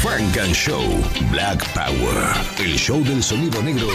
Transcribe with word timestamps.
Frank 0.00 0.38
and 0.38 0.54
Show 0.54 0.80
Black 1.30 1.62
Power. 1.74 2.16
El 2.58 2.78
show 2.78 3.04
del 3.04 3.22
sonido 3.22 3.62
negro 3.62 3.86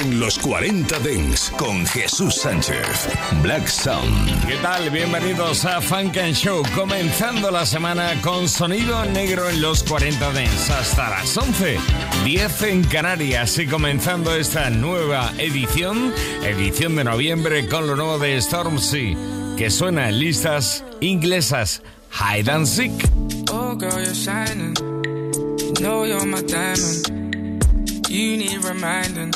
en 0.00 0.20
los 0.20 0.38
40 0.38 0.96
Dents 1.00 1.50
con 1.58 1.84
Jesús 1.86 2.36
Sánchez. 2.36 3.08
Black 3.42 3.66
Sound. 3.66 4.46
¿Qué 4.46 4.54
tal? 4.62 4.88
Bienvenidos 4.90 5.64
a 5.64 5.80
Funk 5.80 6.18
and 6.18 6.34
Show. 6.34 6.62
Comenzando 6.76 7.50
la 7.50 7.66
semana 7.66 8.12
con 8.22 8.48
sonido 8.48 9.04
negro 9.06 9.50
en 9.50 9.60
los 9.60 9.82
40 9.82 10.32
Dents 10.32 10.70
hasta 10.70 11.10
las 11.10 11.36
11. 11.36 11.78
10 12.24 12.62
en 12.62 12.84
Canarias 12.84 13.58
y 13.58 13.66
comenzando 13.66 14.36
esta 14.36 14.70
nueva 14.70 15.32
edición, 15.38 16.14
edición 16.44 16.94
de 16.94 17.02
noviembre 17.02 17.66
con 17.66 17.88
lo 17.88 17.96
nuevo 17.96 18.20
de 18.20 18.40
Stormzy, 18.40 19.16
que 19.58 19.68
suena 19.70 20.10
en 20.10 20.20
listas 20.20 20.84
inglesas. 21.00 21.82
Hide 22.12 22.48
and 22.50 22.66
Seek. 22.66 22.92
Oh, 23.50 23.74
girl, 23.74 24.00
you're 24.00 24.14
shining. 24.14 24.99
Know 25.78 26.04
you're 26.04 26.26
my 26.26 26.42
diamond. 26.42 27.60
You 28.08 28.36
need 28.36 28.64
reminding. 28.64 29.32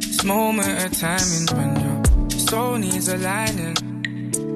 This 0.00 0.24
moment 0.24 0.84
of 0.84 0.92
timing 0.98 1.46
when 1.56 1.70
your 1.80 2.30
soul 2.30 2.76
needs 2.76 3.08
aligning. 3.08 3.76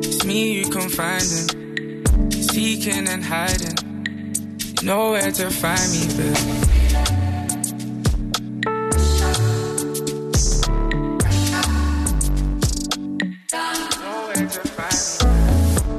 It's 0.03 0.25
me 0.25 0.53
you 0.53 0.69
confiding, 0.69 2.31
seeking 2.33 3.09
and 3.09 3.25
hiding. 3.25 3.77
You 4.83 4.87
to 5.37 5.51
find 5.51 5.91
me, 5.93 6.07
babe. 6.17 6.71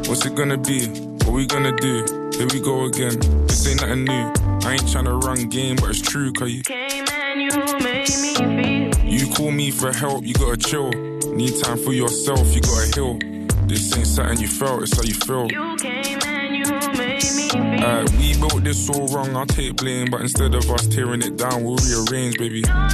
What's 0.08 0.26
it 0.26 0.36
gonna 0.36 0.58
be? 0.58 0.88
What 0.88 1.34
we 1.34 1.46
gonna 1.48 1.76
do? 1.78 2.21
Here 2.42 2.50
we 2.52 2.60
go 2.60 2.86
again. 2.86 3.20
This 3.46 3.68
ain't 3.68 3.82
nothing 3.82 4.06
new. 4.06 4.34
I 4.66 4.74
ain't 4.74 4.88
tryna 4.90 5.22
run 5.22 5.48
game, 5.50 5.76
but 5.76 5.92
it's 5.92 6.02
true, 6.02 6.34
cause 6.34 6.50
you 6.50 6.64
came 6.64 7.06
and 7.08 7.40
you 7.40 7.52
made 7.84 8.10
me 8.20 8.34
feel. 8.34 8.90
You 9.06 9.32
call 9.36 9.52
me 9.52 9.70
for 9.70 9.94
help, 9.94 10.26
you 10.26 10.34
gotta 10.34 10.58
chill. 10.58 10.90
Need 10.90 11.62
time 11.62 11.78
for 11.78 11.94
yourself, 11.94 12.56
you 12.56 12.62
gotta 12.62 12.92
heal. 12.96 13.20
This 13.68 13.96
ain't 13.96 14.08
something 14.08 14.40
you 14.40 14.48
felt, 14.48 14.82
it's 14.82 14.98
how 14.98 15.04
you 15.04 15.14
feel. 15.14 15.52
You 15.52 15.78
came 15.78 16.18
and 16.26 16.56
you 16.56 16.66
made 16.98 17.22
me 17.36 17.48
feel. 17.48 17.62
Uh, 17.62 18.08
we 18.18 18.34
built 18.34 18.64
this 18.64 18.90
all 18.90 19.08
wrong, 19.10 19.36
I'll 19.36 19.46
take 19.46 19.76
blame, 19.76 20.10
but 20.10 20.22
instead 20.22 20.56
of 20.56 20.68
us 20.72 20.88
tearing 20.88 21.22
it 21.22 21.38
down, 21.38 21.64
we'll 21.64 21.78
rearrange, 21.78 22.40
baby. 22.40 22.64
Don't 22.64 22.90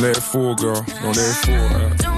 let 0.00 0.16
it 0.16 0.22
fall, 0.22 0.54
girl. 0.54 0.82
Don't 1.02 1.14
let 1.14 1.18
it 1.18 1.36
fall. 1.44 2.06
Uh. 2.06 2.09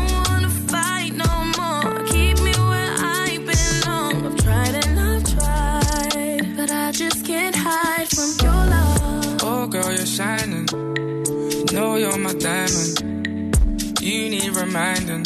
Oh, 9.42 9.69
shining. 10.05 10.66
Know 11.72 11.97
you're 11.97 12.19
my 12.19 12.34
diamond. 12.34 14.02
You 14.02 14.28
need 14.28 14.55
reminding. 14.55 15.22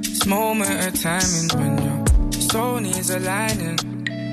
This 0.00 0.24
moment 0.24 0.86
of 0.86 1.00
timing 1.00 1.48
when 1.54 1.72
your 1.84 2.32
soul 2.32 2.80
needs 2.80 3.10
aligning. 3.10 3.78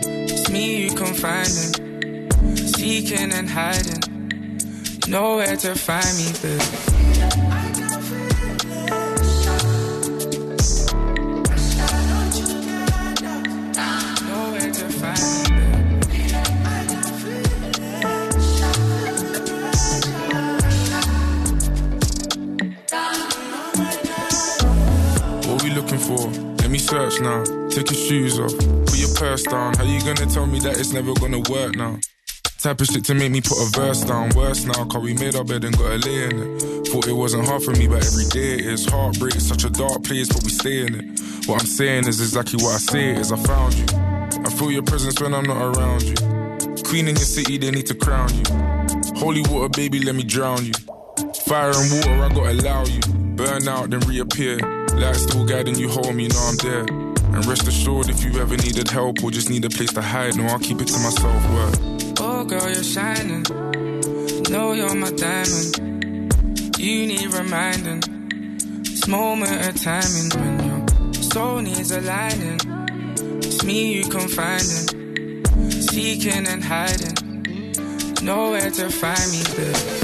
It's 0.05 0.49
me 0.49 0.83
you 0.83 0.89
can 0.95 1.13
find 1.13 1.50
confiding, 1.53 2.67
seeking 2.67 3.33
and 3.33 3.50
hiding. 3.50 4.01
Nowhere 5.09 5.57
to 5.57 5.75
find 5.75 6.17
me, 6.17 6.31
babe. 6.41 7.64
Search 26.85 27.19
now. 27.19 27.44
Take 27.69 27.90
your 27.90 28.00
shoes 28.00 28.40
off. 28.40 28.56
Put 28.85 29.00
your 29.00 29.13
purse 29.16 29.41
down. 29.41 29.73
How 29.73 29.84
you 29.85 30.00
gonna 30.01 30.28
tell 30.28 30.46
me 30.46 30.59
that 30.59 30.78
it's 30.78 30.94
never 30.94 31.16
gonna 31.16 31.40
work 31.50 31.75
now? 31.75 31.97
Type 32.59 32.79
of 32.79 32.85
shit 32.85 33.03
to 33.06 33.16
make 33.16 33.31
me 33.31 33.41
put 33.41 33.57
a 33.57 33.72
verse 33.72 34.03
down. 34.03 34.29
Worse 34.35 34.66
now, 34.66 34.85
cause 34.85 35.01
we 35.01 35.16
made 35.16 35.35
our 35.35 35.44
bed 35.44 35.63
and 35.63 35.75
got 35.75 35.94
a 35.94 35.97
lay 35.97 36.25
in 36.25 36.38
it. 36.38 36.88
Thought 36.88 37.07
it 37.07 37.13
wasn't 37.13 37.47
hard 37.47 37.63
for 37.63 37.72
me, 37.72 37.88
but 37.88 38.06
every 38.06 38.25
day 38.25 38.53
it 38.53 38.68
is. 38.68 38.85
Heartbreak, 38.85 39.35
is 39.35 39.47
such 39.47 39.63
a 39.63 39.72
dark 39.72 40.03
place, 40.03 40.28
but 40.29 40.44
we 40.44 40.50
stay 40.50 40.85
in 40.85 40.94
it. 40.94 41.19
What 41.47 41.62
I'm 41.62 41.66
saying 41.66 42.06
is 42.07 42.22
exactly 42.22 42.63
what 42.63 42.75
I 42.75 42.78
say 42.78 43.16
is 43.16 43.31
I 43.31 43.38
found 43.38 43.74
you. 43.74 43.85
I 44.45 44.51
feel 44.51 44.72
your 44.72 44.84
presence 44.84 45.19
when 45.19 45.34
I'm 45.34 45.45
not 45.45 45.57
around 45.57 46.03
you. 46.03 46.16
Queen 46.84 47.07
in 47.07 47.16
your 47.16 47.25
city, 47.25 47.57
they 47.57 47.72
need 47.72 47.88
to 47.88 47.95
crown 47.95 48.29
you. 48.29 48.44
Holy 49.18 49.41
water, 49.50 49.69
baby, 49.69 50.01
let 50.01 50.13
me 50.13 50.24
drown 50.24 50.63
you. 50.63 50.74
Fire 51.47 51.72
and 51.74 51.91
water, 51.91 52.25
I 52.25 52.29
gotta 52.29 52.51
allow 52.51 52.85
you. 52.85 53.01
Burn 53.35 53.68
out, 53.68 53.90
then 53.90 54.01
reappear. 54.01 54.84
Light 54.97 55.16
still 55.16 55.45
guiding 55.45 55.75
you 55.75 55.89
home, 55.89 56.19
you 56.19 56.29
know 56.29 56.39
I'm 56.39 56.56
there. 56.57 56.81
And 56.81 57.45
rest 57.45 57.67
assured, 57.67 58.09
if 58.09 58.23
you 58.23 58.39
ever 58.39 58.56
needed 58.56 58.89
help 58.89 59.23
or 59.23 59.31
just 59.31 59.50
need 59.50 59.66
a 59.66 59.69
place 59.69 59.91
to 59.94 60.01
hide, 60.01 60.38
no, 60.38 60.45
I'll 60.45 60.59
keep 60.59 60.79
it 60.79 60.88
to 60.88 61.00
myself. 61.00 61.44
Oh, 62.19 62.45
girl, 62.45 62.69
you're 62.69 62.83
shining. 62.83 63.44
Know 64.50 64.72
you're 64.72 64.95
my 64.95 65.11
diamond. 65.11 66.79
You 66.79 67.07
need 67.07 67.33
reminding. 67.33 68.01
This 68.83 69.07
moment 69.07 69.67
of 69.67 69.81
timing 69.83 70.29
when 70.39 70.63
your 70.66 71.13
soul 71.13 71.59
needs 71.59 71.91
aligning. 71.91 72.59
It's 73.39 73.63
me 73.63 73.95
you 73.95 74.03
confiding, 74.09 75.41
seeking 75.72 76.47
and 76.47 76.63
hiding. 76.63 77.16
Nowhere 78.23 78.72
to 78.72 78.89
find 78.89 79.31
me, 79.31 79.44
babe. 79.57 79.94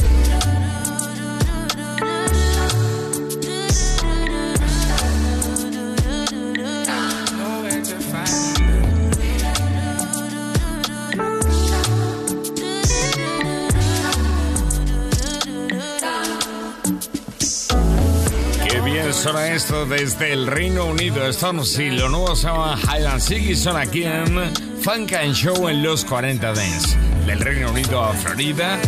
Suena 19.13 19.47
esto 19.49 19.85
desde 19.85 20.33
el 20.33 20.47
Reino 20.47 20.85
Unido. 20.85 21.31
Stormzy, 21.31 21.91
lo 21.91 22.09
nuevo 22.09 22.35
se 22.35 22.47
llama 22.47 22.79
Highland 22.81 23.19
Seek 23.19 23.49
y 23.49 23.55
son 23.55 23.77
aquí 23.77 24.03
en 24.03 24.51
Funk 24.81 25.13
and 25.13 25.33
Show 25.33 25.67
en 25.67 25.83
los 25.83 26.05
40 26.05 26.53
Dance. 26.53 26.97
Del 27.25 27.39
Reino 27.39 27.69
Unido 27.69 28.01
a 28.01 28.13
Florida, 28.13 28.79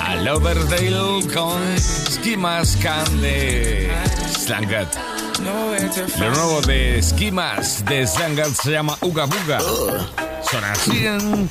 a 0.00 0.16
Lauderdale 0.16 1.26
con 1.32 1.60
Ski 1.78 2.36
Mask 2.36 2.82
de 3.20 3.90
Slangat. 4.38 4.92
Lo 6.18 6.30
nuevo 6.30 6.60
de 6.62 7.02
Ski 7.02 7.30
Mask 7.30 7.86
de 7.88 8.06
Slangat 8.06 8.48
se 8.48 8.72
llama 8.72 8.96
Uga 9.02 9.26
Buga. 9.26 9.60
Son 10.50 10.64
así 10.64 11.06
en 11.06 11.48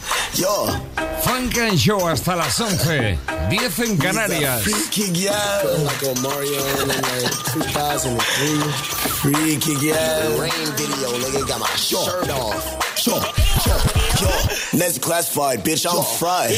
Funk 1.36 1.58
and 1.58 1.78
Show 1.78 2.00
hasta 2.08 2.34
las 2.34 2.62
11. 2.62 3.20
10 3.50 3.80
en 3.80 3.98
Canarias. 3.98 4.64
Freaky 4.64 5.12
girl. 5.12 5.84
Like 5.84 6.04
on 6.08 6.22
Mario 6.22 6.64
in 6.80 6.88
like 6.88 7.28
2003. 7.52 8.72
Freaky 9.20 9.76
girl. 9.84 10.40
Rain 10.40 10.68
video, 10.80 11.12
nigga 11.20 11.46
got 11.46 11.60
my 11.60 11.68
shirt 11.76 12.30
off. 12.30 12.64
Sure, 12.98 13.20
sure, 13.60 13.82
yo. 14.22 14.80
Next 14.80 15.02
classified, 15.02 15.60
bitch, 15.66 15.86
I'm 15.86 16.02
fried. 16.18 16.56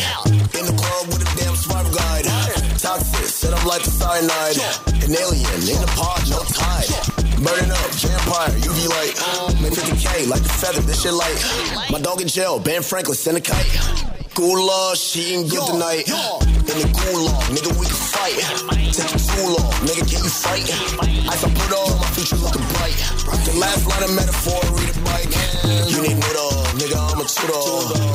In 0.53 0.65
the 0.69 0.77
club 0.77 1.07
with 1.07 1.25
a 1.25 1.37
damn 1.41 1.55
smart 1.55 1.87
guide. 1.97 2.25
Toxic, 2.77 3.25
set 3.25 3.53
up 3.53 3.65
like 3.65 3.81
a 3.81 3.89
cyanide. 3.89 4.57
An 5.01 5.09
alien 5.09 5.73
in 5.73 5.81
a 5.81 5.87
pod, 5.97 6.21
no 6.29 6.37
tide. 6.53 6.93
Burning 7.41 7.71
up, 7.71 7.91
vampire, 7.97 8.53
UV 8.61 8.89
light. 8.93 9.17
Um. 9.25 9.59
Man, 9.59 9.71
50k, 9.71 10.29
like 10.29 10.43
the 10.43 10.49
feather, 10.49 10.81
this 10.81 11.01
shit 11.01 11.13
light. 11.13 11.89
My 11.89 11.99
dog 11.99 12.21
in 12.21 12.27
jail, 12.27 12.59
Ben 12.59 12.83
Franklin, 12.83 13.15
send 13.15 13.37
a 13.37 13.41
kite. 13.41 14.05
Gula, 14.37 14.95
she 14.95 15.33
ain't 15.33 15.49
good 15.49 15.65
tonight. 15.65 16.05
In 16.05 16.77
the 16.77 16.85
gulag, 16.93 17.57
nigga, 17.57 17.73
we 17.73 17.89
can 17.89 18.01
fight. 18.13 18.37
Take 18.93 19.09
your 19.09 19.23
tool 19.33 19.57
off, 19.57 19.73
nigga, 19.81 20.05
can 20.05 20.21
you 20.21 20.29
fight? 20.29 20.69
I 21.25 21.35
can 21.41 21.49
put 21.57 21.73
on, 21.73 21.97
my 21.97 22.05
future 22.13 22.37
looking 22.37 22.61
bright. 22.77 22.93
The 23.49 23.57
last 23.57 23.89
line 23.89 24.03
of 24.05 24.13
metaphor, 24.13 24.61
read 24.77 24.93
it 24.93 24.99
right. 25.09 25.25
You 25.89 26.05
need 26.05 26.21
noodle, 26.21 26.53
nigga, 26.77 27.01
I'm 27.01 27.17
a 27.17 27.25
tutor. 27.25 27.65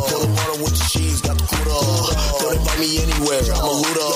Fill 0.07 0.23
the 0.23 0.31
water 0.31 0.63
with 0.63 0.79
the 0.79 0.85
cheese, 0.95 1.21
got 1.23 1.35
the 1.35 1.43
cooler. 1.43 1.83
Don't 2.39 2.55
invite 2.55 2.79
me 2.79 3.03
anywhere, 3.03 3.43
I'm 3.59 3.67
a 3.67 3.75
looter. 3.83 4.15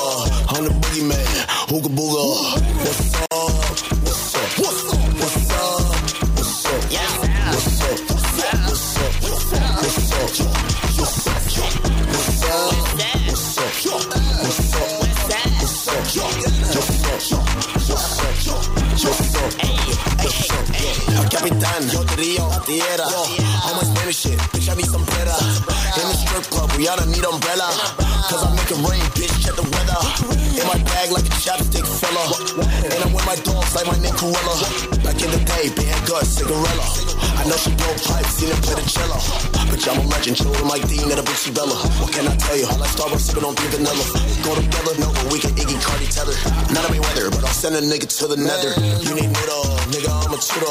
I'm 0.54 0.62
the 0.62 0.70
boogeyman, 0.78 1.26
hooga 1.66 1.90
booga. 1.90 2.22
What's 4.62 4.94
up? 4.94 4.95
capitan, 4.95 4.95
yo 4.95 4.95
te 4.95 4.95
río, 4.95 4.95
capitán, 21.48 21.90
yo 21.90 22.04
trío, 22.04 22.48
tierra. 22.66 23.45
Shit, 24.06 24.38
bitch, 24.54 24.70
I 24.70 24.78
need 24.78 24.86
some 24.86 25.02
better. 25.18 25.34
In 25.98 26.06
the 26.06 26.14
strip 26.14 26.46
club, 26.46 26.70
Rihanna 26.78 27.10
need 27.10 27.26
umbrella. 27.26 27.74
Cause 28.30 28.38
I 28.38 28.54
make 28.54 28.70
it 28.70 28.78
rain, 28.86 29.02
bitch, 29.18 29.34
check 29.42 29.58
the 29.58 29.66
weather. 29.66 29.98
In 30.54 30.62
my 30.62 30.78
bag 30.94 31.10
like 31.10 31.26
a 31.26 31.34
chapstick 31.42 31.82
filler. 31.82 32.26
And 32.86 33.02
I'm 33.02 33.10
with 33.10 33.26
my 33.26 33.34
dogs 33.42 33.74
like 33.74 33.90
my 33.90 33.98
name 33.98 34.14
Corella. 34.14 34.56
Back 35.02 35.18
in 35.18 35.34
the 35.34 35.42
day, 35.42 35.74
bad 35.74 35.98
gut, 36.06 36.22
cigarella. 36.22 36.86
I 37.34 37.50
know 37.50 37.58
she 37.58 37.74
blow 37.74 37.90
pipes, 38.06 38.38
seen 38.38 38.54
her 38.54 38.60
play 38.62 38.78
the 38.78 38.86
cello. 38.86 39.18
Bitch, 39.74 39.90
I'm 39.90 39.98
a 39.98 40.06
legend, 40.06 40.38
chill 40.38 40.54
with 40.54 40.62
Mike 40.70 40.86
Dean 40.86 41.10
and 41.10 41.18
a 41.18 41.26
bitch, 41.26 41.50
Bella. 41.50 41.74
What 41.98 42.14
can 42.14 42.30
I 42.30 42.38
tell 42.38 42.54
you? 42.54 42.70
I 42.70 42.78
like 42.78 42.94
Starbucks, 42.94 43.26
sipping 43.26 43.42
on 43.42 43.58
pink 43.58 43.74
vanilla. 43.74 44.06
Go 44.46 44.54
together, 44.54 44.94
no, 45.02 45.10
but 45.18 45.34
we 45.34 45.42
can 45.42 45.50
Iggy 45.58 45.82
Cardi 45.82 46.06
tether. 46.06 46.38
Not 46.70 46.86
a 46.86 46.94
weather, 46.94 47.26
but 47.34 47.42
I'll 47.42 47.50
send 47.50 47.74
a 47.74 47.82
nigga 47.82 48.06
to 48.06 48.30
the 48.30 48.38
nether. 48.38 48.70
You 49.02 49.18
need 49.18 49.34
noodle, 49.34 49.66
nigga, 49.90 50.14
I'm 50.14 50.30
a 50.30 50.38
tutor. 50.38 50.70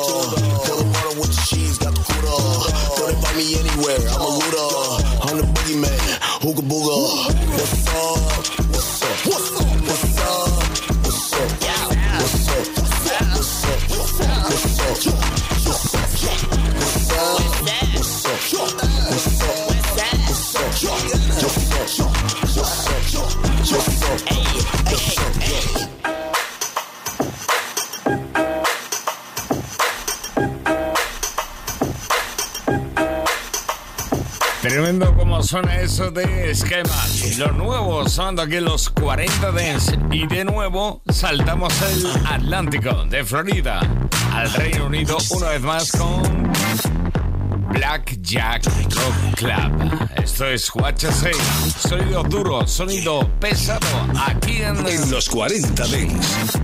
Fill 0.63 0.79
the 0.79 0.87
water 0.87 1.13
with 1.19 1.35
the 1.35 1.39
cheese. 1.43 1.75
Invite 3.35 3.51
me 3.51 3.59
anywhere, 3.59 3.97
I'm 4.11 4.21
a 4.21 4.29
looter. 4.29 5.03
I'm 5.27 5.37
the 5.37 5.43
boogeyman, 5.43 5.99
hooga 6.39 6.61
booga. 6.61 6.95
What's 7.51 7.87
up? 7.87 8.55
What's 8.69 9.03
up? 9.03 9.25
What's 9.25 9.51
up? 9.51 9.54
Suena 35.45 35.79
eso 35.79 36.09
de 36.09 36.49
esquema. 36.49 36.95
Lo 37.37 37.51
nuevo 37.51 38.09
sonando 38.09 38.41
aquí 38.41 38.59
los 38.59 38.89
40 38.89 39.51
Dance. 39.51 39.97
Y 40.11 40.25
de 40.27 40.43
nuevo 40.43 41.01
saltamos 41.09 41.73
el 41.83 42.05
Atlántico 42.25 43.05
de 43.05 43.23
Florida 43.23 43.79
al 44.33 44.51
Reino 44.53 44.87
Unido 44.87 45.17
una 45.29 45.49
vez 45.49 45.61
más 45.61 45.91
con 45.91 46.51
Black 47.69 48.17
Jack 48.21 48.65
Rock 48.65 49.35
Club. 49.35 50.09
Esto 50.15 50.47
es 50.47 50.71
Say. 50.97 51.33
Sonido 51.79 52.23
duro, 52.23 52.67
sonido 52.67 53.29
pesado 53.39 53.87
aquí 54.25 54.63
en, 54.63 54.87
en 54.87 55.11
los 55.11 55.29
40 55.29 55.83
Dance. 55.87 56.59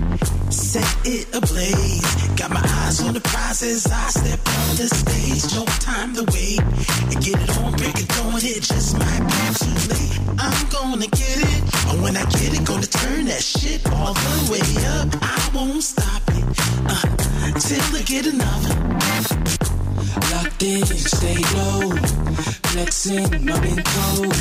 My 2.92 3.04
eyes 3.04 3.08
on 3.08 3.14
the 3.14 3.20
prize 3.20 3.62
as 3.62 3.86
I 3.86 4.08
step 4.08 4.40
on 4.48 4.76
the 4.76 4.88
stage. 4.88 5.54
No 5.54 5.64
time 5.80 6.14
to 6.14 6.24
wait 6.32 6.60
and 6.60 7.24
get 7.24 7.40
it 7.40 7.58
on, 7.58 7.72
break 7.72 7.98
it 7.98 8.10
on. 8.20 8.36
It 8.36 8.62
just 8.62 8.98
might 8.98 9.22
be 9.32 9.42
too 9.60 9.78
late. 9.92 10.20
I'm 10.38 10.68
gonna 10.68 11.06
get 11.06 11.38
it, 11.38 11.62
and 11.88 12.02
when 12.02 12.16
I 12.16 12.24
get 12.24 12.52
it, 12.54 12.64
gonna 12.64 12.86
turn 12.86 13.26
that 13.26 13.42
shit 13.42 13.80
all 13.92 14.14
the 14.14 14.52
way 14.52 14.66
up. 14.98 15.08
I 15.22 15.50
won't 15.54 15.82
stop 15.82 16.22
it 16.28 16.44
uh, 16.86 17.06
till 17.58 17.96
I 17.96 18.02
get 18.04 18.26
enough. 18.26 18.64
Locked 20.32 20.62
in, 20.62 20.84
stay 20.86 21.40
low. 21.56 21.90
Flexing, 22.72 23.46
rubbing 23.46 23.82
cold. 23.84 24.36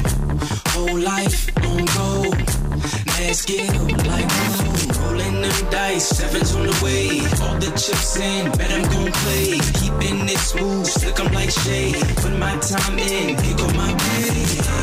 Whole 0.71 0.99
life 0.99 1.49
on 1.57 1.85
go. 1.97 3.00
Up 3.21 4.07
like 4.07 4.27
gold. 4.27 4.97
Rolling 4.97 5.41
them 5.41 5.69
dice, 5.69 6.09
sevens 6.09 6.55
on 6.55 6.65
the 6.65 6.79
way. 6.83 7.21
All 7.43 7.55
the 7.59 7.69
chips 7.77 8.17
in, 8.17 8.51
bet 8.57 8.71
I'm 8.71 8.81
gon' 8.89 9.11
play. 9.11 9.59
Keeping 9.79 10.27
it 10.27 10.39
smooth, 10.39 10.87
slick 10.87 11.19
'em 11.19 11.31
like 11.31 11.51
shade. 11.51 11.95
Put 12.17 12.33
my 12.39 12.57
time 12.57 12.97
in, 12.97 13.35
kick 13.37 13.59
on 13.61 13.75
my 13.77 13.93
way. 13.93 14.25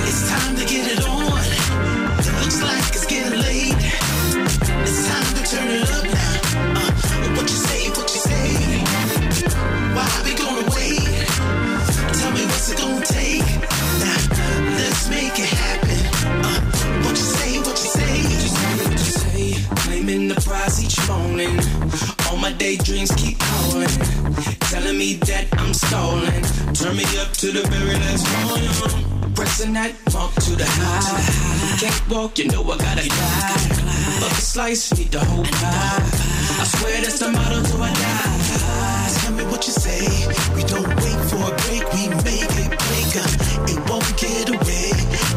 It's 0.07 0.29
time 0.31 0.55
to 0.55 0.65
get 0.65 0.87
it 0.87 1.05
on. 1.05 1.43
Looks 2.41 2.63
like 2.63 2.95
it's 2.95 3.07
getting 3.07 3.41
late. 3.41 3.75
It's 4.87 5.09
time 5.09 5.35
to 5.35 5.43
turn 5.51 5.69
it 5.69 5.91
up 5.91 6.08
high. 32.27 32.33
You 32.37 32.49
know 32.49 32.63
I 32.63 32.77
gotta 32.79 33.09
die. 33.09 33.59
Fuck 34.21 34.33
a 34.33 34.41
slice, 34.41 34.93
need 34.99 35.13
the 35.13 35.21
whole 35.21 35.45
pie. 35.45 36.03
I 36.61 36.65
swear 36.65 37.01
that's 37.03 37.19
the 37.21 37.31
motto 37.31 37.63
till 37.63 37.83
I 37.83 37.93
die. 37.93 39.09
Tell 39.21 39.33
me 39.35 39.45
what 39.45 39.67
you 39.67 39.73
say. 39.73 40.03
We 40.55 40.63
don't 40.65 40.89
wait 40.89 41.21
for 41.31 41.43
a 41.47 41.55
break, 41.63 41.85
we 41.95 42.09
make 42.27 42.51
it 42.51 43.17
up. 43.17 43.33
It 43.71 43.79
won't 43.89 44.11
get 44.17 44.49
away. 44.49 45.28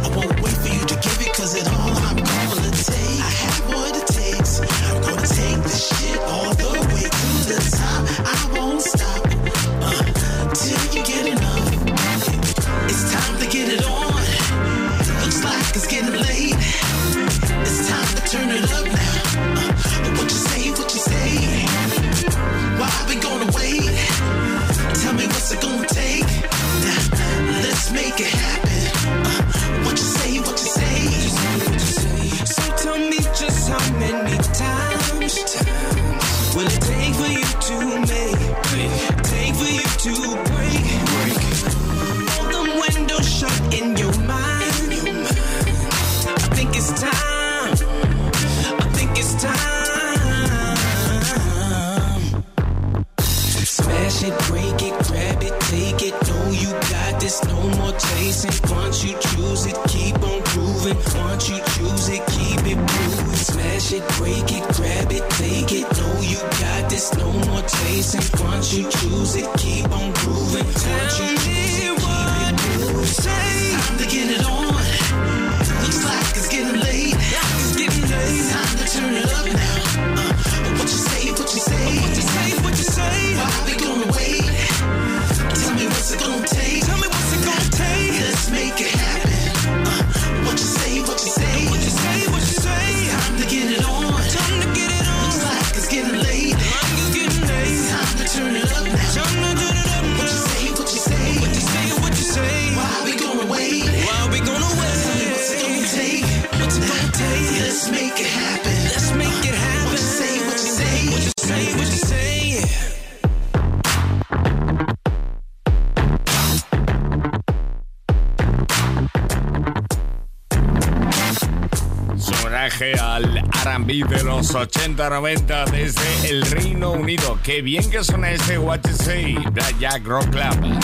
R&B 124.51 124.59
de 124.59 124.65
los 124.65 124.97
80-90 124.97 125.71
desde 125.71 126.29
el 126.29 126.41
Reino 126.43 126.91
Unido. 126.91 127.39
Qué 127.43 127.61
bien 127.61 127.89
que 127.89 128.03
suena 128.03 128.31
ese 128.31 128.57
What 128.57 128.81
You 128.87 128.95
Say, 128.95 129.37
Jack 129.79 130.05
Rock 130.05 130.29
Club. 130.29 130.79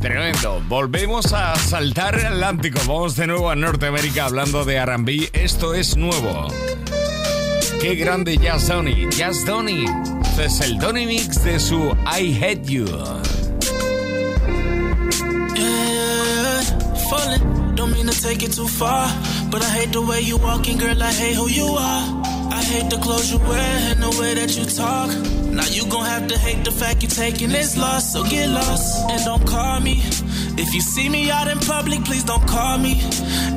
Tremendo. 0.00 0.60
Volvemos 0.68 1.32
a 1.32 1.54
saltar 1.56 2.18
el 2.18 2.26
Atlántico. 2.26 2.80
Vamos 2.86 3.16
de 3.16 3.26
nuevo 3.26 3.50
a 3.50 3.56
Norteamérica 3.56 4.26
hablando 4.26 4.64
de 4.64 4.76
R&B. 4.76 5.30
Esto 5.32 5.74
es 5.74 5.96
nuevo. 5.96 6.48
Qué 7.80 7.94
grande 7.94 8.36
Jazz 8.38 8.68
Donny. 8.68 9.08
Jazz 9.10 9.44
Donny. 9.44 9.84
Este 10.22 10.44
es 10.46 10.60
el 10.60 10.78
Donny 10.78 11.06
Mix 11.06 11.44
de 11.44 11.60
su 11.60 11.94
I 12.06 12.36
Hate 12.42 12.64
You. 12.64 12.86
Don't 17.74 17.90
mean 17.90 18.06
to 18.06 18.12
take 18.22 18.44
it 18.44 18.52
too 18.52 18.68
far, 18.68 19.08
but 19.50 19.60
I 19.60 19.68
hate 19.70 19.92
the 19.92 20.02
way 20.02 20.20
you 20.20 20.36
walking, 20.36 20.78
girl. 20.78 21.02
I 21.02 21.10
hate 21.10 21.34
who 21.34 21.48
you 21.48 21.66
are. 21.76 22.21
Hate 22.72 22.88
the 22.88 22.96
clothes 22.96 23.30
you 23.30 23.38
wear 23.38 23.92
and 23.92 24.02
the 24.02 24.08
way 24.18 24.32
that 24.32 24.56
you 24.56 24.64
talk. 24.64 25.10
Now 25.52 25.66
you 25.66 25.84
gon' 25.90 26.06
have 26.06 26.26
to 26.28 26.38
hate 26.38 26.64
the 26.64 26.70
fact 26.72 27.02
you 27.02 27.08
taking 27.08 27.50
this 27.50 27.76
loss, 27.76 28.14
so 28.14 28.24
get 28.24 28.48
lost 28.48 29.10
and 29.10 29.22
don't 29.26 29.46
call 29.46 29.78
me. 29.80 30.00
If 30.56 30.72
you 30.74 30.80
see 30.80 31.10
me 31.10 31.30
out 31.30 31.48
in 31.48 31.58
public, 31.58 32.02
please 32.06 32.24
don't 32.24 32.46
call 32.48 32.78
me. 32.78 32.94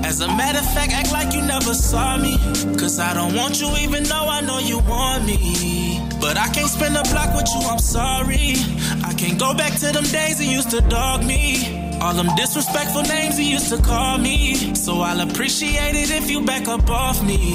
As 0.03 0.19
a 0.19 0.27
matter 0.27 0.59
of 0.59 0.67
fact, 0.73 0.91
act 0.91 1.13
like 1.13 1.33
you 1.33 1.41
never 1.41 1.73
saw 1.73 2.17
me. 2.17 2.37
Cause 2.77 2.99
I 2.99 3.13
don't 3.13 3.33
want 3.35 3.61
you 3.61 3.69
even 3.77 4.03
though 4.03 4.27
I 4.27 4.41
know 4.41 4.59
you 4.59 4.79
want 4.79 5.25
me. 5.25 6.01
But 6.19 6.35
I 6.37 6.49
can't 6.49 6.69
spend 6.69 6.97
a 6.97 7.03
block 7.03 7.33
with 7.37 7.47
you, 7.55 7.61
I'm 7.69 7.79
sorry. 7.79 8.55
I 9.01 9.13
can't 9.13 9.39
go 9.39 9.53
back 9.53 9.79
to 9.79 9.93
them 9.93 10.03
days 10.03 10.43
you 10.43 10.51
used 10.51 10.71
to 10.71 10.81
dog 10.81 11.23
me. 11.23 11.95
All 12.01 12.13
them 12.13 12.27
disrespectful 12.35 13.03
names 13.03 13.39
you 13.39 13.45
used 13.45 13.69
to 13.69 13.81
call 13.81 14.17
me. 14.17 14.75
So 14.75 14.99
I'll 14.99 15.21
appreciate 15.21 15.95
it 15.95 16.11
if 16.11 16.29
you 16.29 16.41
back 16.41 16.67
up 16.67 16.89
off 16.89 17.23
me. 17.23 17.53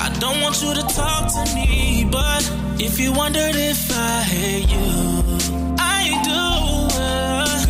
I 0.00 0.08
don't 0.18 0.40
want 0.40 0.62
you 0.62 0.72
to 0.74 0.82
talk 1.00 1.24
to 1.36 1.42
me, 1.54 2.06
but 2.18 2.42
if 2.86 2.94
you 3.00 3.10
wondered 3.12 3.56
if 3.72 3.80
I 4.12 4.16
hate 4.34 4.68
you, 4.76 4.90
I 5.98 6.02
do. 6.28 6.42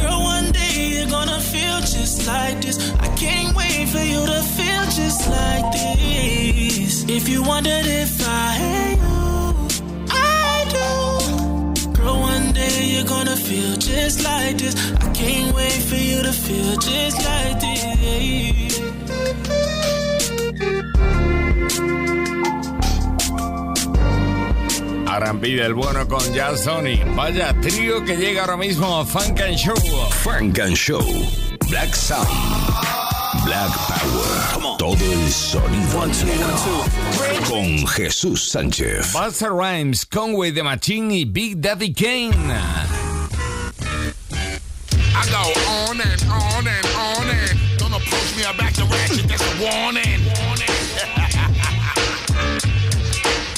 Girl, 0.03 0.21
one 0.35 0.49
day 0.61 0.77
you're 0.95 1.13
gonna 1.17 1.41
feel 1.53 1.79
just 1.95 2.17
like 2.27 2.57
this. 2.65 2.77
I 3.07 3.09
can't 3.23 3.53
wait 3.61 3.85
for 3.95 4.05
you 4.13 4.21
to 4.33 4.41
feel 4.57 4.85
just 5.01 5.21
like 5.37 5.67
this. 5.77 6.95
If 7.19 7.25
you 7.33 7.41
wondered 7.53 7.87
if 8.03 8.13
I 8.45 8.47
hate 8.63 9.01
you, 9.07 9.21
I 10.11 10.55
do. 10.77 10.89
Girl, 11.97 12.19
one 12.33 12.47
day 12.61 12.77
you're 12.93 13.11
gonna 13.15 13.39
feel 13.49 13.73
just 13.91 14.25
like 14.31 14.57
this. 14.63 14.75
I 15.05 15.09
can't 15.21 15.51
wait 15.59 15.81
for 15.91 16.01
you 16.11 16.19
to 16.29 16.33
feel 16.45 16.73
just 16.91 17.19
like 17.31 17.57
this. 17.61 18.89
R&B 25.11 25.57
del 25.57 25.75
bueno 25.75 26.07
con 26.07 26.21
Jazz 26.33 26.64
Donny. 26.64 27.00
Vaya 27.17 27.52
trío 27.61 28.05
que 28.05 28.17
llega 28.17 28.43
ahora 28.43 28.57
mismo 28.57 29.00
a 29.00 29.05
Funk 29.05 29.40
and 29.40 29.57
Show. 29.57 29.76
Funk 30.23 30.61
and 30.61 30.76
Show. 30.76 31.02
Black 31.69 31.93
Sound. 31.95 32.29
Black 33.45 33.71
Power. 33.88 34.76
Todo 34.79 34.95
el 34.95 35.31
sonido 35.31 36.07
negro. 36.07 36.85
Con 37.49 37.87
Jesús 37.88 38.50
Sánchez. 38.50 39.12
Buster 39.12 39.50
Rhymes, 39.52 40.07
Conway 40.07 40.52
the 40.52 40.62
Machine 40.62 41.11
y 41.12 41.25
Big 41.25 41.61
Daddy 41.61 41.93
Kane. 41.93 42.31
I 45.12 45.26
go 45.29 45.43
on 45.90 46.00
and 46.00 46.23
on 46.31 46.69
and 46.69 46.87
on 46.97 47.29
and 47.29 47.59
don't 47.79 47.93
approach 47.93 48.37
me, 48.37 48.45
I 48.45 48.57
back 48.57 48.75
the 48.75 48.85
ratchet, 48.85 49.26
that's 49.29 49.43
a 49.43 49.61
warning. 49.61 50.20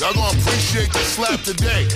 Y'all 0.02 0.12
gonna 0.14 0.36
appreciate 0.36 0.92
the 0.92 0.98
slap 0.98 1.40
today. 1.42 1.86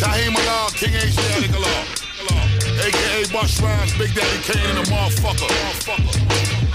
Tahim 0.00 0.32
Alal, 0.32 0.72
King 0.74 0.94
Asiatic 0.94 1.50
Alal. 1.50 1.84
AKA 2.80 3.24
Busta 3.28 3.64
Rhymes, 3.64 3.92
Big 3.98 4.14
Daddy 4.14 4.40
Kane 4.40 4.64
and 4.70 4.78
the 4.78 4.90
motherfucker. 4.90 5.44
motherfucker. 5.44 6.16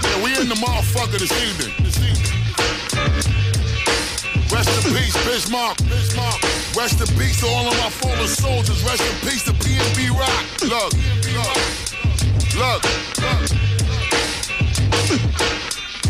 Yeah, 0.04 0.22
we 0.22 0.40
in 0.40 0.48
the 0.48 0.54
motherfucker 0.54 1.18
this 1.18 1.34
evening. 1.42 1.74
This 1.82 1.98
evening. 1.98 2.30
Rest 4.52 4.70
in 4.86 4.94
peace, 4.94 5.16
Biz 5.26 5.50
Markie. 5.50 5.84
Bismarck. 5.86 6.40
Rest 6.76 7.00
in 7.00 7.08
peace 7.18 7.40
to 7.40 7.48
all 7.48 7.66
of 7.66 7.76
my 7.78 7.90
fallen 7.90 8.28
soldiers. 8.28 8.84
Rest 8.84 9.02
in 9.02 9.28
peace 9.28 9.42
to 9.46 9.52
PNB 9.52 10.10
Rock. 10.14 10.44
Look, 10.62 10.94
look, 11.34 11.58
look, 12.54 12.84
look. 15.10 15.55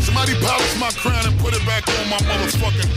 Somebody 0.07 0.39
polish 0.39 0.79
my 0.79 0.89
crown 1.03 1.27
and 1.27 1.37
put 1.37 1.53
it 1.53 1.59
back 1.65 1.83
on 1.99 2.07
my 2.07 2.15
motherfucking. 2.23 2.87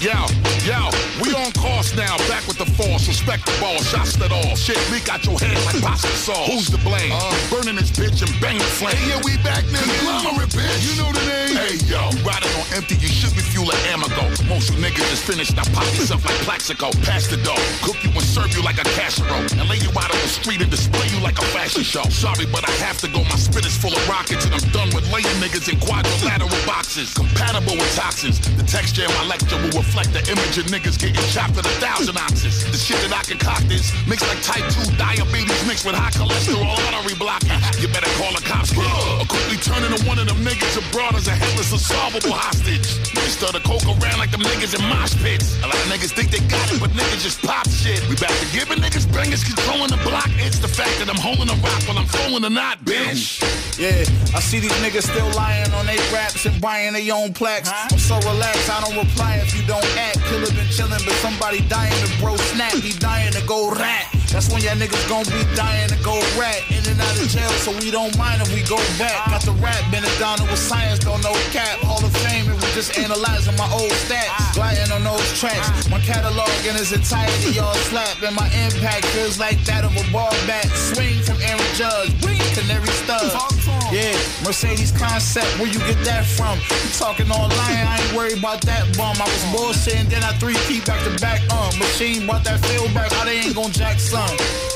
Yo, 0.00 0.16
yo, 0.64 0.88
we 1.20 1.32
on 1.36 1.52
course 1.52 1.92
now, 1.96 2.16
back 2.32 2.48
with 2.48 2.56
the 2.56 2.64
force. 2.80 3.08
Respect 3.08 3.44
the 3.44 3.52
ball, 3.60 3.76
shots 3.84 4.16
that 4.16 4.32
all. 4.32 4.56
Shit 4.56 4.80
leak 4.88 5.08
out 5.12 5.24
your 5.24 5.36
head 5.36 5.52
like 5.68 5.80
pasta 5.84 6.08
sauce. 6.16 6.48
Who's 6.48 6.68
to 6.72 6.80
blame? 6.80 7.12
Uh, 7.12 7.32
Burning 7.52 7.76
this 7.76 7.92
bitch 7.92 8.24
and 8.24 8.32
bang 8.40 8.56
the 8.56 8.64
flame. 8.80 8.96
Hey, 8.96 9.08
yeah, 9.12 9.20
we 9.20 9.36
back 9.44 9.68
now. 9.68 9.84
Conglomerate, 10.00 10.52
bitch. 10.56 10.80
You 10.84 10.96
know 10.96 11.12
the 11.12 11.24
name. 11.28 11.56
Hey, 11.60 11.76
yo, 11.88 12.08
riding 12.24 12.52
on 12.56 12.64
empty, 12.72 12.96
you 13.04 13.08
should 13.08 13.36
be 13.36 13.44
fueling 13.44 13.76
Amoco. 13.92 14.24
Most 14.48 14.72
you 14.72 14.80
niggas 14.80 15.12
is 15.12 15.20
finished, 15.20 15.56
now 15.56 15.64
pop 15.76 15.84
yourself 15.96 16.24
like 16.24 16.40
Plaxico. 16.48 16.88
Pass 17.04 17.28
the 17.28 17.36
dough, 17.44 17.60
cook 17.84 17.96
you 18.04 18.12
and 18.16 18.24
serve 18.24 18.52
you 18.56 18.64
like 18.64 18.80
a 18.80 18.88
casserole. 18.96 19.44
And 19.60 19.68
lay 19.68 19.80
you 19.80 19.92
out 19.96 20.08
on 20.08 20.20
the 20.24 20.32
street 20.32 20.60
and 20.60 20.70
display 20.70 21.08
you 21.12 21.20
like 21.20 21.36
a 21.36 21.46
fashion 21.52 21.84
show. 21.84 22.04
Sorry, 22.08 22.48
but 22.48 22.64
I 22.64 22.72
have 22.84 22.96
to 23.04 23.08
go. 23.08 23.24
My 23.28 23.35
full 23.76 23.92
of 23.92 24.08
rockets 24.08 24.44
and 24.44 24.54
I'm 24.54 24.70
done 24.72 24.88
with 24.94 25.04
laying 25.12 25.26
niggas 25.36 25.68
in 25.72 25.78
quadrilateral 25.78 26.50
boxes. 26.66 27.12
Compatible 27.14 27.76
with 27.76 27.92
The 28.26 28.66
texture 28.66 29.06
in 29.06 29.12
my 29.14 29.26
lecture 29.30 29.54
will 29.54 29.78
reflect 29.78 30.10
the 30.10 30.18
image 30.26 30.58
of 30.58 30.66
niggas 30.66 30.98
getting 30.98 31.14
chopped 31.30 31.54
at 31.54 31.66
a 31.66 31.74
thousand 31.78 32.18
ounces. 32.18 32.66
The 32.74 32.78
shit 32.78 32.98
that 33.06 33.14
I 33.14 33.22
concoct 33.22 33.70
is 33.70 33.94
mixed 34.10 34.26
like 34.26 34.42
type 34.42 34.66
2 34.66 34.98
diabetes 34.98 35.62
mixed 35.62 35.86
with 35.86 35.94
high 35.94 36.10
cholesterol 36.10 36.66
artery 36.90 37.14
blocking. 37.14 37.54
You 37.78 37.86
better 37.86 38.10
call 38.18 38.34
the 38.34 38.42
cops, 38.42 38.74
kid. 38.74 38.82
Or 38.82 39.26
quickly 39.30 39.62
turn 39.62 39.78
into 39.86 40.02
one 40.10 40.18
of 40.18 40.26
them 40.26 40.42
niggas 40.42 40.74
abroad 40.74 41.14
as 41.14 41.30
a 41.30 41.38
headless, 41.38 41.70
unsolvable 41.70 42.34
hostage. 42.34 42.98
Start 43.36 43.52
to 43.52 43.60
coke 43.60 43.84
around 43.84 44.18
like 44.18 44.30
them 44.30 44.40
niggas 44.40 44.72
in 44.74 44.82
mosh 44.88 45.12
pits. 45.22 45.60
A 45.62 45.68
lot 45.68 45.76
of 45.76 45.86
niggas 45.92 46.10
think 46.16 46.30
they 46.32 46.40
got 46.48 46.66
it, 46.72 46.80
but 46.80 46.90
niggas 46.96 47.22
just 47.22 47.42
pop 47.42 47.68
shit. 47.68 48.00
We 48.08 48.16
back 48.16 48.32
to 48.32 48.46
giving 48.50 48.80
niggas 48.82 49.06
bangers 49.12 49.44
controlling 49.44 49.92
the 49.92 50.00
block. 50.02 50.26
It's 50.40 50.58
the 50.58 50.68
fact 50.68 50.98
that 50.98 51.10
I'm 51.12 51.20
holding 51.20 51.46
a 51.52 51.58
rock 51.60 51.82
while 51.86 51.98
I'm 51.98 52.06
throwing 52.06 52.42
a 52.42 52.50
knot, 52.50 52.80
bitch. 52.82 53.38
Yeah, 53.76 54.08
I 54.34 54.40
see 54.40 54.58
these 54.58 54.72
niggas 54.80 55.04
still 55.04 55.28
lying 55.36 55.70
on 55.74 55.84
their 55.84 56.00
raps 56.10 56.46
and 56.46 56.58
buying 56.62 56.94
their 56.94 57.12
own 57.12 57.34
plaques. 57.34 57.68
I'm 57.68 57.98
so 58.22 58.30
relaxed, 58.30 58.70
I 58.70 58.80
don't 58.80 58.96
reply 58.96 59.36
if 59.36 59.54
you 59.56 59.62
don't 59.66 59.84
act. 59.96 60.20
Killer 60.28 60.48
been 60.52 60.68
chillin', 60.72 61.04
but 61.04 61.14
somebody 61.20 61.60
dying 61.68 61.92
to 62.04 62.08
bro 62.20 62.36
snap. 62.52 62.72
He 62.72 62.92
dying 62.98 63.32
to 63.32 63.42
go 63.46 63.70
rat. 63.70 64.06
That's 64.32 64.52
when 64.52 64.62
y'all 64.62 64.76
niggas 64.76 65.08
gon' 65.08 65.24
be 65.24 65.42
dying 65.56 65.88
to 65.88 65.98
go 66.02 66.18
rat. 66.36 66.60
In 66.70 66.84
and 66.84 67.00
out 67.00 67.16
of 67.16 67.28
jail, 67.28 67.50
so 67.64 67.72
we 67.78 67.90
don't 67.90 68.16
mind 68.18 68.42
if 68.42 68.52
we 68.52 68.62
go 68.62 68.76
back. 68.98 69.16
Got 69.30 69.42
the 69.42 69.52
rap, 69.64 69.80
been 69.90 70.04
it 70.04 70.16
down 70.18 70.40
with 70.42 70.58
science, 70.58 71.00
don't 71.00 71.22
know 71.22 71.32
cap. 71.52 71.78
Hall 71.80 72.04
of 72.04 72.12
Fame, 72.24 72.46
just 72.76 72.98
analyzing 72.98 73.56
my 73.56 73.64
old 73.72 73.90
stats. 74.04 74.52
Gliding 74.52 74.92
on 74.92 75.02
those 75.02 75.40
tracks. 75.40 75.88
My 75.88 75.98
catalog 75.98 76.52
in 76.68 76.76
its 76.76 76.92
entirety, 76.92 77.56
y'all 77.56 77.72
slap. 77.88 78.22
And 78.22 78.36
my 78.36 78.44
impact 78.52 79.06
feels 79.16 79.40
like 79.40 79.56
that 79.64 79.82
of 79.82 79.96
a 79.96 80.04
ball 80.12 80.28
bat. 80.44 80.68
Swing 80.76 81.16
from 81.24 81.40
Aaron 81.40 81.72
Judge, 81.72 82.12
canary 82.52 82.92
stud. 83.00 83.32
Yeah, 83.88 84.12
Mercedes 84.44 84.92
concept, 84.92 85.48
where 85.58 85.72
you 85.72 85.78
get 85.88 85.96
that 86.04 86.26
from? 86.26 86.58
You 86.58 86.90
talking 86.92 87.30
online, 87.30 87.86
I 87.86 87.96
ain't 87.96 88.16
worried 88.16 88.38
about 88.38 88.60
that 88.68 88.84
bum. 88.96 89.16
I 89.16 89.24
was 89.24 89.44
bullshitting, 89.56 90.10
then 90.10 90.22
I 90.22 90.32
three 90.36 90.58
keep 90.68 90.84
back 90.84 91.00
to 91.04 91.16
back. 91.20 91.40
Uh, 91.48 91.72
machine 91.78 92.26
brought 92.26 92.44
that 92.44 92.60
feel 92.66 92.92
back, 92.92 93.12
how 93.12 93.24
they 93.24 93.38
ain't 93.38 93.54
gon' 93.54 93.72
jack 93.72 94.00
son. 94.00 94.28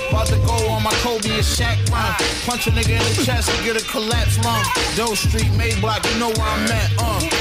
About 0.08 0.26
to 0.26 0.38
go 0.46 0.56
on 0.70 0.82
my 0.82 0.94
Kobe 1.02 1.28
and 1.28 1.44
Shaq 1.44 1.76
run. 1.90 2.14
Punch 2.46 2.66
a 2.66 2.70
nigga 2.70 2.96
in 2.96 3.04
the 3.12 3.22
chest 3.24 3.50
and 3.50 3.64
get 3.64 3.76
a 3.76 3.84
collapse 3.86 4.38
lung. 4.44 4.64
Doe 4.96 5.14
Street, 5.14 5.50
Mayblock, 5.58 6.00
you 6.12 6.18
know 6.18 6.30
where 6.30 6.48
I'm 6.48 6.70
at. 6.70 6.90
Uh, 6.98 7.39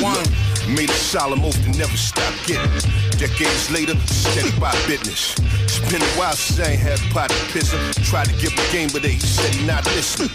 one. 0.00 0.26
Made 0.74 0.90
a 0.90 0.92
solemn 0.92 1.44
oath 1.44 1.60
to 1.64 1.70
never 1.78 1.96
stop 1.96 2.32
getting. 2.46 2.70
Decades 3.18 3.70
later, 3.70 3.96
steady 4.06 4.50
by 4.58 4.72
business. 4.86 5.34
It's 5.64 5.80
been 5.90 6.00
a 6.00 6.12
while 6.18 6.32
since 6.32 6.60
I 6.60 6.72
ain't 6.72 6.80
had 6.80 6.98
a 6.98 7.12
pot 7.12 7.30
to 7.30 7.52
piss 7.52 7.72
him. 7.72 7.80
Tried 8.04 8.26
to 8.26 8.36
give 8.40 8.52
him 8.52 8.72
game, 8.72 8.88
but 8.92 9.02
they 9.02 9.18
said 9.18 9.54
he 9.54 9.66
not 9.66 9.84
listening. 9.96 10.30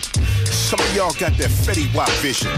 Some 0.45 0.79
of 0.79 0.95
y'all 0.95 1.13
got 1.13 1.37
that 1.37 1.49
Fetty 1.49 1.87
Wap 1.95 2.09
vision. 2.19 2.51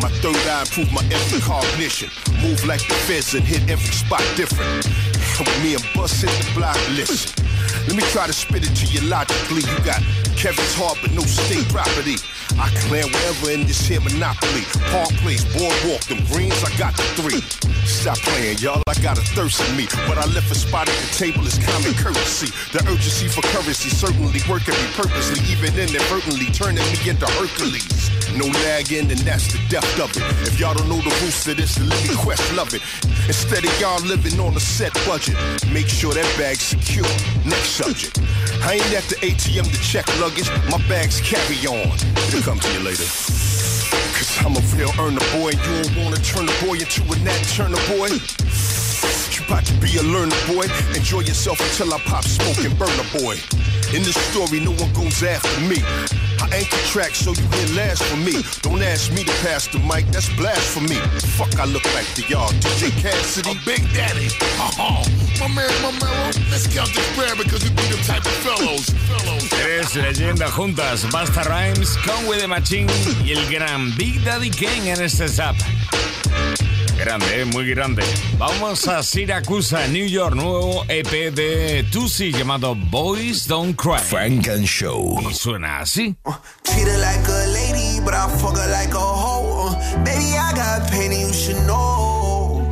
My 0.00 0.08
third 0.22 0.36
eye 0.46 0.60
improved 0.62 0.92
my 0.92 1.02
every 1.10 1.40
cognition. 1.40 2.10
Move 2.40 2.64
like 2.64 2.86
the 2.86 2.94
feds 3.06 3.34
and 3.34 3.44
hit 3.44 3.68
every 3.68 3.92
spot 3.92 4.22
different. 4.36 4.86
Me 5.62 5.74
and 5.74 5.84
Bus 5.94 6.22
hit 6.22 6.30
the 6.30 6.52
block, 6.54 6.78
listen. 6.96 7.44
Let 7.88 7.96
me 7.96 8.02
try 8.14 8.26
to 8.26 8.32
spit 8.32 8.62
it 8.64 8.74
to 8.76 8.86
you 8.86 9.00
logically. 9.08 9.62
You 9.66 9.78
got 9.84 10.00
Kevin's 10.36 10.74
heart, 10.74 10.98
but 11.02 11.12
no 11.12 11.22
state 11.22 11.68
property. 11.68 12.16
I 12.58 12.72
land 12.90 13.12
wherever 13.12 13.50
in 13.50 13.66
this 13.66 13.86
here 13.86 14.00
monopoly. 14.00 14.64
Park 14.90 15.10
Place, 15.20 15.44
Boardwalk, 15.52 16.00
them 16.08 16.24
greens, 16.32 16.56
I 16.64 16.72
got 16.78 16.96
the 16.96 17.04
three. 17.20 17.40
Stop 17.84 18.18
playing, 18.18 18.58
y'all, 18.58 18.82
I 18.86 18.94
got 19.02 19.18
a 19.18 19.24
thirst 19.36 19.60
in 19.68 19.76
me. 19.76 19.86
But 20.08 20.18
I 20.18 20.26
left 20.32 20.50
a 20.50 20.54
spot 20.54 20.88
at 20.88 20.96
the 20.96 21.10
table 21.14 21.46
is 21.46 21.58
common 21.58 21.94
courtesy. 21.94 22.48
The 22.72 22.82
urgency 22.88 23.28
for 23.28 23.42
currency 23.52 23.90
certainly 23.90 24.40
working 24.48 24.74
me 24.74 24.88
purposely, 24.94 25.38
even 25.52 25.76
inadvertently 25.78 26.46
turning 26.52 26.84
me 26.90 26.98
into 27.08 27.26
Hercules. 27.36 28.10
No 28.36 28.46
lagging, 28.66 29.10
and 29.10 29.20
that's 29.20 29.52
the 29.52 29.60
depth 29.68 29.98
of 30.00 30.10
it. 30.16 30.22
If 30.48 30.60
y'all 30.60 30.74
don't 30.74 30.88
know 30.88 31.00
the 31.00 31.14
roots 31.22 31.46
of 31.46 31.56
this, 31.56 31.76
then 31.76 31.88
let 31.88 32.02
me 32.08 32.14
quest 32.16 32.42
love 32.54 32.74
it. 32.74 32.82
Instead 33.28 33.64
of 33.64 33.80
y'all 33.80 34.02
living 34.02 34.38
on 34.40 34.56
a 34.56 34.60
set 34.60 34.92
budget, 35.06 35.36
make 35.72 35.88
sure 35.88 36.12
that 36.12 36.26
bag's 36.36 36.62
secure. 36.62 37.06
Next 37.44 37.80
subject. 37.80 38.18
I 38.62 38.74
ain't 38.74 38.92
at 38.92 39.04
the 39.04 39.16
ATM 39.22 39.64
to 39.64 39.80
check 39.80 40.06
luggage, 40.20 40.50
my 40.70 40.78
bags 40.88 41.20
carry 41.20 41.56
on. 41.66 41.96
It'll 42.34 42.45
come 42.46 42.60
to 42.60 42.72
you 42.74 42.78
later. 42.78 43.02
Cause 44.14 44.38
I'm 44.38 44.54
a 44.54 44.60
real 44.76 44.92
earner 45.00 45.18
boy, 45.34 45.50
you 45.50 45.82
don't 45.82 45.96
wanna 46.04 46.16
turn 46.18 46.48
a 46.48 46.64
boy 46.64 46.74
into 46.74 47.02
a 47.02 47.18
nat 47.24 47.42
turner 47.50 47.82
boy. 47.90 48.06
You 49.34 49.42
about 49.44 49.66
to 49.66 49.74
be 49.80 49.96
a 49.96 50.02
learner 50.04 50.36
boy. 50.46 50.66
Enjoy 50.94 51.22
yourself 51.22 51.58
until 51.58 51.92
I 51.92 51.98
pop 52.06 52.22
smoke 52.22 52.64
and 52.64 52.78
burn 52.78 52.94
a 53.00 53.18
boy. 53.18 53.34
In 53.92 54.04
this 54.04 54.14
story, 54.30 54.60
no 54.60 54.70
one 54.70 54.92
goes 54.92 55.24
after 55.24 55.60
me. 55.62 55.82
I 56.40 56.48
anchor 56.56 56.76
track 56.92 57.14
so 57.14 57.32
you 57.32 57.46
hear 57.56 57.76
last 57.76 58.02
for 58.04 58.16
me. 58.16 58.42
Don't 58.62 58.82
ask 58.82 59.12
me 59.12 59.24
to 59.24 59.32
pass 59.44 59.66
the 59.66 59.78
mic, 59.78 60.06
that's 60.08 60.28
blasphemy. 60.36 61.00
Fuck, 61.36 61.58
I 61.58 61.64
look 61.64 61.84
like 61.94 62.06
to 62.14 62.22
y'all. 62.28 62.50
DJ 62.60 62.90
Cassidy. 63.00 63.50
A 63.50 63.54
Big 63.64 63.82
Daddy. 63.94 64.28
Oh, 64.78 65.02
my 65.40 65.48
man, 65.48 65.70
my 65.82 65.92
man, 66.00 66.32
let's 66.50 66.66
count 66.66 66.92
this 66.94 67.08
bread 67.16 67.36
because 67.38 67.62
we 67.64 67.70
be 67.70 67.82
them 67.88 68.02
type 68.04 68.24
of 68.24 68.36
fellows. 68.44 68.90
fellows. 68.90 69.48
Tres 69.50 69.94
leyendas 69.96 70.50
juntas, 70.50 71.04
Busta 71.10 71.44
Rhymes, 71.44 71.96
Conway 72.04 72.40
the 72.40 72.48
Machine 72.48 72.88
y 73.24 73.32
el 73.32 73.50
gran 73.50 73.94
Big 73.96 74.22
Daddy 74.24 74.50
Kane 74.50 74.90
en 74.90 75.02
este 75.02 75.28
zap. 75.28 75.56
Grande, 76.98 77.40
eh, 77.40 77.44
muy 77.44 77.68
grande. 77.70 78.02
Vamos 78.38 78.88
a 78.88 79.02
Siracusa, 79.02 79.86
New 79.88 80.06
York, 80.06 80.34
nuevo 80.34 80.84
EP 80.88 81.30
de 81.30 81.84
Tusi 81.92 82.32
llamado 82.32 82.74
Boys 82.74 83.46
Don't 83.46 83.76
Cry. 83.76 83.98
Frank 83.98 84.48
and 84.48 84.66
Show. 84.66 85.18
Y 85.20 85.34
suena 85.34 85.80
así. 85.80 86.16
Treat 86.64 86.86
her 86.88 86.98
like 86.98 87.28
a 87.28 87.46
lady, 87.52 88.00
but 88.00 88.14
I 88.14 88.28
fuck 88.38 88.56
her 88.56 88.70
like 88.70 88.94
a 88.94 88.98
hoe. 88.98 89.68
Uh, 89.68 90.04
baby, 90.04 90.36
I 90.38 90.52
got 90.54 90.90
pain 90.90 91.12
and 91.12 91.20
you 91.20 91.32
should 91.32 91.66
know. 91.66 92.62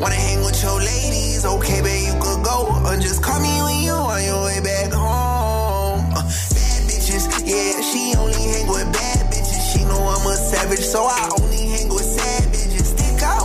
Wanna 0.00 0.14
hang 0.14 0.44
with 0.44 0.62
your 0.62 0.78
ladies? 0.78 1.44
Okay, 1.44 1.82
babe, 1.82 2.06
you 2.06 2.14
could 2.20 2.44
go. 2.44 2.68
Uh, 2.86 2.96
just 3.00 3.22
call 3.22 3.40
me 3.40 3.62
when 3.62 3.82
you 3.82 3.92
on 3.92 4.22
your 4.24 4.44
way 4.44 4.60
back 4.62 4.92
home. 4.92 6.00
Uh, 6.14 6.22
bad 6.22 6.82
bitches, 6.86 7.26
yeah, 7.44 7.80
she 7.82 8.14
only 8.16 8.42
hang 8.42 8.68
with 8.68 8.92
bad 8.92 9.26
bitches. 9.32 9.72
She 9.72 9.84
know 9.84 9.98
I'm 10.06 10.26
a 10.26 10.36
savage, 10.36 10.80
so 10.86 11.02
I 11.04 11.28
only 11.40 11.66
hang 11.66 11.91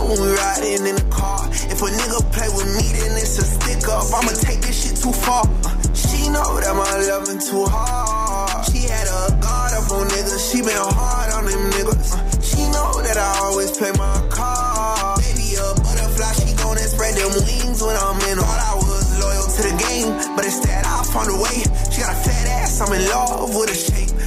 when 0.08 0.20
we 0.24 0.32
riding 0.32 0.86
in 0.88 0.96
the 0.96 1.06
car. 1.12 1.44
If 1.68 1.78
a 1.84 1.88
nigga 1.92 2.18
play 2.32 2.48
with 2.56 2.68
me, 2.80 2.86
then 2.96 3.12
it's 3.20 3.36
a 3.36 3.44
stick 3.44 3.84
up. 3.92 4.08
I'ma 4.08 4.32
take 4.40 4.64
this 4.64 4.76
shit 4.80 4.96
too 4.96 5.12
far. 5.12 5.44
She 5.92 6.32
know 6.32 6.48
that 6.64 6.72
my 6.72 6.88
loving 7.12 7.38
too 7.38 7.68
hard. 7.68 8.64
She 8.72 8.88
had 8.88 9.04
a 9.04 9.36
guard 9.36 9.72
up 9.76 9.92
on 9.92 10.08
niggas. 10.08 10.42
She 10.48 10.64
been 10.64 10.80
hard 10.80 11.28
on 11.36 11.44
them 11.44 11.64
niggas. 11.76 12.08
She 12.40 12.64
know 12.72 13.04
that 13.04 13.16
I 13.20 13.30
always 13.44 13.76
play 13.76 13.92
my 14.00 14.16
card. 14.32 15.20
Baby, 15.20 15.60
a 15.60 15.76
butterfly, 15.76 16.32
she 16.40 16.56
gonna 16.56 16.88
spread 16.88 17.14
them 17.20 17.32
wings 17.44 17.84
when 17.84 17.96
I'm 17.96 18.16
in. 18.32 18.40
Thought 18.40 18.64
I 18.64 18.74
was 18.80 19.04
loyal 19.20 19.44
to 19.44 19.60
the 19.60 19.74
game, 19.76 20.08
but 20.36 20.44
instead 20.48 20.84
I 20.88 21.04
found 21.04 21.28
a 21.28 21.36
way. 21.36 21.60
She 21.92 22.00
got 22.00 22.16
a 22.16 22.20
fat 22.24 22.46
ass, 22.64 22.80
I'm 22.80 22.92
in 22.96 23.04
love 23.12 23.52
with 23.52 23.70
a 23.70 23.76
shape. 23.76 24.17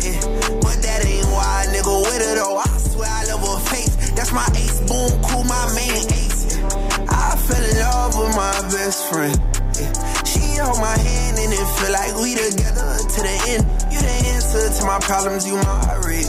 Problems, 15.01 15.47
you 15.47 15.55
my 15.55 15.99
rig. 16.05 16.25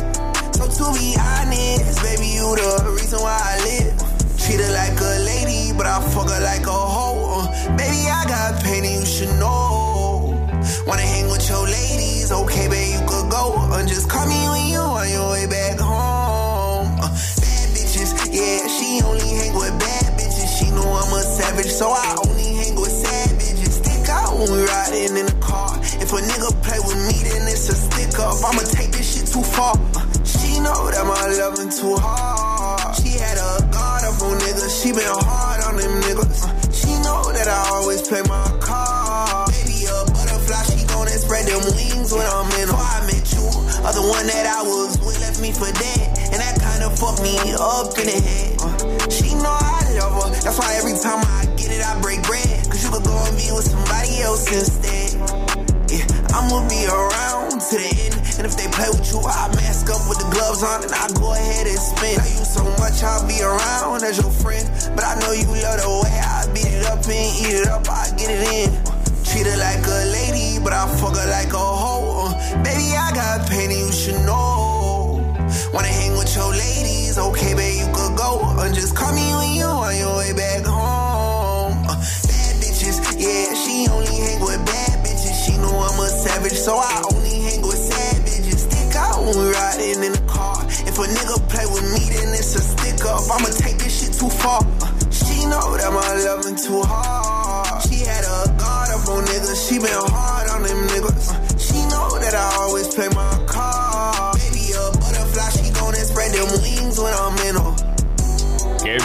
So 0.57 0.67
to 0.67 0.87
be 0.99 1.15
honest, 1.19 2.03
baby, 2.03 2.29
you 2.29 2.57
the 2.57 2.93
reason 2.97 3.21
why 3.21 3.39
I 3.39 3.57
live. 3.65 3.97
Treat 4.39 4.61
her 4.61 4.73
like 4.73 4.99
a 4.99 5.13
lady, 5.25 5.73
but 5.77 5.87
I 5.87 6.01
fuck 6.11 6.29
her 6.29 6.41
like 6.41 6.67
a 6.67 6.73
hoe. 6.73 7.47
Baby, 7.77 8.09
I 8.11 8.25
got 8.27 8.63
pain 8.65 8.85
and 8.85 9.01
you 9.01 9.07
should 9.07 9.35
know. 9.39 10.35
Wanna 10.87 11.03
hang 11.03 11.29
with 11.31 11.49
your 11.49 11.65
ladies? 11.65 12.33
Okay, 12.33 12.69
baby, 12.69 12.99
you 12.99 13.01
could 13.07 13.31
go. 13.31 13.69
Just 13.87 14.09
call 14.09 14.27
me 14.27 14.49
when 14.49 14.67
you 14.69 14.79
on 14.79 15.09
your 15.11 15.31
way 15.31 15.47
back 15.47 15.79
home. 15.79 16.97
Bad 16.97 17.69
bitches, 17.75 18.15
yeah, 18.33 18.67
she 18.69 19.03
only 19.05 19.29
hang 19.39 19.55
with 19.55 19.79
bad 19.79 20.19
bitches. 20.19 20.59
She 20.59 20.71
know 20.71 20.87
I'm 20.87 21.13
a 21.13 21.23
savage, 21.23 21.71
so 21.71 21.91
I 21.91 22.15
too 29.33 29.43
far. 29.43 29.73
She 30.29 30.61
know 30.61 30.93
that 30.93 31.05
my 31.09 31.25
loving 31.41 31.73
too 31.73 31.97
hard. 31.97 32.93
She 33.01 33.17
had 33.17 33.41
a 33.41 33.65
guard 33.73 34.05
up 34.05 34.21
on 34.21 34.37
niggas. 34.45 34.73
She 34.77 34.93
been 34.93 35.09
hard 35.09 35.65
on 35.65 35.81
them 35.81 35.95
niggas. 36.05 36.45
She 36.69 36.93
know 37.01 37.25
that 37.33 37.49
I 37.49 37.61
always 37.73 38.05
play 38.05 38.21
my 38.29 38.45
card. 38.61 39.49
Baby, 39.57 39.89
a 39.89 40.05
butterfly, 40.13 40.63
she 40.77 40.85
gonna 40.85 41.17
spread 41.17 41.49
them 41.49 41.65
wings 41.65 42.13
when 42.13 42.29
I'm 42.29 42.45
in. 42.61 42.69
Before 42.69 42.85
I 42.85 43.01
met 43.09 43.25
you, 43.33 43.49
other 43.89 44.05
one 44.05 44.27
that 44.29 44.45
I 44.53 44.61
was 44.69 45.01
with 45.01 45.17
left 45.25 45.41
me 45.41 45.51
for 45.57 45.73
dead, 45.81 46.05
and 46.29 46.39
that 46.45 46.61
kinda 46.61 46.93
fucked 46.93 47.25
me 47.25 47.33
up 47.57 47.97
in 47.97 48.13
the 48.13 48.19
head. 48.21 48.53
Uh, 48.61 48.69
she 49.09 49.33
know 49.41 49.49
I 49.49 49.81
love 49.97 50.13
her. 50.13 50.29
That's 50.45 50.61
why 50.61 50.77
every 50.77 50.93
time 51.01 51.25
I 51.25 51.49
get 51.57 51.73
it, 51.73 51.81
I 51.81 51.97
break 52.05 52.21
bread. 52.29 52.69
Cause 52.69 52.85
you 52.85 52.91
could 52.93 53.05
go 53.09 53.17
and 53.17 53.37
be 53.41 53.49
with 53.49 53.65
somebody 53.65 54.21
else 54.21 54.45
instead. 54.53 55.02
Play 58.83 58.91
with 58.99 59.13
you, 59.15 59.21
I 59.23 59.47
mask 59.55 59.87
up 59.91 60.03
with 60.11 60.19
the 60.19 60.29
gloves 60.35 60.63
on 60.63 60.83
and 60.83 60.91
I 60.91 61.07
go 61.15 61.31
ahead 61.33 61.67
and 61.67 61.79
spin. 61.79 62.19
Love 62.19 62.35
you 62.35 62.47
so 62.47 62.65
much, 62.83 62.99
I'll 63.03 63.27
be 63.27 63.39
around 63.39 64.03
as 64.03 64.19
your 64.19 64.33
friend. 64.43 64.67
But 64.97 65.05
I 65.07 65.15
know 65.23 65.33
you 65.33 65.47
love 65.63 65.79
the 65.79 65.91
way 66.03 66.17
I 66.19 66.51
beat 66.51 66.67
it 66.67 66.85
up 66.91 67.07
and 67.07 67.31
eat 67.39 67.55
it 67.63 67.69
up, 67.71 67.87
I 67.87 68.11
get 68.19 68.31
it 68.31 68.43
in. 68.43 68.71
Treat 69.23 69.47
her 69.47 69.59
like 69.59 69.87
a 69.87 69.99
lady, 70.11 70.59
but 70.59 70.73
I 70.73 70.91
fuck 70.99 71.15
her 71.15 71.29
like 71.31 71.53
a 71.55 71.67
hoe. 71.83 72.35
Baby, 72.67 72.91
I 72.99 73.15
got 73.15 73.47
pain 73.49 73.71
and 73.71 73.79
you 73.87 73.93
should 73.93 74.21
know. 74.27 75.23
Wanna 75.73 75.89
hang 75.89 76.19
with 76.19 76.35
your 76.35 76.51
ladies? 76.51 77.19
Okay, 77.19 77.55
babe, 77.55 77.79
you 77.79 77.89
could 77.95 78.17
go. 78.19 78.43
Uh, 78.43 78.67
just 78.75 78.97
call 78.97 79.15
me 79.15 79.27
when 79.39 79.53
you 79.55 79.65
on 79.65 79.95
your 79.97 80.17
way 80.19 80.33
back 80.35 80.67
home. 80.67 81.87
Bad 81.87 82.55
bitches, 82.59 82.99
yeah, 83.15 83.55
she 83.55 83.87
only 83.89 84.17
hang 84.27 84.41
with 84.43 84.59
bad 84.67 85.07
bitches. 85.07 85.47
She 85.47 85.55
know 85.63 85.71
I'm 85.71 85.99
a 86.03 86.09
savage, 86.11 86.59
so 86.59 86.77
I 86.77 87.03
when 89.35 89.47
we 89.47 89.53
riding 89.53 90.05
in 90.05 90.13
the 90.13 90.25
car. 90.27 90.57
If 90.65 90.99
a 90.99 91.07
nigga 91.09 91.37
play 91.49 91.67
with 91.67 91.87
me, 91.93 92.03
then 92.15 92.35
it's 92.35 92.55
a 92.55 92.61
stick 92.61 93.05
up. 93.07 93.23
I'ma 93.31 93.49
take 93.49 93.79
this 93.79 93.93
shit 94.01 94.13
too 94.19 94.29
far. 94.29 94.61
Uh, 94.81 94.93
she 95.11 95.45
know 95.47 95.77
that 95.77 95.93
my 95.93 96.13
loving 96.25 96.57
too 96.57 96.83
hard. 96.83 97.22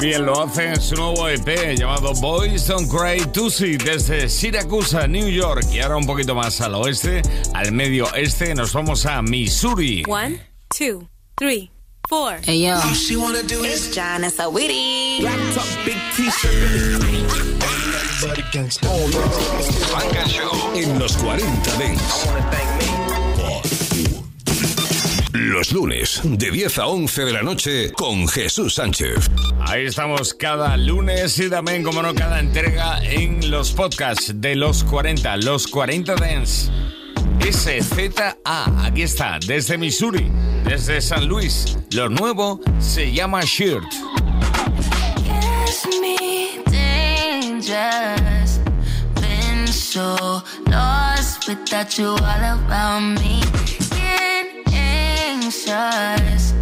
Bien 0.08 0.26
lo 0.26 0.42
hace 0.42 0.70
en 0.70 0.82
su 0.82 0.96
nuevo 0.96 1.28
EP 1.28 1.76
llamado 1.78 2.14
Boys 2.22 2.66
Don't 2.68 2.90
Cry 2.90 3.20
Tusi 3.34 3.76
desde 3.76 4.30
Siracusa, 4.30 5.06
New 5.06 5.28
York. 5.28 5.66
Y 5.74 5.82
ahora 5.82 5.98
un 5.98 6.06
poquito 6.06 6.34
más 6.34 6.62
al 6.62 6.76
oeste, 6.76 7.22
al 7.54 7.74
medio 7.74 8.14
este, 8.16 8.56
nos 8.56 8.72
vamos 8.72 9.06
a 9.06 9.22
Missouri. 9.22 10.06
One, 10.08 10.40
two, 10.70 11.10
three, 11.36 11.70
four. 12.08 12.40
Hey, 12.44 12.62
yo. 12.62 12.76
All 12.76 12.94
she 12.94 13.18
wanna 13.18 13.44
do 13.44 13.66
is 13.66 13.94
John 13.94 14.24
and 14.24 14.32
Saweetie. 14.34 15.28
big 15.84 15.98
t-shirt. 16.16 16.54
Frank 18.22 18.56
and 18.56 20.30
Show 20.30 20.74
en 20.74 21.00
los 21.00 21.18
40 21.18 21.78
Dents. 21.78 23.17
Los 25.40 25.72
lunes, 25.72 26.20
de 26.24 26.50
10 26.50 26.80
a 26.80 26.88
11 26.88 27.26
de 27.26 27.32
la 27.32 27.44
noche, 27.44 27.92
con 27.92 28.28
Jesús 28.28 28.74
Sánchez. 28.74 29.30
Ahí 29.60 29.86
estamos 29.86 30.34
cada 30.34 30.76
lunes 30.78 31.38
y 31.38 31.48
también, 31.48 31.84
como 31.84 32.02
no, 32.02 32.16
cada 32.16 32.40
entrega 32.40 33.00
en 33.04 33.52
los 33.52 33.72
podcasts 33.72 34.34
de 34.34 34.56
los 34.56 34.84
40, 34.84 35.38
los 35.38 35.68
40 35.68 36.16
Dance. 36.16 36.72
SZA, 37.40 38.36
aquí 38.84 39.04
está, 39.04 39.38
desde 39.46 39.78
Missouri, 39.78 40.32
desde 40.66 41.02
San 41.02 41.28
Luis. 41.28 41.78
Lo 41.92 42.10
nuevo 42.10 42.60
se 42.80 43.12
llama 43.12 43.42
Shirt. 43.44 43.86
Been 49.22 49.68
so 49.68 50.42
lost 50.66 51.48
without 51.48 51.96
you 51.96 52.08
all 52.08 52.18
around 52.18 53.20
me. 53.20 53.67
Anxious. 55.48 56.54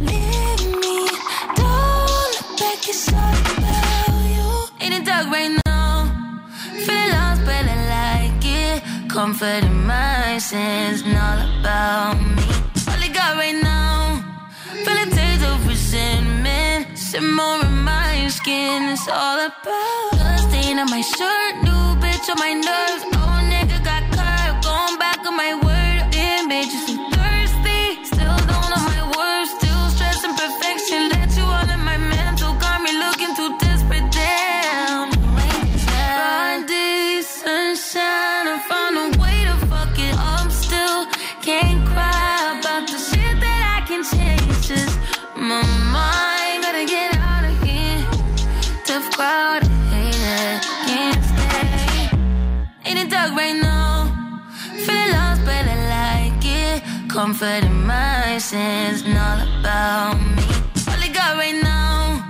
Leave 0.00 0.66
me, 0.82 1.08
don't 1.56 2.06
look 2.06 2.38
back, 2.60 2.88
it's 2.88 3.12
all 3.12 3.34
about 3.50 4.14
you. 4.30 4.48
In 4.78 4.92
the 4.92 5.00
dark 5.04 5.26
right 5.26 5.58
now, 5.66 6.06
feel 6.86 7.08
lost, 7.14 7.42
but 7.44 7.64
I 7.66 7.78
like 7.96 8.44
it. 8.44 9.10
Comfort 9.10 9.64
in 9.64 9.84
my 9.84 10.38
sins, 10.38 11.02
all 11.02 11.40
about 11.58 12.14
me. 12.14 12.44
All 12.86 13.02
I 13.06 13.10
got 13.12 13.34
right 13.34 13.60
now, 13.60 14.22
feel 14.84 14.98
a 15.02 15.06
taste 15.10 15.44
of 15.44 15.66
resentment. 15.66 16.96
Simmer 16.96 17.66
in 17.66 17.82
my 17.82 18.28
skin, 18.28 18.84
it's 18.92 19.08
all 19.08 19.40
about. 19.46 20.12
Blood 20.12 20.38
stain 20.46 20.78
on 20.78 20.88
my 20.88 21.00
shirt, 21.00 21.54
new 21.64 21.86
bitch 22.02 22.30
on 22.30 22.38
my 22.38 22.52
nerves. 22.54 23.02
Oh, 23.18 23.37
Comfort 57.18 57.64
in 57.64 57.84
my 57.84 58.38
sins, 58.38 59.02
and 59.02 59.18
all 59.18 59.40
about 59.58 60.14
me. 60.20 60.42
All 60.86 61.02
I 61.02 61.10
got 61.12 61.34
right 61.34 61.58
now, 61.60 62.22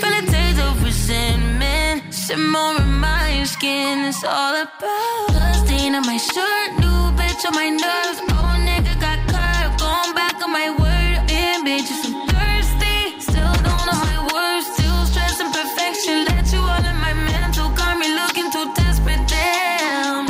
feel 0.00 0.10
a 0.10 0.22
taste 0.26 0.60
of 0.60 0.82
resentment. 0.82 2.12
Simmer 2.12 2.74
in 2.82 2.94
my 2.98 3.44
skin, 3.44 4.00
it's 4.00 4.24
all 4.24 4.56
about. 4.56 5.54
Stain 5.62 5.94
on 5.94 6.04
my 6.04 6.16
shirt, 6.16 6.70
new 6.82 7.00
bitch 7.14 7.46
on 7.46 7.54
my 7.54 7.70
nerves. 7.70 8.18
Oh, 8.34 8.58
nigga 8.66 8.98
got 8.98 9.22
curved, 9.30 9.78
going 9.78 10.12
back 10.18 10.42
on 10.42 10.50
my 10.50 10.68
word. 10.82 11.28
Damn, 11.28 11.64
bitch, 11.64 11.88
you 11.88 11.98
so 12.02 12.10
thirsty. 12.34 13.20
Still 13.20 13.54
don't 13.62 13.86
know 13.86 14.02
my 14.02 14.60
still 14.74 15.00
stressing 15.06 15.52
perfection. 15.52 16.24
Let 16.24 16.52
you 16.52 16.58
all 16.58 16.84
in 16.90 16.96
my 17.06 17.14
mental, 17.14 17.70
got 17.78 17.96
me 17.98 18.08
looking 18.18 18.50
too 18.50 18.66
desperate. 18.74 19.22
Damn. 19.28 20.26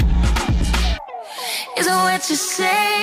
Is 1.78 1.86
what 1.86 2.28
you 2.28 2.36
say 2.36 2.93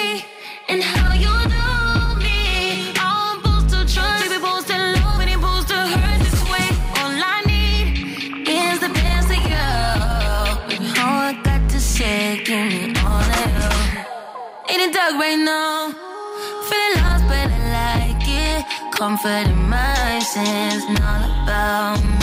Comfort 19.02 19.48
in 19.48 19.68
my 19.68 20.20
sins, 20.20 20.84
and 20.88 21.00
all 21.00 21.24
about 21.42 21.98
me. 22.04 22.14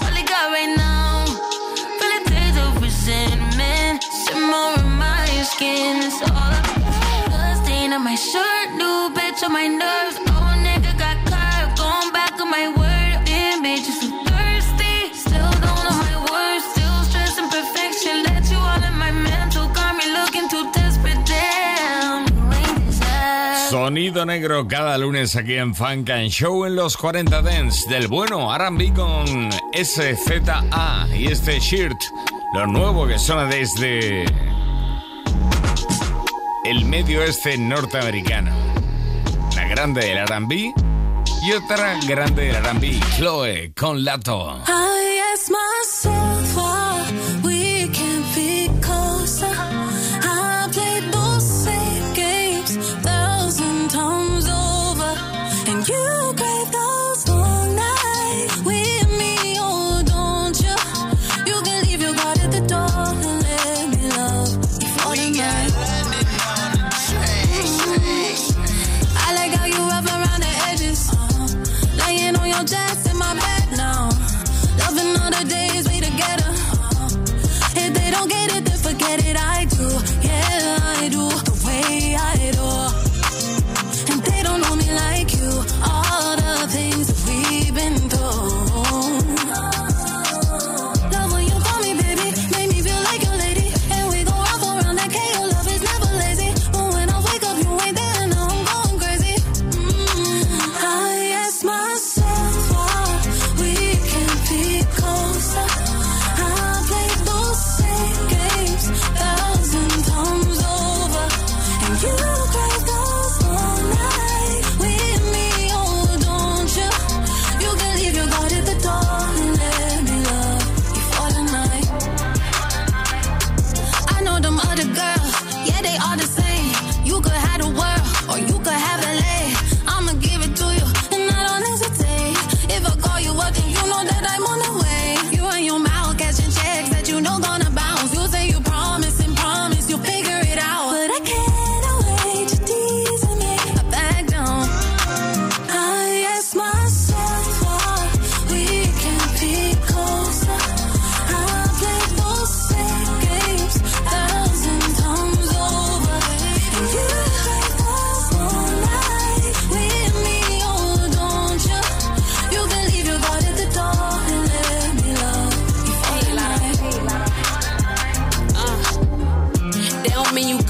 All 0.00 0.16
I 0.16 0.24
got 0.26 0.48
right 0.48 0.74
now, 0.74 1.26
feel 1.98 2.12
a 2.16 2.24
taste 2.24 2.58
of 2.58 2.82
resentment. 2.82 4.02
Simmer 4.02 4.80
in 4.80 4.92
my 4.96 5.26
skin, 5.44 5.98
it's 5.98 6.22
all 6.22 6.30
about. 6.30 7.28
Blood 7.28 7.66
stain 7.66 7.92
on 7.92 8.02
my 8.02 8.14
shirt, 8.14 8.72
new 8.78 9.10
bitch 9.14 9.44
on 9.44 9.52
my 9.52 9.66
nerves. 9.66 10.31
Sonido 23.84 24.24
negro 24.24 24.68
cada 24.68 24.96
lunes 24.96 25.34
aquí 25.34 25.54
en 25.54 25.74
Funk 25.74 26.08
and 26.10 26.30
Show 26.30 26.66
en 26.66 26.76
los 26.76 26.96
40 26.96 27.42
Dents 27.42 27.88
del 27.88 28.06
bueno 28.06 28.54
R&B 28.54 28.94
con 28.94 29.50
SZA 29.74 31.08
y 31.12 31.26
este 31.26 31.58
Shirt, 31.58 32.00
lo 32.54 32.68
nuevo 32.68 33.08
que 33.08 33.18
suena 33.18 33.46
desde 33.46 34.24
el 36.64 36.84
medio 36.84 37.24
este 37.24 37.58
norteamericano. 37.58 38.52
La 39.56 39.66
grande 39.66 40.06
del 40.06 40.18
R&B 40.18 40.72
y 41.42 41.52
otra 41.52 41.98
grande 42.06 42.52
del 42.52 42.64
R&B, 42.64 43.00
Chloe 43.16 43.72
con 43.74 44.04
Lato. 44.04 44.62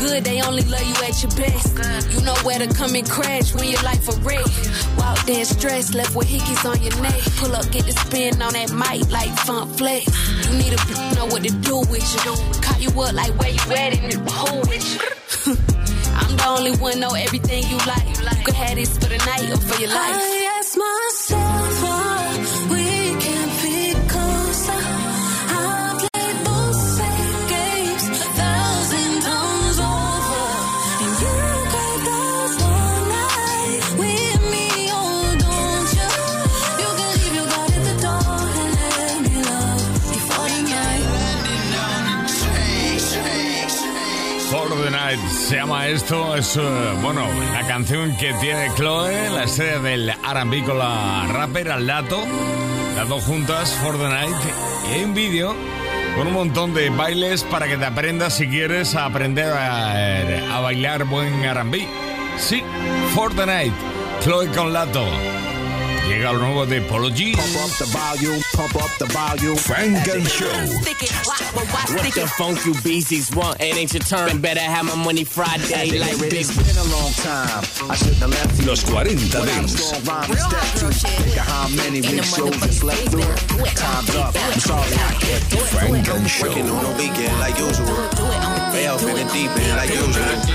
Good, 0.03 0.25
they 0.25 0.43
only 0.43 0.63
love 0.65 0.83
you 0.83 0.95
at 1.07 1.15
your 1.23 1.33
best. 1.39 1.79
You 2.13 2.21
know 2.27 2.35
where 2.43 2.59
to 2.59 2.69
come 2.75 2.95
and 2.95 3.09
crash 3.09 3.55
when 3.55 3.69
your 3.69 3.83
life 3.83 4.09
a 4.09 4.15
wreck. 4.27 4.47
Walk 4.99 5.25
there 5.27 5.45
stressed, 5.45 5.95
left 5.95 6.15
with 6.17 6.29
hickeys 6.29 6.65
on 6.69 6.83
your 6.83 6.97
neck. 7.01 7.21
Pull 7.39 7.55
up, 7.55 7.71
get 7.71 7.85
the 7.87 7.93
spin 7.93 8.43
on 8.43 8.53
that 8.55 8.71
mic 8.73 9.11
like 9.11 9.31
funk 9.47 9.79
flex. 9.79 10.07
You 10.47 10.59
need 10.59 10.73
a 10.73 10.81
bitch 10.89 11.17
know 11.17 11.27
what 11.27 11.43
to 11.45 11.53
do 11.69 11.79
with 11.93 12.07
you. 12.25 12.35
Call 12.61 12.81
you 12.81 12.91
up 13.01 13.15
like 13.15 13.33
where 13.39 13.51
you 13.51 13.65
at 13.73 13.93
in 13.99 14.11
the 14.11 14.21
with 14.69 14.87
you. 14.93 15.53
I'm 16.15 16.37
the 16.37 16.45
only 16.47 16.73
one 16.77 17.01
know 17.01 17.15
everything 17.15 17.63
you 17.71 17.79
like. 17.87 18.07
You 18.19 18.45
could 18.45 18.55
have 18.55 18.77
this 18.77 18.93
for 18.99 19.07
the 19.07 19.19
night 19.19 19.51
or 19.51 19.57
for 19.59 19.81
your 19.81 19.91
life. 19.91 20.42
Se 45.53 45.59
llama 45.59 45.87
esto. 45.89 46.35
Es, 46.35 46.57
eh, 46.57 46.61
bueno, 47.03 47.27
la 47.53 47.67
canción 47.67 48.17
que 48.17 48.33
tiene 48.41 48.71
Chloe, 48.75 49.29
la 49.29 49.45
estrella 49.45 49.81
del 49.81 50.09
R&B 50.09 50.65
con 50.65 50.79
la 50.79 51.27
rapper 51.31 51.71
al 51.71 51.87
dato. 51.87 52.25
Las 52.97 53.07
dos 53.07 53.23
juntas, 53.25 53.71
For 53.83 53.99
the 53.99 54.09
Night. 54.09 54.35
Y 54.89 54.95
hay 54.95 55.05
un 55.05 55.13
vídeo 55.13 55.55
con 56.17 56.27
un 56.27 56.33
montón 56.33 56.73
de 56.73 56.89
bailes 56.89 57.45
para 57.45 57.69
que 57.69 57.77
te 57.77 57.85
aprendas 57.85 58.33
si 58.33 58.49
quieres 58.49 58.95
aprender 58.95 59.53
a, 59.53 60.57
a 60.57 60.61
bailar 60.61 61.05
buen 61.05 61.45
R&B. 61.45 61.87
Sí, 62.39 62.65
For 63.15 63.35
the 63.35 63.45
Night. 63.45 63.75
Chloe 64.23 64.49
con 64.53 64.73
Lato. 64.73 65.05
Llega 66.13 66.31
lo 66.31 66.41
nuevo 66.41 66.67
de 66.67 66.83
Polo 66.83 67.09
G. 67.09 67.33
Pump 67.33 67.57
up 67.57 67.71
the 67.79 67.87
volume, 67.87 68.43
pump 68.53 68.77
up 68.77 68.91
the 68.99 69.07
volume. 69.07 69.57
Funk 69.57 70.07
and 70.09 70.29
Show. 70.29 70.45
What 71.97 72.13
the 72.13 72.31
funk 72.37 72.67
you 72.67 72.75
beasties 72.83 73.35
want? 73.35 73.59
It 73.63 73.75
ain't 73.79 73.95
your 73.95 74.03
turn. 74.03 74.39
Better 74.43 74.61
have 74.61 74.85
my 74.85 74.95
money 74.95 75.25
Friday 75.25 75.99
like 75.99 76.21
It's 76.21 76.55
been 76.55 76.77
a 76.77 76.85
long 76.93 77.13
time. 77.25 77.65
I 77.89 77.95
shouldn't 77.95 78.19
have 78.19 78.29
left 78.29 78.61
you. 78.61 78.67
Los 78.67 78.83
40 78.83 79.15
When 79.15 79.25
I'm 79.25 79.47
Dance. 79.47 79.73
strong, 79.73 80.05
rhyme 80.05 80.31
and 80.31 80.39
step 80.39 80.61
to. 80.81 80.93
Think 80.93 81.37
of 81.41 81.47
how 81.49 81.69
many 81.81 82.03
weak 82.03 82.25
shows 82.25 82.63
I 82.63 82.69
slept 82.69 83.09
through. 83.09 83.25
Time's 83.73 84.15
up. 84.15 84.37
I'm 84.37 84.61
sorry 84.61 84.93
I 84.93 85.17
can't 85.17 85.49
do 85.49 85.57
it. 85.57 85.65
Funk 85.65 86.09
and 86.09 86.29
Show. 86.29 86.47
Working 86.47 86.69
on 86.69 86.85
the 86.85 86.93
weekend 87.01 87.41
like 87.41 87.57
usual. 87.57 87.89
Way 88.77 88.87
off 88.87 89.01
in 89.01 89.17
the 89.17 89.25
deep 89.33 89.49
end 89.57 89.77
like 89.81 89.89
usual. 89.89 90.53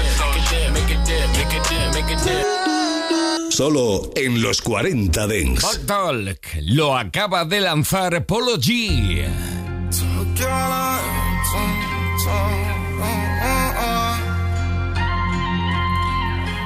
Solo 3.57 4.11
en 4.15 4.39
los 4.39 4.61
40 4.61 5.25
Dents. 5.25 5.63
Hot 5.63 5.87
Talk 5.87 6.37
lo 6.61 6.95
acaba 6.95 7.43
de 7.43 7.59
lanzar 7.59 8.23
Polo 8.27 8.59
G. 8.59 9.25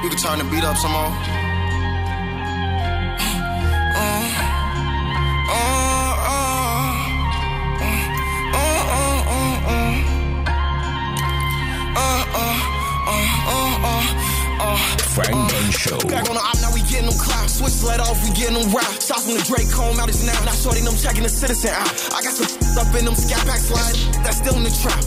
You 0.02 0.08
can 0.10 0.18
turn 0.18 0.38
the 0.38 0.44
beat 0.50 0.64
up 0.64 0.76
some 0.76 0.92
more. 0.92 1.42
Frank 15.14 15.52
and 15.52 15.74
Show. 15.74 15.98
Back 16.08 16.30
on 16.30 16.36
the 16.36 16.61
them 17.12 17.20
clouds. 17.20 17.60
Switch 17.60 17.82
let 17.84 18.00
off, 18.00 18.16
we 18.24 18.32
getting 18.32 18.56
them 18.56 18.72
route. 18.72 18.96
Shots 19.00 19.28
from 19.28 19.36
the 19.36 19.44
Drake 19.44 19.68
comb 19.68 20.00
out 20.00 20.08
his 20.08 20.24
now. 20.24 20.36
Now 20.44 20.56
shorty 20.56 20.80
them 20.80 20.96
checking 20.96 21.22
the 21.22 21.32
citizen 21.32 21.70
out. 21.72 21.92
I 22.12 22.24
got 22.24 22.32
some 22.32 22.48
up 22.80 22.88
in 22.96 23.04
them 23.04 23.14
scat 23.14 23.44
pack 23.44 23.60
slide. 23.60 23.96
That's 24.24 24.40
still 24.40 24.56
in 24.56 24.64
the 24.64 24.72
trap. 24.72 25.02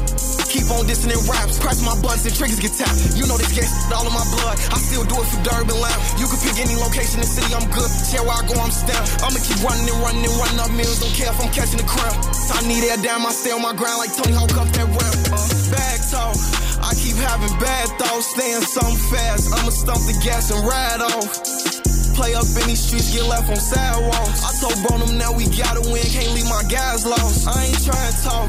Keep 0.52 0.72
on 0.72 0.88
dissing 0.88 1.12
in 1.12 1.20
raps. 1.28 1.60
Crash 1.60 1.82
my 1.84 1.98
blunts 2.00 2.24
and 2.24 2.36
triggers 2.36 2.62
get 2.62 2.72
tapped. 2.78 3.18
You 3.18 3.28
know 3.28 3.36
this 3.36 3.52
gets 3.52 3.74
all 3.96 4.06
in 4.06 4.14
my 4.14 4.24
blood. 4.38 4.56
I 4.72 4.78
still 4.80 5.04
do 5.04 5.18
it 5.20 5.28
for 5.28 5.40
Durban 5.44 5.78
Lab. 5.78 6.00
You 6.22 6.30
can 6.30 6.40
pick 6.40 6.58
any 6.62 6.76
location 6.78 7.20
in 7.20 7.26
the 7.26 7.32
city, 7.32 7.52
I'm 7.52 7.68
good. 7.74 7.90
Share 8.08 8.24
where 8.24 8.38
I 8.38 8.44
go, 8.46 8.56
I'm 8.62 8.72
stamped. 8.72 9.26
I'ma 9.26 9.40
keep 9.42 9.60
running 9.66 9.90
and 9.90 10.00
running 10.00 10.24
and 10.24 10.36
running 10.40 10.60
up 10.62 10.72
mills. 10.72 11.02
Don't 11.02 11.12
care 11.12 11.32
if 11.32 11.40
I'm 11.42 11.52
catching 11.52 11.82
the 11.82 11.90
crown. 11.90 12.16
I 12.56 12.64
need 12.70 12.86
air 12.88 13.00
down, 13.02 13.26
I 13.26 13.34
stay 13.34 13.52
on 13.52 13.64
my 13.64 13.74
ground 13.76 14.00
like 14.00 14.14
Tony 14.16 14.36
Hawk 14.36 14.56
up 14.56 14.70
that 14.70 14.88
ramp. 14.88 15.20
Uh, 15.34 15.44
bag 15.74 16.00
talk. 16.08 16.38
I 16.86 16.94
keep 16.94 17.18
having 17.18 17.52
bad 17.60 17.90
thoughts, 17.98 18.32
staying 18.32 18.62
something 18.62 19.02
fast. 19.10 19.52
I'ma 19.58 19.72
stump 19.74 20.06
the 20.06 20.16
gas 20.24 20.52
and 20.52 20.62
ride 20.64 21.02
off. 21.02 21.75
Play 22.16 22.34
up 22.34 22.48
in 22.48 22.68
these 22.72 22.80
streets, 22.80 23.12
get 23.12 23.28
left 23.28 23.50
on 23.50 23.58
sidewalks. 23.58 24.40
I 24.48 24.52
told 24.64 24.80
Bonham 24.88 25.18
now 25.18 25.34
we 25.36 25.48
gotta 25.52 25.82
win, 25.92 26.02
can't 26.02 26.32
leave 26.32 26.48
my 26.48 26.64
guys 26.64 27.06
lost. 27.06 27.46
I 27.46 27.66
ain't 27.68 27.84
trying 27.84 28.08
to 28.08 28.18
talk, 28.24 28.48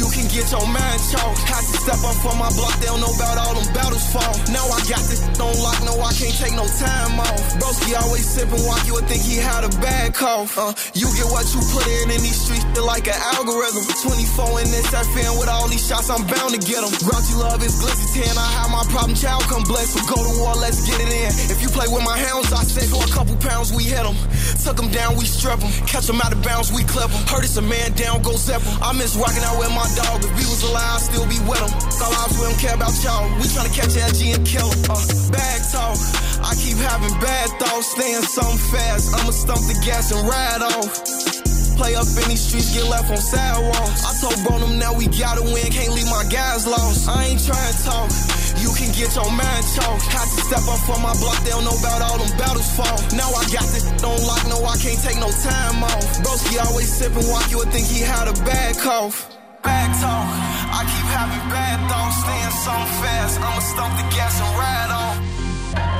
you 0.00 0.08
can 0.08 0.24
get 0.32 0.48
your 0.50 0.64
mind 0.64 1.00
chalk. 1.12 1.36
Step 1.82 1.98
up 2.06 2.14
for 2.22 2.30
my 2.38 2.46
block, 2.54 2.78
they 2.78 2.86
don't 2.86 3.02
know 3.02 3.10
about 3.10 3.42
all 3.42 3.58
them 3.58 3.66
battles 3.74 4.06
fall. 4.14 4.30
Now 4.54 4.62
I 4.70 4.78
got 4.86 5.02
this 5.10 5.18
don't 5.40 5.58
lock, 5.66 5.74
no 5.82 5.98
I 5.98 6.14
can't 6.14 6.30
take 6.38 6.54
no 6.54 6.62
time 6.78 7.18
off. 7.18 7.42
Broski 7.58 7.90
always 7.98 8.22
sipping 8.22 8.62
walk, 8.62 8.86
you 8.86 8.94
would 8.94 9.10
think 9.10 9.18
he 9.26 9.34
had 9.42 9.66
a 9.66 9.72
bad 9.82 10.14
cough. 10.14 10.54
Uh, 10.54 10.70
you 10.94 11.10
get 11.18 11.26
what 11.34 11.42
you 11.50 11.58
put 11.74 11.82
in 11.82 12.14
in 12.14 12.22
these 12.22 12.38
streets, 12.38 12.62
they're 12.70 12.86
like 12.86 13.10
an 13.10 13.18
algorithm. 13.34 13.82
24 13.98 14.62
in 14.62 14.70
this 14.70 14.94
FN 14.94 15.34
with 15.42 15.50
all 15.50 15.66
these 15.66 15.82
shots, 15.82 16.06
I'm 16.06 16.22
bound 16.22 16.54
to 16.54 16.62
get 16.62 16.86
them. 16.86 16.94
Grouchy 17.02 17.34
love 17.34 17.58
is 17.66 17.74
glitzy 17.82 18.30
10, 18.30 18.38
I 18.38 18.48
have 18.62 18.70
my 18.70 18.86
problem 18.94 19.18
child 19.18 19.42
come 19.50 19.66
blessed. 19.66 19.98
But 19.98 20.06
go 20.06 20.22
to 20.22 20.32
war, 20.38 20.54
let's 20.62 20.86
get 20.86 21.02
it 21.02 21.10
in. 21.10 21.34
If 21.50 21.66
you 21.66 21.68
play 21.74 21.90
with 21.90 22.06
my 22.06 22.14
hounds, 22.14 22.54
I 22.54 22.62
said 22.62 22.94
go 22.94 23.02
a 23.02 23.10
couple 23.10 23.34
pounds, 23.42 23.74
we 23.74 23.90
hit 23.90 24.06
them. 24.06 24.14
Took 24.62 24.78
them 24.78 24.94
down, 24.94 25.18
we 25.18 25.26
strip 25.26 25.58
them. 25.58 25.74
Catch 25.90 26.06
them 26.06 26.22
out 26.22 26.30
of 26.30 26.38
bounds, 26.46 26.70
we 26.70 26.86
clip 26.86 27.10
them. 27.10 27.26
Heard 27.26 27.42
it's 27.42 27.58
a 27.58 27.66
man 27.66 27.90
down, 27.98 28.22
go 28.22 28.38
zip 28.38 28.62
'em. 28.62 28.78
I 28.78 28.94
miss 28.94 29.18
rocking 29.18 29.42
out 29.42 29.58
with 29.58 29.74
my 29.74 29.90
dog. 29.98 30.22
If 30.22 30.30
we 30.38 30.46
was 30.46 30.62
alive, 30.62 30.94
I'd 30.94 31.02
still 31.02 31.26
be 31.26 31.42
with 31.50 31.58
him. 31.58 31.71
Ops, 32.02 32.38
we 32.38 32.44
don't 32.44 32.58
care 32.58 32.74
about 32.74 32.92
y'all. 33.02 33.28
We 33.38 33.46
tryna 33.48 33.74
catch 33.74 33.94
LG 33.94 34.34
and 34.34 34.46
kill 34.46 34.68
him. 34.68 34.90
Uh, 34.90 35.22
talk. 35.72 35.96
I 36.44 36.52
keep 36.60 36.76
having 36.76 37.14
bad 37.18 37.48
thoughts, 37.58 37.96
staying 37.96 38.22
something 38.22 38.60
fast. 38.70 39.14
I'ma 39.16 39.32
stump 39.32 39.64
the 39.64 39.76
gas 39.80 40.12
and 40.12 40.22
ride 40.28 40.62
off. 40.62 40.90
Play 41.80 41.96
up 41.96 42.06
in 42.20 42.28
these 42.28 42.44
streets, 42.44 42.76
get 42.76 42.84
left 42.84 43.08
on 43.10 43.16
sidewalks. 43.16 44.04
I 44.04 44.12
told 44.20 44.36
Bonham 44.44 44.78
now 44.78 44.92
we 44.92 45.08
gotta 45.08 45.42
win, 45.42 45.66
can't 45.72 45.96
leave 45.96 46.10
my 46.12 46.22
guys 46.28 46.68
lost. 46.68 47.08
I 47.08 47.32
ain't 47.32 47.40
trying 47.40 47.72
to 47.72 47.78
talk, 47.82 48.12
you 48.60 48.70
can 48.76 48.92
get 48.92 49.08
your 49.16 49.30
mind 49.32 49.64
chalked. 49.72 50.04
Had 50.12 50.28
to 50.28 50.40
step 50.46 50.64
up 50.68 50.80
for 50.84 51.00
my 51.00 51.16
block, 51.16 51.40
they 51.42 51.50
don't 51.50 51.64
know 51.64 51.74
about 51.80 52.04
all 52.04 52.18
them 52.20 52.32
battles 52.36 52.68
fall. 52.76 52.98
Now 53.16 53.32
I 53.32 53.42
got 53.48 53.66
this 53.72 53.88
on 54.08 54.20
lock, 54.28 54.44
no 54.52 54.60
I 54.68 54.76
can't 54.76 55.00
take 55.00 55.16
no 55.16 55.32
time 55.32 55.82
off. 55.82 56.04
Broski 56.20 56.60
always 56.60 56.92
sipping 56.92 57.26
walk, 57.32 57.48
you 57.50 57.58
would 57.64 57.72
think 57.72 57.88
he 57.88 58.04
had 58.04 58.28
a 58.28 58.36
bad 58.44 58.76
cough. 58.78 59.32
Bad 59.64 59.88
talk, 59.96 60.28
I 60.72 60.80
keep 60.88 61.06
having 61.12 61.44
bad 61.52 61.78
thoughts, 61.88 62.16
staying 62.24 62.54
something 62.64 62.92
fast. 63.04 63.34
I'ma 63.38 63.60
stump 63.60 63.92
the 64.00 64.06
gas 64.16 64.34
and 64.40 64.52
ride 64.56 64.90
on. 64.90 65.14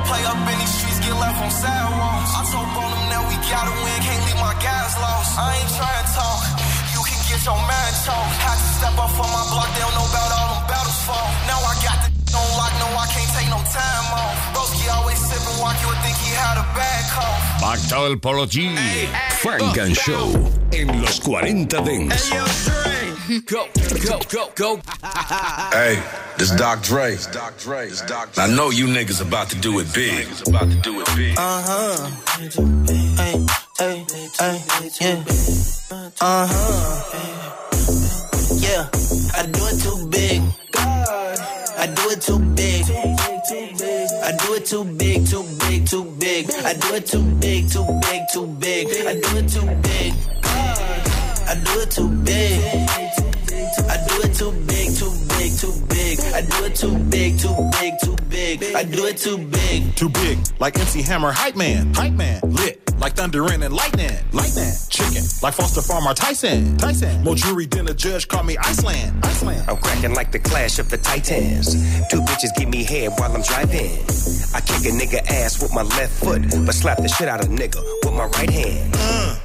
Play 0.09 0.23
up 0.25 0.37
in 0.49 0.57
these 0.59 0.73
streets, 0.73 0.99
get 0.99 1.13
left 1.13 1.37
on 1.37 1.51
sidewalks. 1.53 2.31
I 2.33 2.41
told 2.51 2.69
Bonham 2.73 3.03
now 3.13 3.23
we 3.29 3.35
gotta 3.47 3.73
win, 3.73 3.97
can't 4.01 4.23
leave 4.27 4.41
my 4.41 4.55
guys 4.59 4.93
lost. 4.97 5.37
I 5.37 5.61
ain't 5.61 5.71
trying 5.77 5.97
to 6.01 6.07
talk, 6.17 6.41
you 6.93 7.01
can 7.05 7.21
get 7.29 7.41
your 7.45 7.57
mind 7.57 7.95
chalked. 8.01 8.33
Had 8.43 8.57
to 8.57 8.69
step 8.81 8.95
up 8.97 9.11
for 9.13 9.27
my 9.29 9.43
block, 9.53 9.69
they 9.77 9.81
don't 9.85 9.95
know 9.97 10.07
about 10.09 10.29
all 10.33 10.47
them 10.57 10.63
battles 10.69 10.99
fall. 11.05 11.29
Now 11.49 11.59
I 11.61 11.73
got 11.85 11.97
the 12.03 12.09
on 12.41 12.49
lock, 12.57 12.73
no 12.81 12.87
I 12.97 13.05
can't 13.13 13.31
take 13.37 13.49
no 13.53 13.61
time 13.69 14.07
off. 14.09 14.35
Broski 14.57 14.85
always 14.89 15.19
sipping 15.21 15.57
walk, 15.61 15.77
you 15.81 15.87
would 15.89 16.01
think 16.01 16.17
he 16.17 16.33
had 16.33 16.57
a 16.57 16.65
bad 16.73 17.01
cough. 17.13 17.41
Back 17.61 17.79
to 17.93 17.97
el 18.09 18.17
Polo 18.17 18.45
G. 18.49 18.73
Funk 19.41 19.77
and 19.77 19.93
Show. 19.95 20.33
En 20.73 20.89
los 21.01 21.19
40 21.21 21.77
Dance. 21.81 22.33
Go, 23.45 23.67
go, 24.05 24.19
go, 24.29 24.51
go. 24.53 24.75
Hey, 25.71 26.03
this 26.37 26.51
Doc 26.51 26.83
Dre. 26.83 27.15
I 28.37 28.47
know 28.53 28.69
you 28.69 28.85
niggas 28.87 29.21
about 29.25 29.49
to 29.51 29.57
do 29.59 29.79
it 29.79 29.93
big. 29.93 30.27
About 30.45 30.69
to 30.69 30.75
do 30.81 30.99
it 30.99 31.07
big. 31.15 31.37
Uh 31.37 31.63
huh. 31.63 32.09
Hey, 33.15 33.45
hey, 33.79 34.03
hey, 34.39 34.61
yeah. 34.99 35.23
Uh 36.19 36.47
huh. 36.51 37.03
Yeah, 38.59 38.89
I 39.35 39.45
do 39.45 39.67
it 39.71 39.79
too 39.81 40.07
big. 40.09 40.41
I 40.75 41.87
do 41.95 42.09
it 42.09 42.21
too 42.21 42.39
big. 42.39 42.83
I 44.21 44.31
do 44.37 44.53
it 44.53 44.65
too 44.65 44.83
big, 44.83 45.25
too 45.27 45.45
big, 45.59 45.87
too 45.87 46.03
big. 46.19 46.51
I 46.51 46.73
do 46.73 46.93
it 46.95 47.05
too 47.05 47.23
big, 47.39 47.69
too 47.69 47.85
big, 48.01 48.21
too 48.33 48.47
big. 48.59 48.87
I 49.07 49.13
do 49.13 49.37
it 49.37 49.47
too 49.47 49.65
big. 49.81 50.13
I 51.45 51.55
do 51.55 51.79
it 51.79 51.91
too 51.91 52.09
big. 52.09 53.02
I 54.33 54.35
do 54.35 54.49
it 54.49 54.55
too 54.55 54.65
big, 54.65 54.97
too 54.97 55.13
big, 55.37 55.51
too 55.59 55.73
big. 55.89 56.19
I 56.33 56.41
do 56.41 56.65
it 56.65 56.75
too 56.75 56.97
big, 57.09 57.37
too 57.37 57.69
big, 57.79 57.93
too 58.01 58.15
big. 58.29 58.75
I 58.75 58.83
do 58.83 59.05
it 59.05 59.17
too 59.17 59.37
big. 59.37 59.95
Too 59.95 60.09
big, 60.09 60.39
like 60.59 60.79
MC 60.79 61.03
Hammer, 61.03 61.31
hype 61.31 61.55
man, 61.55 61.93
hype 61.93 62.13
man. 62.13 62.41
Lit, 62.41 62.81
like 62.99 63.13
thunder 63.13 63.45
and 63.45 63.61
lightning, 63.71 64.09
lightning. 64.31 64.71
Chicken, 64.89 65.21
like 65.43 65.53
Foster 65.53 65.81
Farmer, 65.81 66.15
Tyson, 66.15 66.77
Tyson. 66.77 67.23
More 67.23 67.35
jury 67.35 67.67
than 67.67 67.87
a 67.89 67.93
judge, 67.93 68.27
call 68.27 68.41
me 68.41 68.57
Iceland, 68.57 69.23
Iceland. 69.23 69.69
I'm 69.69 69.77
cracking 69.77 70.15
like 70.15 70.31
the 70.31 70.39
clash 70.39 70.79
of 70.79 70.89
the 70.89 70.97
titans. 70.97 71.73
Two 72.09 72.21
bitches 72.21 72.55
give 72.57 72.69
me 72.69 72.83
head 72.83 73.11
while 73.17 73.31
I'm 73.31 73.43
driving. 73.43 73.91
I 74.55 74.61
kick 74.61 74.81
a 74.81 74.93
nigga 74.97 75.19
ass 75.29 75.61
with 75.61 75.75
my 75.75 75.83
left 75.83 76.13
foot, 76.23 76.41
but 76.65 76.73
slap 76.73 76.97
the 76.97 77.07
shit 77.07 77.27
out 77.27 77.43
of 77.43 77.49
nigga 77.51 77.83
with 78.03 78.13
my 78.13 78.25
right 78.25 78.49
hand. 78.49 78.95
Uh, 78.97 79.37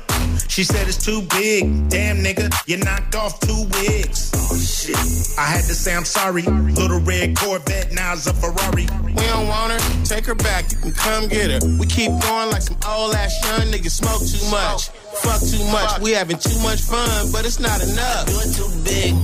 she 0.48 0.64
said 0.64 0.86
it's 0.88 1.04
too 1.04 1.22
big. 1.22 1.88
Damn, 1.88 2.18
nigga, 2.18 2.52
you 2.66 2.76
knocked 2.78 3.14
off 3.14 3.40
two 3.40 3.66
wigs. 3.72 4.32
Oh, 4.34 4.56
shit. 4.56 4.96
I 5.38 5.46
had 5.46 5.64
to 5.64 5.74
say 5.74 5.94
I'm 5.94 6.04
sorry. 6.04 6.42
Little 6.42 7.00
red 7.00 7.36
Corvette, 7.36 7.92
now 7.92 8.12
it's 8.12 8.26
a 8.26 8.34
Ferrari. 8.34 8.86
We 9.04 9.12
don't 9.14 9.46
want 9.48 9.72
her, 9.72 10.04
take 10.04 10.26
her 10.26 10.34
back, 10.34 10.70
you 10.70 10.78
can 10.78 10.92
come 10.92 11.28
get 11.28 11.50
her. 11.50 11.60
We 11.78 11.86
keep 11.86 12.10
going 12.22 12.50
like 12.50 12.62
some 12.62 12.76
old 12.86 13.14
ass 13.14 13.34
young 13.44 13.72
niggas 13.72 13.90
smoke 13.90 14.22
too 14.22 14.50
much. 14.50 14.88
Fuck 15.22 15.40
too 15.40 15.64
much, 15.72 16.00
we 16.00 16.12
having 16.12 16.38
too 16.38 16.58
much 16.62 16.80
fun, 16.80 17.32
but 17.32 17.44
it's 17.44 17.60
not 17.60 17.82
enough. 17.82 18.26
Do 18.26 18.40
it 18.40 18.54
too 18.54 18.84
big. 18.84 19.14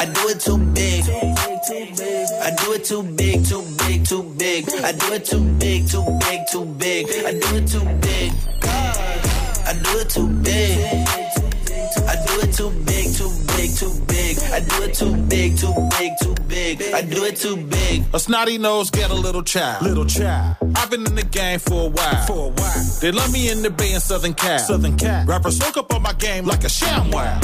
I 0.00 0.04
do 0.04 0.28
it 0.28 0.40
too 0.40 0.58
big. 0.58 1.04
I 1.08 2.54
do 2.62 2.72
it 2.72 2.84
too 2.84 3.02
big, 3.02 3.44
too 3.44 3.64
big, 3.78 4.04
too 4.06 4.22
big. 4.38 4.68
I 4.82 4.92
do 4.92 5.12
it 5.12 5.24
too 5.24 5.44
big, 5.58 5.88
too 5.88 6.18
big, 6.20 6.40
too 6.50 6.64
big. 6.64 7.06
I 7.26 7.32
do 7.32 7.56
it 7.56 7.66
too 7.66 7.84
big. 8.00 8.32
I 9.68 9.74
do 9.74 9.98
it 9.98 10.08
too 10.08 10.26
big. 10.26 10.78
I 12.08 12.16
do 12.24 12.40
it 12.40 12.54
too 12.54 12.70
big, 12.86 12.97
too 13.18 13.32
big, 13.56 13.74
too 13.74 13.92
big. 14.06 14.38
I 14.52 14.60
do 14.60 14.82
it 14.84 14.94
too 14.94 15.16
big, 15.26 15.58
too 15.58 15.74
big, 15.98 16.12
too 16.22 16.34
big. 16.46 16.82
I 16.94 17.02
do 17.02 17.24
it 17.24 17.34
too 17.34 17.56
big. 17.56 18.04
A 18.14 18.20
snotty 18.20 18.58
nose 18.58 18.90
get 18.90 19.10
a 19.10 19.14
little 19.14 19.42
child. 19.42 19.82
Little 19.82 20.06
child. 20.06 20.56
I've 20.76 20.88
been 20.88 21.04
in 21.04 21.16
the 21.16 21.24
game 21.24 21.58
for 21.58 21.86
a 21.86 21.90
while. 21.90 22.26
For 22.26 22.46
a 22.46 22.50
while. 22.50 22.84
They 23.00 23.10
love 23.10 23.32
me 23.32 23.50
in 23.50 23.62
the 23.62 23.70
Bay 23.70 23.92
and 23.92 24.02
Southern 24.02 24.34
Cal. 24.34 24.60
Southern 24.60 24.96
Cal. 24.96 25.26
Rappers 25.26 25.58
soak 25.58 25.76
up 25.76 25.92
on 25.92 26.02
my 26.02 26.12
game 26.12 26.44
like 26.44 26.62
a 26.62 26.68
sham 26.68 27.10
wow. 27.10 27.40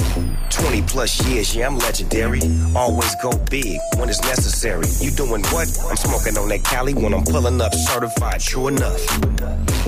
20 0.50 0.82
plus 0.82 1.26
years, 1.26 1.56
yeah, 1.56 1.66
I'm 1.66 1.78
legendary. 1.78 2.40
Always 2.76 3.12
go 3.20 3.32
big 3.50 3.80
when 3.96 4.08
it's 4.08 4.22
necessary. 4.22 4.86
You 5.00 5.10
doing 5.10 5.42
what? 5.50 5.66
I'm 5.90 5.96
smoking 5.96 6.38
on 6.38 6.48
that 6.50 6.62
Cali 6.62 6.94
when 6.94 7.12
I'm 7.12 7.24
pulling 7.24 7.60
up 7.60 7.74
certified, 7.74 8.40
true 8.40 8.68
enough. 8.68 9.00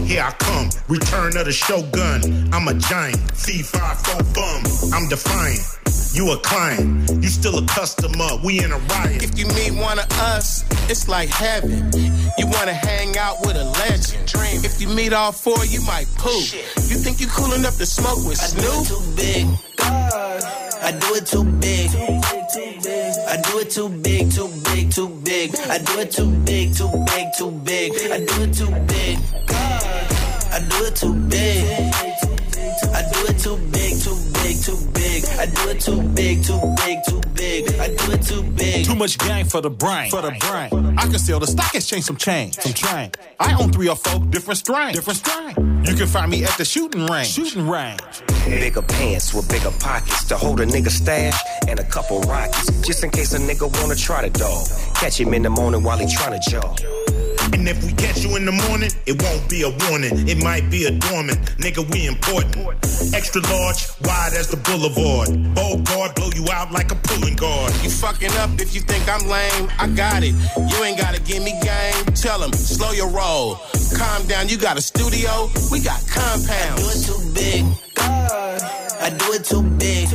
Here 0.02 0.22
I 0.22 0.32
come, 0.32 0.68
return 0.88 1.36
of 1.36 1.44
the 1.46 1.52
shogun. 1.52 2.52
I'm 2.52 2.66
a 2.66 2.74
giant, 2.74 3.18
C5 3.34 4.34
bum. 4.34 4.92
I'm 4.92 5.08
defiant. 5.08 5.75
You 6.14 6.32
a 6.32 6.38
client, 6.38 7.10
you 7.22 7.28
still 7.28 7.58
a 7.58 7.66
customer. 7.66 8.28
We 8.42 8.64
in 8.64 8.72
a 8.72 8.78
riot. 8.78 9.22
If 9.22 9.38
you 9.38 9.46
meet 9.48 9.72
one 9.78 9.98
of 9.98 10.10
us, 10.18 10.64
it's 10.90 11.08
like 11.08 11.28
heaven. 11.28 11.90
You 12.38 12.46
wanna 12.46 12.72
hang 12.72 13.16
out 13.18 13.36
with 13.44 13.56
a 13.56 13.64
legend. 13.64 14.26
Dream. 14.26 14.64
If 14.64 14.80
you 14.80 14.88
meet 14.88 15.12
all 15.12 15.32
four, 15.32 15.62
you 15.66 15.82
might 15.82 16.06
poop. 16.16 16.52
You 16.88 16.96
think 16.96 17.20
you 17.20 17.26
cool 17.28 17.52
enough 17.52 17.76
to 17.78 17.86
smoke 17.86 18.24
with 18.26 18.40
I 18.40 18.48
do 18.60 18.66
it 18.80 18.86
Snoop? 18.86 18.86
too 18.88 19.16
big. 19.16 19.46
I 19.78 20.92
do 20.92 21.14
it 21.14 21.26
too 21.26 21.44
big. 21.44 21.90
I 23.28 23.36
do 23.42 23.58
it 23.58 23.70
too 23.70 23.88
big, 23.88 24.32
too 24.32 24.48
big, 24.64 24.90
too 24.90 25.08
big. 25.22 25.54
I 25.68 25.78
do 25.78 25.98
it 26.00 26.10
too 26.12 26.30
big, 26.30 26.74
too 26.74 26.90
big, 27.06 27.26
too 27.36 27.50
big. 27.50 27.92
I 28.10 28.18
do 28.24 28.42
it 28.42 28.54
too 28.54 28.70
big. 28.86 29.18
I 30.50 30.60
do 30.68 30.84
it 30.86 30.96
too 30.96 31.12
big. 31.28 32.05
Too 34.66 34.76
big. 34.92 35.24
I 35.38 35.46
do 35.46 35.68
it 35.70 35.80
too 35.80 36.02
big, 36.02 36.42
too 36.42 36.60
big, 36.76 36.98
too 37.08 37.20
big. 37.34 37.68
I 37.78 37.88
do 37.88 38.12
it 38.12 38.22
too 38.22 38.42
big. 38.42 38.84
Too 38.84 38.96
much 38.96 39.16
gang 39.18 39.44
for 39.44 39.60
the 39.60 39.70
brain. 39.70 40.10
For 40.10 40.20
the 40.20 40.32
brain. 40.40 40.98
I 40.98 41.02
can 41.02 41.20
sell 41.20 41.38
the 41.38 41.46
stock 41.46 41.72
exchange 41.72 42.04
some 42.04 42.16
change. 42.16 42.54
Some 42.54 42.72
train. 42.72 43.12
I 43.38 43.54
own 43.62 43.70
three 43.70 43.88
or 43.88 43.94
four 43.94 44.18
different 44.26 44.58
strains. 44.58 44.96
Different 44.96 45.18
strain. 45.20 45.54
You 45.84 45.94
can 45.94 46.08
find 46.08 46.32
me 46.32 46.44
at 46.44 46.58
the 46.58 46.64
shooting 46.64 47.06
range. 47.06 47.28
Shooting 47.28 47.68
range. 47.68 48.00
Bigger 48.46 48.82
pants 48.82 49.32
with 49.32 49.48
bigger 49.48 49.70
pockets 49.78 50.24
to 50.24 50.36
hold 50.36 50.58
a 50.60 50.66
nigga 50.66 50.90
stash 50.90 51.40
and 51.68 51.78
a 51.78 51.84
couple 51.84 52.20
rockets. 52.22 52.66
Just 52.82 53.04
in 53.04 53.10
case 53.10 53.34
a 53.34 53.38
nigga 53.38 53.70
wanna 53.80 53.94
try 53.94 54.28
the 54.28 54.30
dog. 54.36 54.66
Catch 54.96 55.20
him 55.20 55.32
in 55.32 55.42
the 55.42 55.50
morning 55.50 55.84
while 55.84 55.98
he 55.98 56.06
tryna 56.06 56.40
jog. 56.50 57.05
And 57.52 57.68
if 57.68 57.82
we 57.84 57.92
catch 57.92 58.22
you 58.24 58.36
in 58.36 58.44
the 58.44 58.52
morning, 58.52 58.90
it 59.06 59.20
won't 59.22 59.48
be 59.48 59.62
a 59.62 59.70
warning. 59.88 60.28
It 60.28 60.42
might 60.42 60.70
be 60.70 60.84
a 60.86 60.90
dormant. 60.90 61.38
Nigga, 61.58 61.82
we 61.92 62.06
important. 62.06 62.56
Extra 63.14 63.40
large, 63.42 63.86
wide 64.02 64.32
as 64.34 64.48
the 64.48 64.56
boulevard. 64.56 65.28
Bold 65.54 65.84
guard, 65.86 66.14
blow 66.14 66.30
you 66.34 66.46
out 66.52 66.72
like 66.72 66.90
a 66.92 66.96
pulling 66.96 67.36
guard. 67.36 67.72
You 67.82 67.90
fucking 67.90 68.32
up 68.38 68.50
if 68.60 68.74
you 68.74 68.80
think 68.80 69.04
I'm 69.08 69.26
lame. 69.28 69.70
I 69.78 69.88
got 69.88 70.22
it. 70.22 70.34
You 70.56 70.84
ain't 70.84 70.98
gotta 70.98 71.20
give 71.20 71.42
me 71.42 71.52
game. 71.62 72.04
Tell 72.14 72.42
him, 72.42 72.52
slow 72.52 72.92
your 72.92 73.08
roll. 73.10 73.56
Calm 73.96 74.26
down, 74.26 74.48
you 74.48 74.58
got 74.58 74.76
a 74.76 74.82
studio. 74.82 75.50
We 75.70 75.80
got 75.80 76.02
I 76.02 76.06
do 76.06 76.12
compounds. 76.20 77.08
it 77.08 77.12
too 77.12 77.34
big. 77.34 77.64
God. 77.94 78.62
I 79.00 79.10
do 79.10 79.32
it 79.32 79.44
too 79.44 79.62
big. 79.62 80.08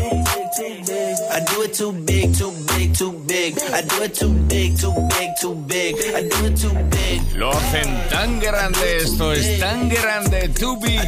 I 1.42 1.44
do 1.46 1.62
it 1.64 1.74
too 1.74 1.92
big, 1.92 2.36
too 2.36 2.54
big, 2.68 2.94
too 2.94 3.12
big. 3.26 3.58
I 3.74 3.82
do 3.82 4.04
it 4.04 4.14
too 4.14 4.32
big, 4.48 4.78
too 4.78 4.94
big, 5.10 5.30
too 5.42 5.56
big. 5.56 5.96
I 6.14 6.22
do 6.22 6.46
it 6.46 6.56
too 6.56 6.74
big. 6.92 7.36
Lo 7.36 7.52
hacen 7.52 8.10
tan 8.10 8.40
grande, 8.40 8.98
esto 8.98 9.32
es 9.32 9.60
tan 9.60 9.90
grande, 9.90 10.54
too 10.54 10.78
big. 10.78 11.02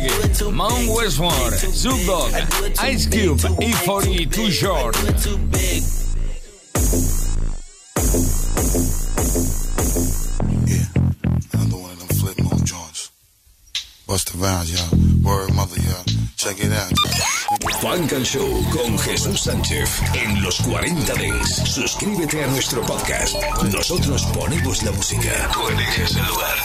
Mount 0.52 0.90
Westmore, 0.90 1.52
Snoop 1.52 2.00
Dogg, 2.08 2.34
Ice 2.82 3.06
Cube, 3.06 3.38
E40, 3.38 4.32
Too 4.34 4.50
Short. 4.50 4.96
Too 5.22 5.38
big. 5.38 5.84
Another 11.54 11.78
one 11.78 11.92
of 11.92 12.00
them 12.00 12.08
flip 12.18 12.40
mode 12.42 12.66
joints. 12.66 13.12
Bust 14.08 14.32
the 14.32 14.40
rounds, 14.40 14.74
y'all. 14.74 15.00
Word 15.22 15.54
mother, 15.54 15.80
y'all. 15.80 16.04
Check 16.38 16.58
it 16.60 16.72
out. 16.72 17.43
Funk 17.82 18.14
and 18.14 18.26
Show 18.26 18.64
con 18.72 18.98
Jesús 19.00 19.42
Sánchez 19.42 20.02
en 20.14 20.42
los 20.42 20.60
40 20.62 21.14
Dance. 21.14 21.66
Suscríbete 21.66 22.44
a 22.44 22.48
nuestro 22.48 22.82
podcast. 22.82 23.36
Nosotros 23.72 24.24
ponemos 24.34 24.84
la 24.84 24.92
música. 24.92 25.50
Tú 25.54 25.68
eliges 25.68 26.16
el 26.16 26.26
lugar. 26.26 26.58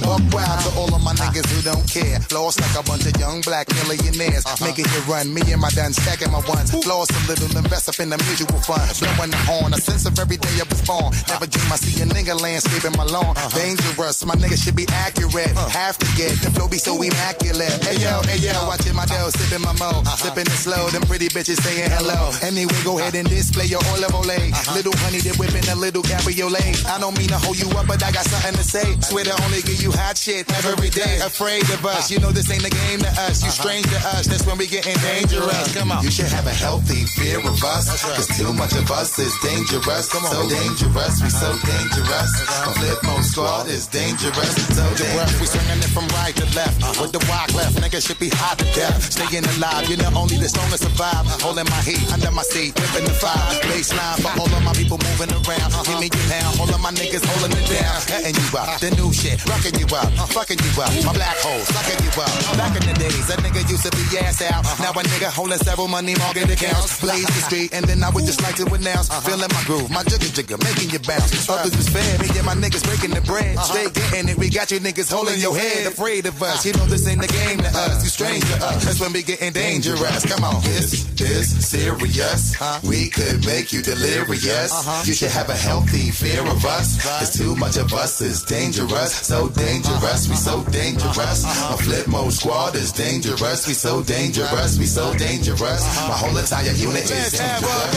Buck 0.00 0.20
wild 0.32 0.60
to 0.64 0.70
all 0.80 0.94
of 0.94 1.02
my 1.04 1.12
niggas 1.14 1.46
who 1.52 1.62
don't 1.62 1.86
care. 1.86 2.18
Lost 2.32 2.60
like 2.60 2.74
a 2.74 2.82
bunch 2.82 3.06
of 3.06 3.14
young 3.20 3.40
black 3.42 3.68
millionaires. 3.74 4.44
Uh-huh. 4.46 4.66
Making 4.66 4.86
it 4.86 5.06
run, 5.06 5.32
me 5.32 5.42
and 5.52 5.60
my 5.60 5.70
done 5.70 5.92
stacking 5.92 6.32
my 6.32 6.40
ones. 6.48 6.74
Lost 6.86 7.12
a 7.12 7.20
little, 7.28 7.50
invest 7.56 7.88
up 7.88 8.00
in 8.00 8.08
the 8.10 8.18
mutual 8.18 8.60
fund. 8.60 8.88
Blowing 8.98 9.30
the 9.30 9.40
horn, 9.46 9.72
a 9.74 9.78
sense 9.78 10.06
of 10.06 10.18
every 10.18 10.36
day 10.36 10.56
I 10.60 10.66
was 10.68 10.82
born. 10.82 11.12
Uh-huh. 11.12 11.34
Never 11.34 11.46
dream 11.46 11.72
I 11.72 11.76
see 11.76 12.02
a 12.02 12.06
nigga 12.06 12.40
landscaping 12.40 12.96
my 12.96 13.04
lawn. 13.04 13.36
Uh-huh. 13.36 13.58
Dangerous, 13.58 14.24
my 14.24 14.34
nigga 14.34 14.56
should 14.56 14.76
be 14.76 14.86
accurate. 14.90 15.54
Have 15.70 15.98
to 15.98 16.06
get 16.16 16.32
the 16.42 16.50
flow 16.50 16.68
be 16.68 16.78
so 16.78 16.96
immaculate. 17.00 17.72
Hey 17.84 18.00
yo, 18.00 18.20
hey 18.26 18.38
yo, 18.40 18.56
watching 18.66 18.96
my 18.96 19.06
dough, 19.06 19.30
sipping 19.30 19.62
my 19.62 19.72
mo. 19.80 20.04
Uh-huh. 20.04 20.16
Sipping 20.20 20.44
it 20.46 20.60
slow, 20.60 20.92
them 20.92 21.02
pretty 21.08 21.32
bitches 21.32 21.58
saying 21.64 21.88
hello. 21.88 22.28
Uh-huh. 22.28 22.46
Anyway, 22.46 22.76
go 22.84 23.00
ahead 23.00 23.16
and 23.16 23.26
display 23.28 23.64
your 23.64 23.80
Oil 23.96 24.04
of 24.04 24.12
Olay. 24.12 24.52
Uh-huh. 24.52 24.76
Little 24.76 24.94
honey, 25.00 25.24
they 25.24 25.32
whipping 25.40 25.64
a 25.72 25.76
little 25.76 26.04
cabriolet. 26.04 26.84
I 26.84 27.00
don't 27.00 27.16
mean 27.16 27.32
to 27.32 27.40
hold 27.40 27.56
you 27.58 27.66
up, 27.74 27.88
but 27.88 28.04
I 28.04 28.12
got 28.12 28.28
something 28.28 28.54
to 28.60 28.64
say. 28.64 28.86
Swear 29.00 29.24
to 29.24 29.34
only 29.48 29.64
give 29.64 29.80
you 29.80 29.90
hot 29.90 30.20
shit 30.20 30.44
every 30.68 30.92
day. 30.92 31.18
Afraid 31.24 31.64
of 31.72 31.80
us, 31.86 32.12
you 32.12 32.20
know 32.20 32.30
this 32.30 32.52
ain't 32.52 32.66
a 32.66 32.70
game 32.70 33.00
to 33.00 33.10
us. 33.24 33.42
You 33.42 33.50
strange 33.50 33.88
to 33.88 33.98
us, 34.12 34.28
that's 34.28 34.44
when 34.44 34.58
we 34.58 34.66
getting 34.66 34.96
dangerous. 35.00 35.74
Come 35.74 35.90
on. 35.92 36.04
You 36.04 36.10
should 36.10 36.28
have 36.28 36.46
a 36.46 36.54
healthy 36.54 37.08
fear 37.16 37.40
of 37.40 37.56
us. 37.64 37.88
Cause 38.04 38.28
too 38.36 38.52
much 38.52 38.76
of 38.76 38.90
us 38.90 39.18
is 39.18 39.32
dangerous. 39.40 40.10
So 40.10 40.48
dangerous, 40.48 41.22
we 41.22 41.30
so 41.30 41.50
dangerous. 41.64 42.30
Flip 42.76 42.98
mode 43.04 43.24
squad 43.24 43.68
is 43.68 43.86
dangerous. 43.86 44.52
So 44.76 44.84
dangerous. 44.98 45.40
We 45.40 45.46
swinging 45.46 45.80
it 45.80 45.92
from 45.94 46.06
right 46.20 46.34
to 46.36 46.44
left. 46.56 47.00
With 47.00 47.12
the 47.12 47.22
walk 47.28 47.54
left, 47.54 47.76
niggas 47.80 48.06
should 48.06 48.18
be 48.18 48.28
hot 48.28 48.58
to 48.58 48.64
death. 48.74 49.12
Staying 49.12 49.44
alive, 49.44 49.59
you 49.60 49.96
know 50.00 50.08
only 50.16 50.40
the 50.40 50.48
strongest 50.48 50.84
survive. 50.84 51.28
Holding 51.44 51.68
my 51.68 51.80
heat 51.84 52.00
under 52.12 52.30
my 52.32 52.42
seat, 52.42 52.72
whipping 52.80 53.04
the 53.04 53.12
fire. 53.12 53.36
Baseline 53.68 54.16
for 54.24 54.32
all 54.40 54.48
of 54.48 54.62
my 54.64 54.72
people 54.72 54.96
moving 54.96 55.28
around. 55.28 55.68
Give 55.84 56.00
me 56.00 56.08
your 56.08 56.24
pound, 56.32 56.56
all 56.56 56.70
of 56.70 56.80
my 56.80 56.92
niggas 56.96 57.20
holding 57.20 57.52
it 57.52 57.66
down. 57.68 57.96
Cutting 58.08 58.36
you 58.40 58.48
up, 58.56 58.80
the 58.80 58.90
new 58.96 59.12
shit, 59.12 59.36
rocking 59.44 59.76
you 59.76 59.88
up, 59.92 60.08
fucking 60.32 60.56
you 60.64 60.72
up. 60.80 60.88
My 61.04 61.12
black 61.12 61.36
holes, 61.44 61.68
sucking 61.68 62.00
you 62.00 62.12
up. 62.16 62.32
Back 62.56 62.72
in 62.80 62.88
the 62.88 62.96
days, 62.96 63.26
that 63.28 63.40
nigga 63.44 63.60
used 63.68 63.84
to 63.84 63.92
be 63.92 64.04
ass 64.24 64.40
out. 64.40 64.64
Now 64.80 64.96
a 64.96 65.02
nigga 65.04 65.28
holding 65.28 65.60
several 65.60 65.88
money 65.88 66.16
market 66.16 66.48
accounts. 66.48 67.00
Blaze 67.00 67.28
the 67.28 67.44
street, 67.44 67.76
and 67.76 67.84
then 67.84 68.00
I 68.02 68.08
would 68.08 68.24
just 68.24 68.40
like 68.40 68.56
to 68.56 68.66
announce. 68.72 69.12
Feeling 69.28 69.52
my 69.52 69.62
groove, 69.68 69.90
my 69.92 70.02
jigger 70.08 70.32
jigger, 70.32 70.56
making 70.64 70.88
you 70.88 71.00
bounce. 71.04 71.36
Others 71.48 71.76
is 71.76 71.88
fair, 71.92 72.16
me 72.16 72.32
and 72.32 72.46
my 72.48 72.56
niggas 72.56 72.84
breaking 72.88 73.12
the 73.12 73.20
bread. 73.28 73.56
Uh-huh. 73.60 73.68
Stay 73.68 73.86
getting 73.92 74.28
it, 74.32 74.36
we 74.40 74.48
got 74.48 74.72
you 74.72 74.80
niggas 74.80 75.12
holding 75.12 75.38
your 75.38 75.52
head. 75.52 75.86
Afraid 75.86 76.24
of 76.24 76.40
us, 76.42 76.64
you 76.64 76.72
know 76.72 76.86
this 76.86 77.06
ain't 77.06 77.20
the 77.20 77.28
game 77.28 77.58
to 77.58 77.68
us. 77.68 78.02
You 78.02 78.08
strange 78.08 78.44
to 78.48 78.56
us, 78.64 78.84
that's 78.84 79.00
when 79.00 79.12
we 79.12 79.22
getting 79.22 79.49
dangerous. 79.52 80.24
Come 80.26 80.44
on. 80.44 80.62
This 80.62 81.20
is 81.20 81.66
serious. 81.66 82.56
We 82.82 83.08
could 83.10 83.44
make 83.44 83.72
you 83.72 83.82
delirious. 83.82 84.72
Uh-huh. 84.72 85.02
You 85.04 85.14
should 85.14 85.30
have 85.30 85.48
a 85.48 85.54
healthy 85.56 86.10
fear 86.10 86.40
of 86.46 86.64
us. 86.64 87.02
Cause 87.02 87.36
too 87.36 87.54
much 87.56 87.76
of 87.76 87.92
us 87.92 88.20
is 88.20 88.42
dangerous. 88.42 89.12
So 89.14 89.48
dangerous, 89.50 90.28
we 90.28 90.36
so 90.36 90.64
dangerous. 90.70 91.44
Uh-huh. 91.44 91.74
A 91.74 91.76
flip 91.82 92.06
mode 92.06 92.32
squad 92.32 92.74
is 92.74 92.92
dangerous. 92.92 93.66
We 93.66 93.74
so 93.74 94.02
dangerous, 94.02 94.78
we 94.78 94.86
so 94.86 95.12
dangerous. 95.14 95.82
Uh-huh. 95.82 96.08
My 96.08 96.16
whole 96.16 96.36
entire 96.36 96.72
unit 96.72 97.04
is 97.10 97.32
dangerous. 97.32 97.90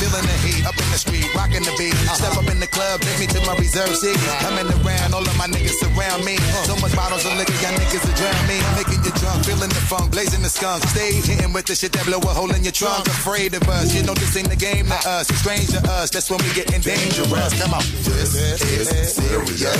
Feeling 0.00 0.26
the 0.26 0.38
heat 0.44 0.64
up 0.66 0.76
in 0.78 0.88
the 0.90 0.98
street, 0.98 1.28
rocking 1.34 1.62
the 1.62 1.74
beat. 1.76 1.94
Step 2.16 2.36
up 2.36 2.48
in 2.48 2.60
the 2.60 2.66
club, 2.66 3.00
take 3.00 3.18
me 3.20 3.26
to 3.26 3.40
my 3.46 3.54
reserve 3.56 3.94
seat. 3.96 4.16
Coming 4.40 4.68
around, 4.80 5.14
all 5.14 5.22
of 5.22 5.36
my 5.36 5.46
niggas 5.46 5.76
surround 5.80 6.24
me. 6.24 6.36
So 6.64 6.76
much 6.80 6.94
bottles 6.96 7.24
of 7.26 7.36
liquor, 7.36 7.56
y'all 7.60 7.76
niggas 7.76 8.04
are 8.08 8.16
drown 8.16 8.42
me. 8.48 8.58
Making 8.76 9.04
you 9.04 9.12
drunk, 9.20 9.44
feeling 9.44 9.68
the 9.68 9.82
funk, 9.88 10.10
blazing 10.12 10.42
the 10.42 10.48
skunk. 10.60 10.84
Stay 10.92 11.12
hitting 11.24 11.52
with 11.52 11.64
the 11.64 11.74
shit 11.74 11.92
that 11.92 12.04
blow 12.04 12.20
a 12.20 12.32
hole 12.36 12.52
in 12.52 12.62
your 12.62 12.72
trunk. 12.72 13.06
Afraid 13.08 13.54
of 13.54 13.64
us, 13.68 13.94
you 13.94 14.02
know 14.04 14.14
this 14.14 14.36
ain't 14.36 14.50
the 14.50 14.56
game 14.56 14.86
to 14.86 15.00
us. 15.08 15.30
You 15.30 15.36
strange 15.36 15.70
to 15.72 15.80
us, 15.96 16.10
that's 16.10 16.28
when 16.30 16.38
we 16.44 16.52
getting 16.52 16.80
dangerous. 16.84 17.52
Come 17.60 17.72
on. 17.72 17.84
This 18.04 18.36
is 18.36 19.16
serious. 19.16 19.76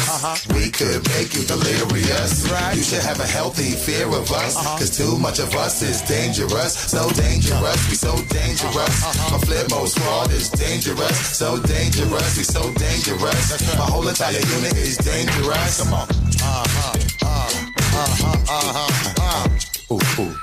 We 0.57 0.73
could 0.73 1.05
make 1.13 1.37
you 1.37 1.45
delirious. 1.45 2.49
You 2.77 2.83
should 2.83 3.05
have 3.05 3.21
a 3.21 3.29
healthy 3.29 3.77
fear 3.77 4.09
of 4.09 4.25
us. 4.33 4.57
Cause 4.81 4.97
too 4.97 5.19
much 5.19 5.39
of 5.39 5.55
us 5.55 5.83
is 5.83 6.01
dangerous. 6.03 6.73
So 6.89 7.11
dangerous, 7.13 7.81
we 7.89 7.97
so 7.97 8.17
dangerous. 8.33 8.41
dangerous. 8.41 8.95
My 9.31 9.39
Flipmode 9.39 9.89
squad 9.89 10.33
is 10.33 10.49
dangerous, 10.51 11.17
so 11.37 11.61
dangerous, 11.61 12.37
we 12.37 12.45
so 12.45 12.63
dangerous. 12.75 13.77
My 13.77 13.85
whole 13.85 14.09
entire 14.09 14.33
unit 14.33 14.77
is 14.77 14.97
dangerous. 14.97 15.83
Come 15.83 15.95
on. 15.95 16.09
Uh-huh, 16.43 16.97
uh, 17.23 17.51
uh-huh, 17.93 18.37
uh-huh, 18.49 19.70
uh. 19.91 19.95
Ooh, 19.95 20.01
ooh. 20.21 20.35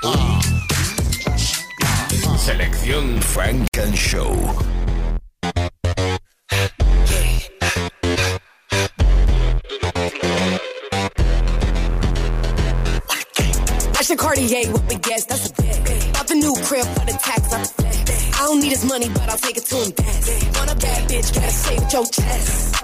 Selección 2.38 3.20
Show. 3.94 4.34
Watch 13.94 14.08
the 14.08 14.16
Cartier 14.16 14.72
with 14.72 14.88
big 14.88 15.02
gas, 15.02 15.24
that's 15.26 15.50
a 15.50 15.52
bet. 15.54 16.12
Bought 16.14 16.28
the 16.28 16.34
new 16.34 16.54
crib 16.64 16.86
for 16.86 17.04
the 17.04 17.18
tax, 17.20 17.52
I'm 17.52 17.64
I 18.34 18.46
don't 18.46 18.60
need 18.60 18.70
his 18.70 18.84
money, 18.84 19.08
but 19.08 19.28
I'll 19.28 19.36
take 19.36 19.56
it 19.56 19.64
to 19.64 19.76
him 19.76 19.92
fast. 19.92 20.56
Want 20.56 20.72
a 20.72 20.76
bad 20.76 21.08
bitch, 21.10 21.34
gotta 21.34 21.50
save 21.50 21.92
your 21.92 22.06
chest. 22.06 22.74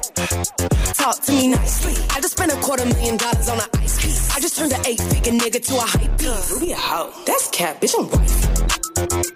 Talk 0.99 1.21
to 1.21 1.33
me 1.33 1.49
nicely. 1.49 1.95
I 2.11 2.21
just 2.21 2.33
spent 2.37 2.53
a 2.53 2.57
quarter 2.57 2.85
million 2.87 3.17
dollars 3.17 3.49
on 3.49 3.59
an 3.59 3.67
ice 3.75 4.03
piece. 4.03 4.14
I 4.35 4.41
just 4.41 4.59
turned 4.59 4.73
an 4.73 4.85
eight 4.85 5.01
figure 5.01 5.33
nigga 5.33 5.65
to 5.65 5.75
a 5.77 5.87
hype 5.87 6.19
piece. 6.19 6.51
Ruby 6.51 6.73
a 6.73 6.77
hoe. 6.77 7.13
That's 7.25 7.49
cat, 7.51 7.81
bitch, 7.81 7.95
I'm 7.97 8.07
white. 8.11 8.29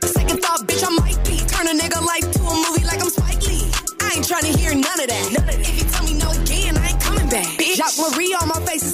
Second 0.03 0.43
thought, 0.43 0.67
bitch, 0.67 0.83
I 0.83 0.91
might 0.91 1.23
be. 1.23 1.39
Turn 1.47 1.69
a 1.69 1.75
nigga 1.79 2.03
life 2.03 2.27
to 2.35 2.41
a 2.43 2.55
movie 2.67 2.83
like 2.83 3.01
I'm 3.01 3.09
Spike 3.09 3.47
Lee. 3.47 3.71
I 4.03 4.15
ain't 4.17 4.27
trying 4.27 4.43
to 4.51 4.59
hear 4.59 4.75
none 4.75 4.99
of 4.99 5.07
that. 5.07 5.31
None 5.39 5.49
of 5.49 5.55
that. 5.55 5.61
If 5.71 5.79
you 5.79 5.87
tell 5.87 6.03
me 6.03 6.19
no 6.19 6.31
again, 6.43 6.77
I 6.77 6.89
ain't 6.91 7.01
coming 7.01 7.29
back. 7.31 7.47
Bitch, 7.63 7.77
Jacques 7.79 7.95
Marie 8.11 8.35
on 8.43 8.49
my 8.49 8.59
face 8.67 8.91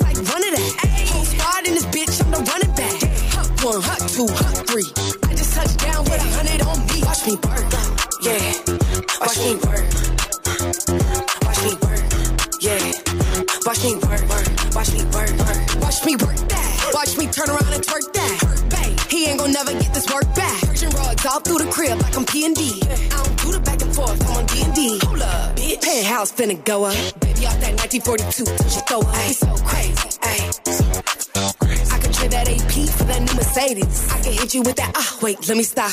bitch. 26.25 26.33
Penthouse 26.33 26.33
finna 26.33 26.65
go 26.65 26.85
up. 26.85 27.21
Baby, 27.21 27.47
off 27.47 27.61
that 27.61 27.75
1942, 27.77 28.45
touch 28.45 28.75
your 28.75 28.85
throw 28.85 29.01
up. 29.01 29.15
Ay, 29.15 29.33
so 29.33 29.47
crazy, 29.65 30.09
ayy. 30.23 31.93
I 31.93 31.99
can 31.99 32.13
trade 32.13 32.31
that 32.31 32.49
AP 32.49 32.89
for 32.91 33.05
that 33.05 33.21
new 33.21 33.35
Mercedes. 33.35 34.11
I 34.11 34.21
can 34.21 34.33
hit 34.33 34.55
you 34.55 34.63
with 34.63 34.77
that. 34.77 34.93
Ah, 34.95 35.19
wait, 35.23 35.49
let 35.49 35.57
me 35.57 35.63
stop. 35.63 35.91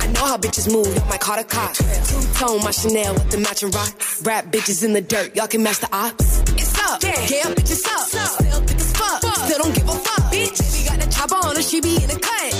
I 0.00 0.06
know 0.08 0.24
how 0.24 0.36
bitches 0.36 0.72
move. 0.72 0.86
Y'all 0.94 1.08
might 1.08 1.20
call 1.20 1.36
the 1.36 1.44
cops. 1.44 1.78
Two 2.10 2.22
tone, 2.38 2.62
my 2.62 2.70
Chanel 2.70 3.14
with 3.14 3.30
the 3.30 3.38
matching 3.38 3.70
rocks. 3.70 4.22
Rap 4.22 4.46
bitches 4.46 4.84
in 4.84 4.92
the 4.92 5.00
dirt. 5.00 5.34
Y'all 5.36 5.48
can 5.48 5.62
match 5.62 5.80
the 5.80 5.88
ops. 5.94 6.40
It's 6.52 6.78
up, 6.78 7.02
yeah, 7.02 7.20
yeah 7.28 7.54
bitches 7.54 7.84
up. 7.86 8.06
Still 8.06 8.60
thick 8.62 8.76
as 8.76 8.92
fuck. 8.92 9.22
Still 9.22 9.58
don't 9.58 9.74
give 9.74 9.88
a 9.88 9.92
fuck, 9.92 10.32
bitch. 10.32 10.58
Baby 10.60 10.84
got 10.88 11.00
the 11.00 11.10
chopper 11.10 11.46
on 11.46 11.56
her. 11.56 11.62
She 11.62 11.80
be 11.80 11.96
in 11.96 12.08
the 12.08 12.18
cut. 12.18 12.52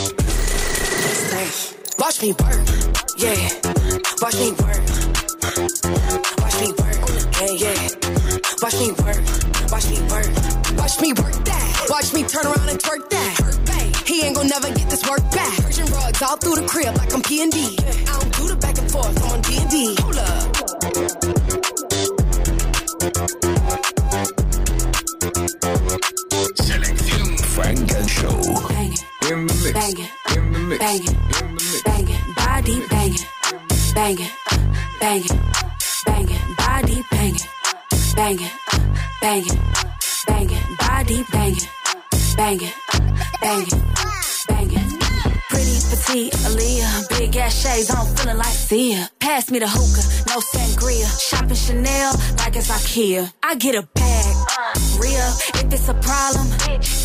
Watch 1.98 2.20
me 2.20 2.32
work, 2.32 2.66
yeah. 3.16 3.36
Watch 4.20 4.34
me 4.34 4.50
work. 4.52 4.82
Watch 6.38 6.60
me 6.60 6.72
work, 6.72 7.11
yeah, 7.51 7.74
yeah. 7.74 7.88
Watch 8.62 8.78
me 8.78 8.93
work, 8.93 9.18
watch 9.70 9.88
me 9.90 10.01
work, 10.09 10.30
watch 10.78 11.01
me 11.01 11.12
work 11.12 11.45
that. 11.45 11.86
Watch 11.90 12.12
me 12.14 12.22
turn 12.22 12.47
around 12.47 12.68
and 12.68 12.78
twerk 12.78 13.09
that. 13.11 14.05
He 14.07 14.22
ain't 14.22 14.36
gonna 14.36 14.49
never 14.49 14.68
get 14.68 14.88
this 14.90 15.03
work 15.09 15.22
back. 15.32 15.57
Persian 15.62 15.86
rugs 15.86 16.22
all 16.22 16.36
through 16.36 16.57
the 16.57 16.66
crib 16.66 16.95
like 16.97 17.12
I'm 17.12 17.22
P 17.22 17.43
and 17.43 17.53
D. 17.53 17.76
I 17.80 18.18
don't 18.20 18.36
do 18.36 18.49
the 18.49 18.57
back 18.57 18.78
and 18.78 18.90
forth, 18.90 19.22
I'm 19.24 19.30
on 19.32 19.40
D 19.40 19.59
and 19.59 19.70
D. 19.70 19.97
Hold 20.01 20.18
up. 20.18 20.53
Selección 26.62 27.38
Funk 27.55 27.93
and 27.93 28.11
Show. 28.11 28.38
In 29.30 29.47
the 29.47 29.55
mix. 29.62 29.72
Banging. 29.72 30.09
In 30.36 30.53
the 30.53 30.59
mix. 30.59 30.78
Banging. 30.78 31.18
Banging. 31.84 32.34
Body 32.36 32.86
banging. 32.88 33.26
Banging. 33.95 34.30
Banging. 35.01 35.40
Banging. 36.12 36.38
Body 36.58 37.04
banging. 37.10 37.48
Banging. 38.14 38.50
Banging. 39.22 39.60
Banging. 40.26 40.64
Body 40.78 41.24
banging. 41.32 41.68
Banging. 42.36 42.72
Banging. 43.40 43.82
Banging. 44.48 44.88
Pretty 45.48 45.78
petite 45.88 46.32
Aaliyah, 46.44 47.08
big 47.18 47.36
ass 47.36 47.62
shades 47.62 47.90
on, 47.90 48.04
feeling 48.14 48.36
like 48.36 48.56
Sia. 48.68 49.08
Pass 49.20 49.50
me 49.50 49.58
the 49.58 49.68
hookah, 49.68 50.06
no 50.28 50.36
sangria. 50.52 51.08
Shopping 51.28 51.56
Chanel 51.56 52.12
like 52.38 52.56
it's 52.56 52.68
IKEA. 52.68 53.32
I 53.42 53.54
get 53.54 53.74
a 53.74 53.82
bag, 53.94 54.36
real. 55.00 55.30
If 55.60 55.72
it's 55.72 55.88
a 55.88 55.94
problem, 55.94 56.46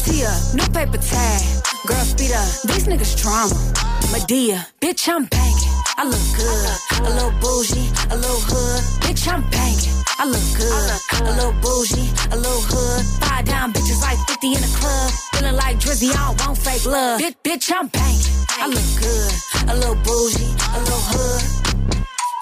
Tia, 0.03 0.31
new 0.53 0.67
paper 0.73 0.97
tag. 0.97 1.76
Girl, 1.87 2.03
speed 2.03 2.33
up, 2.33 2.43
these 2.67 2.85
niggas 2.85 3.15
trauma. 3.15 3.55
Medea, 4.11 4.67
bitch, 4.81 5.07
I'm 5.07 5.23
banging. 5.23 5.75
I 5.95 6.03
look 6.03 6.27
good, 6.35 7.07
a 7.07 7.09
little 7.15 7.31
bougie, 7.39 7.87
a 8.11 8.15
little 8.17 8.43
hood. 8.43 8.83
Bitch, 9.07 9.25
I'm 9.31 9.41
banging. 9.49 9.95
I 10.19 10.25
look 10.27 10.43
good, 10.59 11.23
a 11.23 11.31
little 11.31 11.55
bougie, 11.63 12.11
a 12.31 12.35
little 12.35 12.59
hood. 12.67 13.05
Five 13.23 13.45
down 13.45 13.71
bitches 13.71 14.01
like 14.01 14.19
50 14.27 14.47
in 14.47 14.61
the 14.61 14.77
club. 14.77 15.11
Feeling 15.31 15.55
like 15.55 15.79
Drizzy, 15.79 16.11
I 16.11 16.27
don't 16.27 16.45
want 16.45 16.57
fake 16.57 16.85
love. 16.85 17.21
Bitch, 17.21 17.35
bitch, 17.41 17.71
I'm 17.73 17.87
banging. 17.87 18.35
I 18.59 18.67
look 18.67 18.89
good, 18.99 19.71
a 19.71 19.75
little 19.79 19.95
bougie, 20.03 20.43
a 20.75 20.79
little 20.83 21.03
hood. 21.07 21.66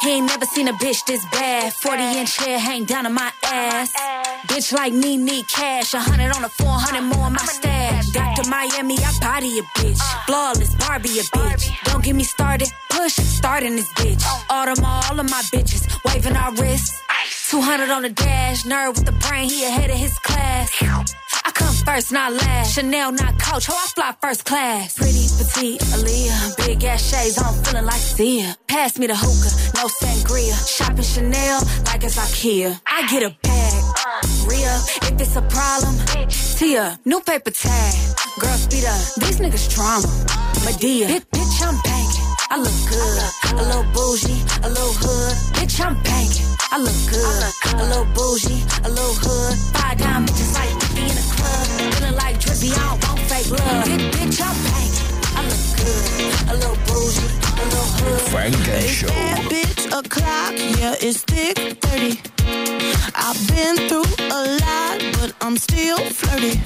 He 0.05 0.11
ain't 0.11 0.27
never 0.27 0.45
seen 0.45 0.67
a 0.67 0.73
bitch 0.73 1.03
this 1.07 1.25
bad. 1.31 1.73
40 1.73 2.03
inch 2.19 2.37
hair 2.37 2.59
hang 2.59 2.85
down 2.85 3.07
on 3.07 3.13
my 3.15 3.31
ass. 3.43 3.91
Bitch 4.45 4.71
like 4.71 4.93
me 4.93 5.17
need 5.17 5.47
cash. 5.47 5.95
A 5.95 5.99
hundred 5.99 6.31
on 6.35 6.43
the 6.43 6.49
400 6.49 7.01
more 7.01 7.25
in 7.25 7.33
my 7.33 7.39
stash. 7.39 8.09
Dr. 8.11 8.47
Miami, 8.47 8.99
I 8.99 9.11
body 9.19 9.57
a 9.57 9.63
bitch. 9.79 9.99
Flawless 10.27 10.75
Barbie 10.75 11.17
a 11.17 11.23
bitch. 11.23 11.85
Don't 11.85 12.03
get 12.03 12.15
me 12.15 12.23
started. 12.23 12.69
Push, 12.91 13.13
starting 13.13 13.75
this 13.77 13.91
bitch. 13.93 14.21
Audemars, 14.47 15.09
all 15.09 15.19
of 15.19 15.27
my 15.27 15.41
bitches. 15.51 15.83
Waving 16.05 16.35
our 16.35 16.53
wrists. 16.53 17.01
200 17.49 17.89
on 17.89 18.03
the 18.03 18.09
dash. 18.09 18.63
Nerd 18.63 18.93
with 18.93 19.05
the 19.05 19.11
brain, 19.11 19.49
he 19.49 19.63
ahead 19.65 19.89
of 19.89 19.97
his 19.97 20.19
class. 20.19 20.69
Come 21.55 21.73
first, 21.85 22.11
not 22.11 22.33
last. 22.33 22.75
Chanel, 22.75 23.11
not 23.11 23.39
coach. 23.41 23.65
How 23.67 23.73
I 23.73 23.87
fly 23.95 24.13
first 24.21 24.45
class. 24.45 24.95
Pretty 24.95 25.25
petite 25.37 25.81
Aaliyah. 25.81 26.57
Big 26.65 26.83
ass 26.83 27.01
shades 27.09 27.37
on, 27.37 27.53
feeling 27.63 27.85
like 27.85 28.01
Sia. 28.15 28.55
Pass 28.67 28.99
me 28.99 29.07
the 29.07 29.15
hookah, 29.15 29.53
no 29.77 29.87
sangria. 29.99 30.55
Shopping 30.67 31.03
Chanel 31.03 31.61
like 31.85 32.03
it's 32.03 32.17
IKEA. 32.17 32.79
I 32.85 33.07
get 33.07 33.23
a 33.23 33.35
bag. 33.41 33.83
Uh, 34.05 34.47
Real, 34.47 34.77
if 35.07 35.21
it's 35.21 35.35
a 35.35 35.41
problem. 35.43 35.95
Tia, 36.57 36.99
new 37.05 37.19
paper 37.21 37.51
tag. 37.51 37.93
Girl, 38.39 38.57
speed 38.57 38.85
up. 38.85 38.99
These 39.21 39.39
niggas 39.39 39.67
trauma. 39.73 40.07
Medea, 40.65 41.07
bitch, 41.07 41.61
I'm 41.67 41.81
banging. 41.83 41.94
I 42.51 42.57
look 42.57 42.77
good, 42.87 43.21
a 43.53 43.63
little 43.63 43.83
bougie, 43.91 44.41
a 44.63 44.69
little 44.69 44.93
hood. 45.01 45.33
Bitch, 45.57 45.81
I'm 45.83 45.95
banging. 46.03 46.45
I 46.71 46.77
look 46.77 46.95
good, 47.09 47.43
a 47.73 47.83
little 47.83 48.05
bougie, 48.13 48.61
a 48.85 48.89
little 48.89 49.17
hood. 49.17 49.57
Five 49.73 49.97
down 49.97 50.25
bitches 50.27 50.53
like 50.53 50.69
50 50.93 51.01
in 51.01 51.15
the 51.15 51.25
club. 51.35 51.65
Feeling 51.95 52.15
like 52.15 52.37
Drizzy, 52.39 52.69
I 52.69 52.77
don't 52.85 53.01
want 53.01 53.19
fake 53.25 53.49
love. 53.49 53.85
Bitch, 53.89 54.11
bitch, 54.13 54.39
I'm 54.45 54.55
banging. 54.61 55.05
I 55.35 55.41
look 55.49 55.63
good, 55.73 56.05
a 56.45 56.55
little 56.61 56.79
bougie, 56.85 57.27
a 57.49 57.65
little 57.65 57.91
hood. 57.97 58.21
Funk 58.29 58.67
and 58.69 58.89
Show. 58.89 59.07
That 59.07 59.41
bitch 59.49 59.83
o'clock, 59.89 60.53
yeah, 60.79 60.95
it's 61.01 61.21
thick 61.23 61.57
30. 61.81 62.21
I've 63.15 63.41
been 63.49 63.75
through 63.89 64.05
a 64.29 64.41
lot, 64.61 64.97
but 65.17 65.33
I'm 65.41 65.57
still 65.57 65.97
flirty. 66.13 66.61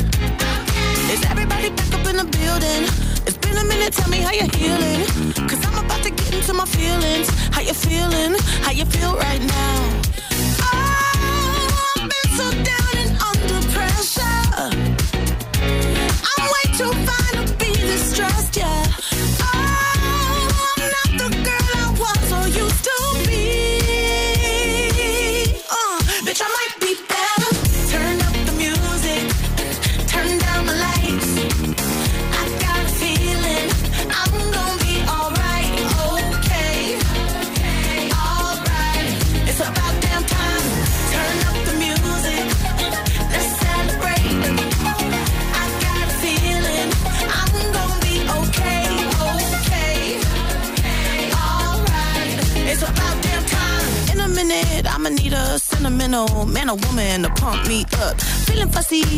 Is 1.14 1.24
everybody 1.32 1.70
back 1.70 1.94
up 1.94 2.06
in 2.06 2.18
the 2.18 2.26
building? 2.26 2.84
It's 3.26 3.38
been 3.50 3.58
a 3.58 3.66
minute, 3.66 3.93
tell 3.93 4.10
me 4.10 4.18
how 4.18 4.32
you're 4.32 4.54
healing. 4.56 5.06
Cause 5.47 5.66
I'm 5.66 5.84
about 5.84 6.04
to 6.04 6.12
get 6.12 6.34
into 6.34 6.54
my 6.54 6.66
feelings. 6.66 7.30
How 7.52 7.62
you 7.62 7.74
feeling? 7.74 8.36
How 8.64 8.72
you 8.72 8.86
feel 8.86 9.16
right 9.16 9.41
now? 9.41 10.02
Oh, 10.62 10.79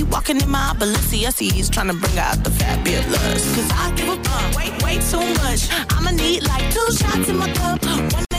Walking 0.10 0.42
in 0.42 0.50
my 0.50 0.74
Balenciagas, 0.78 1.70
trying 1.72 1.88
to 1.88 1.94
bring 1.94 2.18
out 2.18 2.44
the 2.44 2.52
fabulous. 2.52 3.56
Cause 3.56 3.72
I 3.74 3.92
give 3.96 4.08
a 4.08 4.16
fuck, 4.24 4.58
way, 4.58 4.70
way 4.84 5.00
too 5.00 5.20
much. 5.44 5.68
I'ma 5.92 6.12
need 6.12 6.44
like 6.44 6.74
two 6.74 6.88
shots 6.94 7.28
in 7.30 7.38
my 7.38 7.52
cup. 7.54 7.84
Wanna 7.86 8.31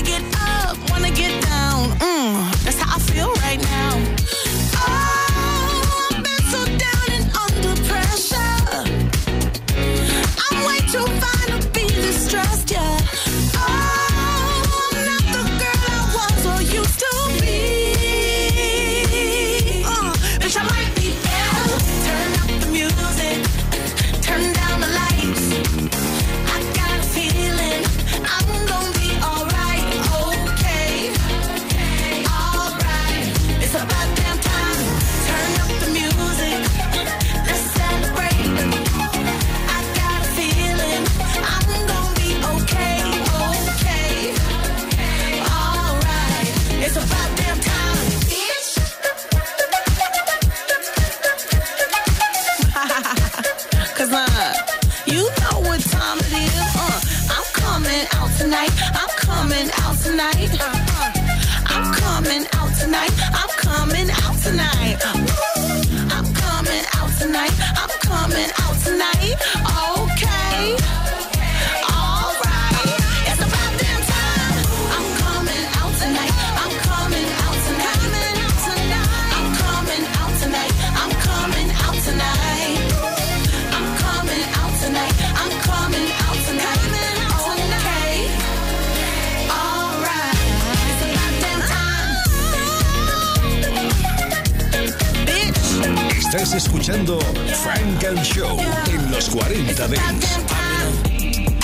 escuchando 97.03 97.19
Funk 97.63 98.05
and 98.05 98.23
Show 98.23 98.59
en 98.91 99.11
los 99.11 99.29
40 99.31 99.89
Dance. 99.89 100.39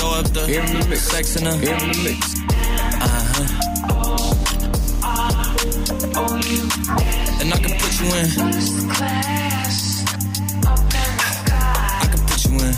Up 0.02 0.24
the 0.32 0.96
sex 0.96 1.36
in 1.36 1.44
her. 1.46 1.52
Uh-huh. 1.52 1.64
And 7.40 7.52
I 7.52 7.56
can 7.58 7.72
put 7.78 8.00
you 8.00 8.06
in. 8.14 8.26
I 11.94 12.06
can 12.10 12.20
put 12.26 12.44
you 12.44 12.58
in. 12.58 12.74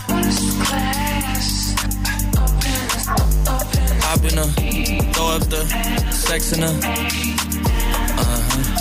Hop 4.02 4.24
in 4.24 4.36
her. 4.36 4.50
Throw 5.12 5.28
up 5.28 5.42
the 5.48 5.64
sex 6.12 6.52
in 6.52 6.62
her. 6.62 6.74
Uh-huh. 8.18 8.80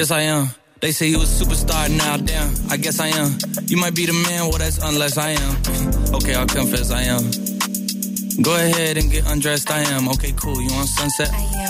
Yes, 0.00 0.10
I 0.10 0.22
am. 0.22 0.48
They 0.80 0.92
say 0.92 1.08
you 1.08 1.18
a 1.18 1.24
superstar 1.24 1.94
now, 1.94 2.16
damn. 2.16 2.54
I 2.70 2.78
guess 2.78 3.00
I 3.00 3.08
am. 3.08 3.36
You 3.66 3.76
might 3.76 3.94
be 3.94 4.06
the 4.06 4.14
man, 4.14 4.48
well, 4.48 4.56
that's 4.56 4.78
unless 4.78 5.18
I 5.18 5.32
am. 5.32 6.14
okay, 6.14 6.34
I'll 6.34 6.46
confess 6.46 6.90
I 6.90 7.02
am. 7.02 7.20
Go 8.42 8.54
ahead 8.54 8.96
and 8.96 9.10
get 9.10 9.30
undressed, 9.30 9.70
I 9.70 9.80
am. 9.80 10.08
Okay, 10.08 10.32
cool. 10.32 10.58
You 10.62 10.70
on 10.72 10.86
sunset? 10.86 11.28
I 11.30 11.42
am. 11.42 11.69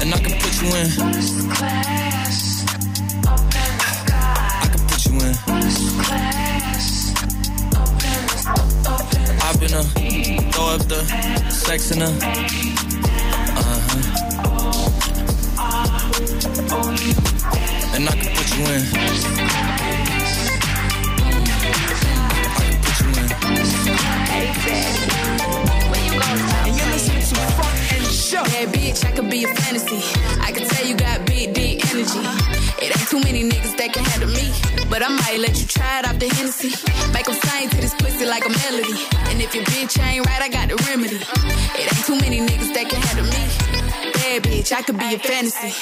And 0.00 0.14
I 0.14 0.18
can 0.18 0.32
put 0.38 0.62
you 0.62 0.68
in. 0.76 0.86
I 4.60 4.66
can 4.70 4.82
put 4.86 5.04
you 5.06 5.14
in. 5.18 5.34
I've 9.42 9.58
been 9.60 9.74
a 9.74 9.82
throw 10.52 10.66
up 10.66 10.82
the 10.88 11.04
sex 11.50 11.90
in 11.90 12.00
her. 12.00 12.12
Uh-huh. 13.58 14.02
And 17.96 18.08
I 18.08 18.12
can 18.12 18.30
put 18.36 18.48
you 18.56 18.64
in. 18.64 18.82
I 22.54 22.62
can 22.70 22.78
put 22.82 22.96
you 23.00 23.08
in. 25.32 25.37
Show. 28.28 28.44
Hey, 28.44 28.66
bitch, 28.66 29.06
I 29.06 29.12
could 29.12 29.30
be 29.30 29.44
a 29.44 29.48
fantasy. 29.48 30.04
I 30.44 30.52
can 30.52 30.68
tell 30.68 30.84
you 30.86 30.94
got 30.94 31.24
big, 31.24 31.54
big 31.54 31.80
energy. 31.88 32.20
It 32.76 32.92
ain't 32.92 33.08
too 33.08 33.20
many 33.20 33.48
niggas 33.48 33.74
that 33.78 33.94
can 33.94 34.04
handle 34.04 34.28
me. 34.28 34.52
But 34.90 35.00
I 35.00 35.08
might 35.08 35.40
let 35.40 35.56
you 35.58 35.66
try 35.66 36.00
it 36.00 36.04
off 36.04 36.18
the 36.18 36.28
Hennessy. 36.28 36.76
Make 37.14 37.24
them 37.24 37.40
sing 37.40 37.70
to 37.70 37.76
this 37.80 37.94
pussy 37.94 38.26
like 38.26 38.44
a 38.44 38.52
melody. 38.52 39.00
And 39.32 39.40
if 39.40 39.54
your 39.54 39.64
bitch 39.72 39.96
ain't 39.96 40.26
right, 40.26 40.42
I 40.42 40.50
got 40.50 40.68
the 40.68 40.76
remedy. 40.84 41.16
It 41.80 41.88
ain't 41.88 42.04
too 42.04 42.20
many 42.20 42.44
niggas 42.44 42.74
that 42.76 42.90
can 42.92 43.00
handle 43.00 43.24
me. 43.32 43.42
Bad 44.12 44.42
bitch, 44.44 44.76
I 44.76 44.82
could 44.82 44.98
be 44.98 45.14
a 45.14 45.18
fantasy. 45.18 45.72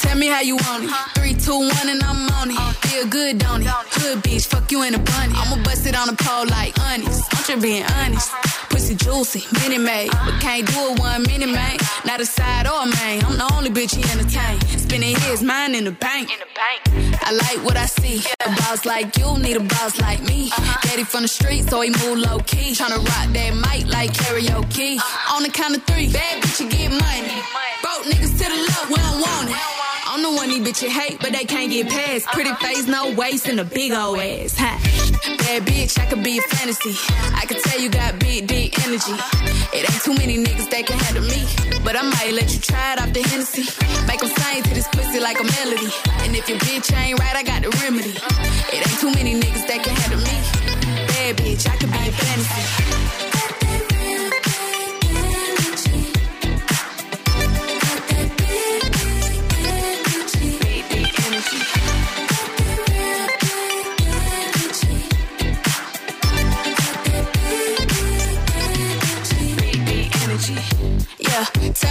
Tell 0.00 0.16
me 0.16 0.28
how 0.28 0.40
you 0.40 0.56
want 0.56 0.84
it. 0.84 0.90
Three, 1.20 1.34
two, 1.34 1.52
one, 1.52 1.88
and 1.92 2.02
I'm 2.02 2.32
on 2.40 2.48
it. 2.48 2.56
Feel 2.88 3.06
good, 3.12 3.36
don't 3.36 3.60
it? 3.60 3.68
Hood 3.68 4.24
bitch, 4.24 4.46
fuck 4.46 4.72
you 4.72 4.84
in 4.84 4.94
a 4.94 4.98
bunny. 4.98 5.34
I'ma 5.36 5.62
bust 5.62 5.84
it 5.86 5.94
on 5.94 6.08
the 6.08 6.16
pole 6.16 6.46
like 6.48 6.72
honest. 6.80 7.28
I'm 7.36 7.44
just 7.44 7.60
being 7.60 7.84
honest. 8.00 8.32
Pussy 8.76 8.94
juicy, 8.94 9.42
mini 9.58 9.78
made, 9.78 10.10
but 10.10 10.38
can't 10.38 10.66
do 10.66 10.92
it 10.92 10.98
one 10.98 11.22
mini 11.22 11.46
man. 11.46 11.78
Not 12.04 12.20
a 12.20 12.26
side 12.26 12.66
or 12.66 12.82
a 12.82 12.86
main. 13.00 13.24
I'm 13.24 13.38
the 13.38 13.50
only 13.54 13.70
bitch 13.70 13.94
he 13.94 14.02
entertain. 14.12 14.60
Spending 14.78 15.16
his 15.16 15.42
mind 15.42 15.74
in 15.74 15.84
the 15.84 15.92
bank. 15.92 16.30
In 16.30 16.38
the 16.38 16.52
bank. 16.52 17.22
I 17.22 17.32
like 17.32 17.64
what 17.64 17.78
I 17.78 17.86
see. 17.86 18.16
Yeah. 18.16 18.34
A 18.44 18.54
boss 18.54 18.84
like 18.84 19.16
you 19.16 19.38
need 19.38 19.56
a 19.56 19.60
boss 19.60 19.98
like 19.98 20.22
me. 20.24 20.50
Uh-huh. 20.52 20.78
Daddy 20.82 21.04
from 21.04 21.22
the 21.22 21.28
street, 21.28 21.62
so 21.70 21.80
he 21.80 21.88
move 21.88 22.18
low 22.18 22.38
key. 22.40 22.72
Tryna 22.72 22.98
rock 22.98 23.32
that 23.32 23.54
mic 23.54 23.90
like 23.90 24.12
karaoke. 24.12 24.98
Uh-huh. 24.98 25.36
On 25.36 25.42
the 25.42 25.48
count 25.48 25.74
of 25.74 25.82
three, 25.84 26.12
bad 26.12 26.42
bitch, 26.42 26.60
you 26.60 26.68
get 26.68 26.90
money. 26.90 27.32
Broke 27.80 28.04
niggas 28.04 28.36
to 28.36 28.44
the 28.44 28.60
left, 28.60 28.90
we 28.90 28.96
don't 28.96 29.22
want 29.22 29.48
it. 29.48 29.85
I'm 30.16 30.22
the 30.22 30.32
one 30.32 30.48
these 30.48 30.64
bitches 30.64 30.88
hate, 30.88 31.20
but 31.20 31.32
they 31.32 31.44
can't 31.44 31.70
get 31.70 31.90
past. 31.90 32.24
Pretty 32.28 32.48
uh-huh. 32.48 32.64
face, 32.64 32.86
no 32.86 33.12
waist, 33.12 33.48
and 33.48 33.60
a 33.60 33.64
big 33.64 33.92
old 33.92 34.16
ass. 34.16 34.56
Ha. 34.56 34.80
Bad 35.44 35.68
bitch, 35.68 36.00
I 36.00 36.06
could 36.06 36.24
be 36.24 36.38
a 36.38 36.40
fantasy. 36.40 36.96
I 37.36 37.44
could 37.44 37.58
tell 37.60 37.78
you 37.78 37.90
got 37.90 38.18
big, 38.18 38.46
deep 38.46 38.72
energy. 38.88 39.12
It 39.76 39.84
ain't 39.84 40.02
too 40.08 40.14
many 40.14 40.42
niggas 40.42 40.70
that 40.70 40.86
can 40.86 40.96
handle 40.96 41.22
me. 41.28 41.44
But 41.84 42.00
I 42.00 42.02
might 42.08 42.32
let 42.32 42.48
you 42.48 42.60
try 42.60 42.94
it 42.94 42.98
off 42.98 43.12
the 43.12 43.20
Hennessy. 43.28 43.68
Make 44.08 44.20
them 44.20 44.32
sing 44.32 44.62
to 44.62 44.72
this 44.72 44.88
pussy 44.88 45.20
like 45.20 45.38
a 45.38 45.44
melody. 45.44 45.92
And 46.24 46.34
if 46.34 46.48
your 46.48 46.60
bitch 46.64 46.96
ain't 46.96 47.20
right, 47.20 47.36
I 47.36 47.42
got 47.42 47.60
the 47.60 47.68
remedy. 47.84 48.16
It 48.72 48.88
ain't 48.88 48.98
too 48.98 49.12
many 49.12 49.36
niggas 49.36 49.68
that 49.68 49.84
can 49.84 49.92
handle 50.00 50.24
me. 50.24 50.36
Bad 51.12 51.36
bitch, 51.36 51.68
I 51.68 51.76
could 51.76 51.92
be 51.92 52.08
a 52.08 52.12
fantasy. 52.16 53.25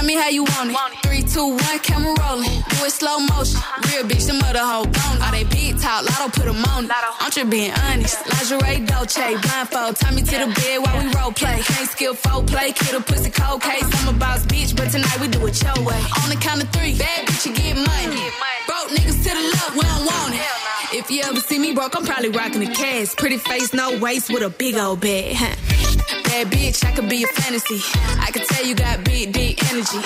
Me 0.05 0.15
how 0.15 0.29
you 0.29 0.43
want 0.43 0.71
it. 0.71 0.77
Three, 1.03 1.21
two, 1.23 1.47
one, 1.49 1.79
camera 1.79 2.13
rolling. 2.21 2.49
Do 2.69 2.85
it 2.85 2.91
slow 2.91 3.19
motion. 3.19 3.59
Real 3.89 4.03
bitch, 4.05 4.27
the 4.27 4.33
mother 4.33 4.59
hoe. 4.59 4.85
All 5.23 5.31
they 5.31 5.43
big 5.45 5.79
talk, 5.79 6.03
lotto 6.05 6.29
put 6.29 6.47
'em 6.47 6.63
on. 6.65 6.85
it. 6.85 6.91
I'm 7.19 7.31
just 7.31 7.49
being 7.49 7.71
honest. 7.71 8.17
Lingerie, 8.27 8.85
Dolce, 8.85 9.35
blindfold. 9.37 9.95
Tie 9.97 10.11
me 10.11 10.21
to 10.21 10.37
the 10.45 10.47
bed 10.55 10.77
while 10.83 10.97
we 11.03 11.11
role 11.13 11.31
play. 11.31 11.59
Can't 11.61 11.89
skill 11.89 12.13
foul 12.13 12.43
play, 12.43 12.71
kill 12.73 12.97
a 12.97 13.01
pussy 13.01 13.29
cold 13.31 13.61
case. 13.61 13.83
I'm 13.83 14.09
a 14.09 14.17
boss 14.17 14.45
bitch, 14.45 14.75
but 14.75 14.89
tonight 14.91 15.19
we 15.19 15.27
do 15.27 15.45
it 15.47 15.61
your 15.61 15.79
way. 15.83 16.01
On 16.23 16.29
the 16.29 16.35
count 16.39 16.61
of 16.63 16.69
three, 16.69 16.93
bad 16.97 17.25
bitch, 17.27 17.45
you 17.45 17.53
get 17.53 17.75
money. 17.75 18.21
Broke 18.67 18.89
niggas 18.89 19.23
to 19.23 19.29
the 19.29 19.43
left, 19.53 19.75
we 19.75 19.81
don't 19.81 20.05
want 20.05 20.33
it. 20.35 20.41
If 20.93 21.09
you 21.11 21.23
ever 21.23 21.39
see 21.39 21.59
me 21.59 21.73
broke, 21.73 21.95
I'm 21.95 22.05
probably 22.05 22.29
rocking 22.29 22.61
a 22.63 22.73
cast. 22.73 23.17
Pretty 23.17 23.37
face, 23.37 23.73
no 23.73 23.97
waist, 23.99 24.29
with 24.31 24.43
a 24.43 24.49
big 24.49 24.75
old 24.75 25.01
bag. 25.01 25.35
Bad 26.35 26.51
bitch, 26.51 26.83
I 26.83 26.91
could 26.91 27.07
be 27.07 27.23
a 27.23 27.27
fantasy. 27.27 27.79
I 28.19 28.29
could 28.29 28.43
tell 28.43 28.65
you 28.65 28.75
got 28.75 29.05
big, 29.05 29.31
deep 29.31 29.55
energy. 29.71 30.03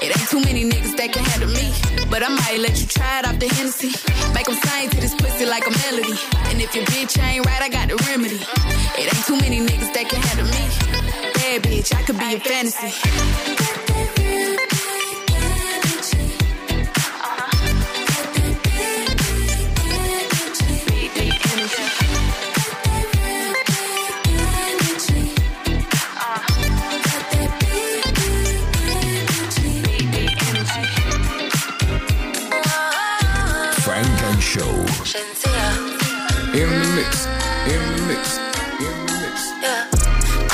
It 0.00 0.08
ain't 0.08 0.28
too 0.30 0.40
many 0.40 0.64
niggas 0.64 0.96
that 0.96 1.12
can 1.12 1.22
handle 1.22 1.50
me. 1.50 1.68
But 2.08 2.22
I 2.22 2.30
might 2.30 2.60
let 2.60 2.80
you 2.80 2.86
try 2.86 3.18
it 3.18 3.26
off 3.26 3.38
the 3.38 3.46
Hennessy. 3.46 3.92
Make 4.32 4.46
them 4.46 4.56
sing 4.56 4.88
to 4.88 4.96
this 4.96 5.14
pussy 5.14 5.44
like 5.44 5.66
a 5.66 5.72
melody. 5.84 6.16
And 6.48 6.62
if 6.62 6.74
your 6.74 6.84
bitch 6.86 7.20
ain't 7.20 7.44
right, 7.44 7.60
I 7.60 7.68
got 7.68 7.88
the 7.88 7.96
remedy. 8.08 8.40
It 8.96 9.12
ain't 9.12 9.26
too 9.26 9.36
many 9.36 9.60
niggas 9.60 9.92
that 9.92 10.08
can 10.08 10.22
handle 10.22 10.48
me. 10.48 10.64
Bad 11.34 11.62
bitch, 11.68 11.94
I 11.94 12.00
could 12.04 12.18
be 12.18 12.32
a 12.32 12.40
fantasy. 12.40 13.95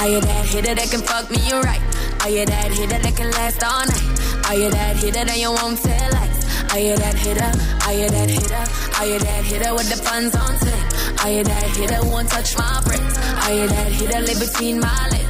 Are 0.02 0.08
you 0.08 0.20
that 0.20 0.46
hitter 0.46 0.74
that 0.74 0.90
can 0.90 1.00
fuck 1.00 1.30
me 1.30 1.38
right? 1.62 1.80
Are 2.22 2.28
you 2.28 2.44
that 2.44 2.72
hitter 2.72 2.98
that 2.98 3.14
can 3.14 3.30
last 3.38 3.62
all 3.62 3.86
night? 3.86 4.50
Are 4.50 4.58
you 4.58 4.68
that 4.68 4.96
hitter 4.96 5.24
that 5.24 5.38
you 5.38 5.52
won't 5.54 5.78
tell 5.78 6.10
lies? 6.10 6.42
Are 6.74 6.80
you 6.80 6.96
that 6.96 7.14
hitter? 7.14 7.52
Are 7.86 7.94
you 7.94 8.08
that 8.10 8.28
hitter? 8.28 8.64
Are 8.98 9.06
you 9.06 9.18
that 9.20 9.44
hitter 9.44 9.72
with 9.74 9.88
the 9.94 10.02
funds 10.02 10.34
on 10.34 10.58
tip? 10.58 11.22
Are 11.22 11.30
you 11.30 11.44
that 11.44 11.76
hitter 11.76 12.02
won't 12.10 12.28
touch 12.28 12.58
my 12.58 12.82
bricks? 12.82 13.16
Are 13.46 13.54
you 13.54 13.68
that 13.68 13.92
hitter 13.92 14.20
live 14.26 14.40
between 14.40 14.80
my 14.80 15.08
legs? 15.12 15.21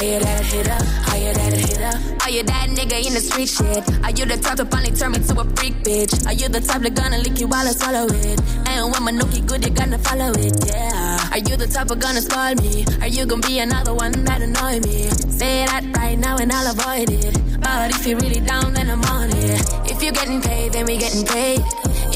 Are 0.00 0.04
you 0.06 0.18
that 0.18 0.44
hitter? 0.46 0.80
Are 1.12 1.18
you 1.20 1.32
that 1.34 1.52
hitter? 1.52 2.24
Are 2.24 2.30
you 2.30 2.42
that 2.44 2.68
nigga 2.70 3.06
in 3.06 3.12
the 3.12 3.20
street 3.20 3.52
shit? 3.52 3.84
Are 4.00 4.10
you 4.16 4.24
the 4.24 4.40
type 4.40 4.56
to 4.56 4.64
finally 4.64 4.96
turn 4.96 5.12
me 5.12 5.18
to 5.18 5.34
a 5.38 5.44
freak 5.60 5.76
bitch? 5.84 6.24
Are 6.24 6.32
you 6.32 6.48
the 6.48 6.58
type 6.58 6.80
that 6.80 6.94
gonna 6.94 7.18
lick 7.18 7.38
you 7.38 7.46
while 7.46 7.68
I 7.68 7.72
swallow 7.72 8.08
it? 8.08 8.40
And 8.64 8.88
when 8.96 9.02
my 9.04 9.12
nookie 9.12 9.44
good, 9.44 9.62
you 9.62 9.68
gonna 9.68 9.98
follow 9.98 10.32
it, 10.32 10.56
yeah. 10.64 11.28
Are 11.32 11.44
you 11.44 11.54
the 11.54 11.66
type 11.66 11.90
of 11.90 12.00
gonna 12.00 12.22
spoil 12.22 12.54
me? 12.64 12.86
Are 13.02 13.12
you 13.12 13.26
gonna 13.26 13.46
be 13.46 13.58
another 13.58 13.92
one 13.92 14.12
that 14.24 14.40
annoy 14.40 14.80
me? 14.80 15.10
Say 15.36 15.66
that 15.68 15.84
right 15.94 16.18
now 16.18 16.38
and 16.38 16.50
I'll 16.50 16.72
avoid 16.72 17.10
it. 17.12 17.60
But 17.60 17.92
if 17.92 18.06
you're 18.06 18.18
really 18.20 18.40
down, 18.40 18.72
then 18.72 18.88
I'm 18.88 19.04
on 19.04 19.28
it. 19.28 19.60
If 19.84 20.02
you're 20.02 20.16
getting 20.16 20.40
paid, 20.40 20.72
then 20.72 20.86
we 20.86 20.96
getting 20.96 21.26
paid. 21.26 21.60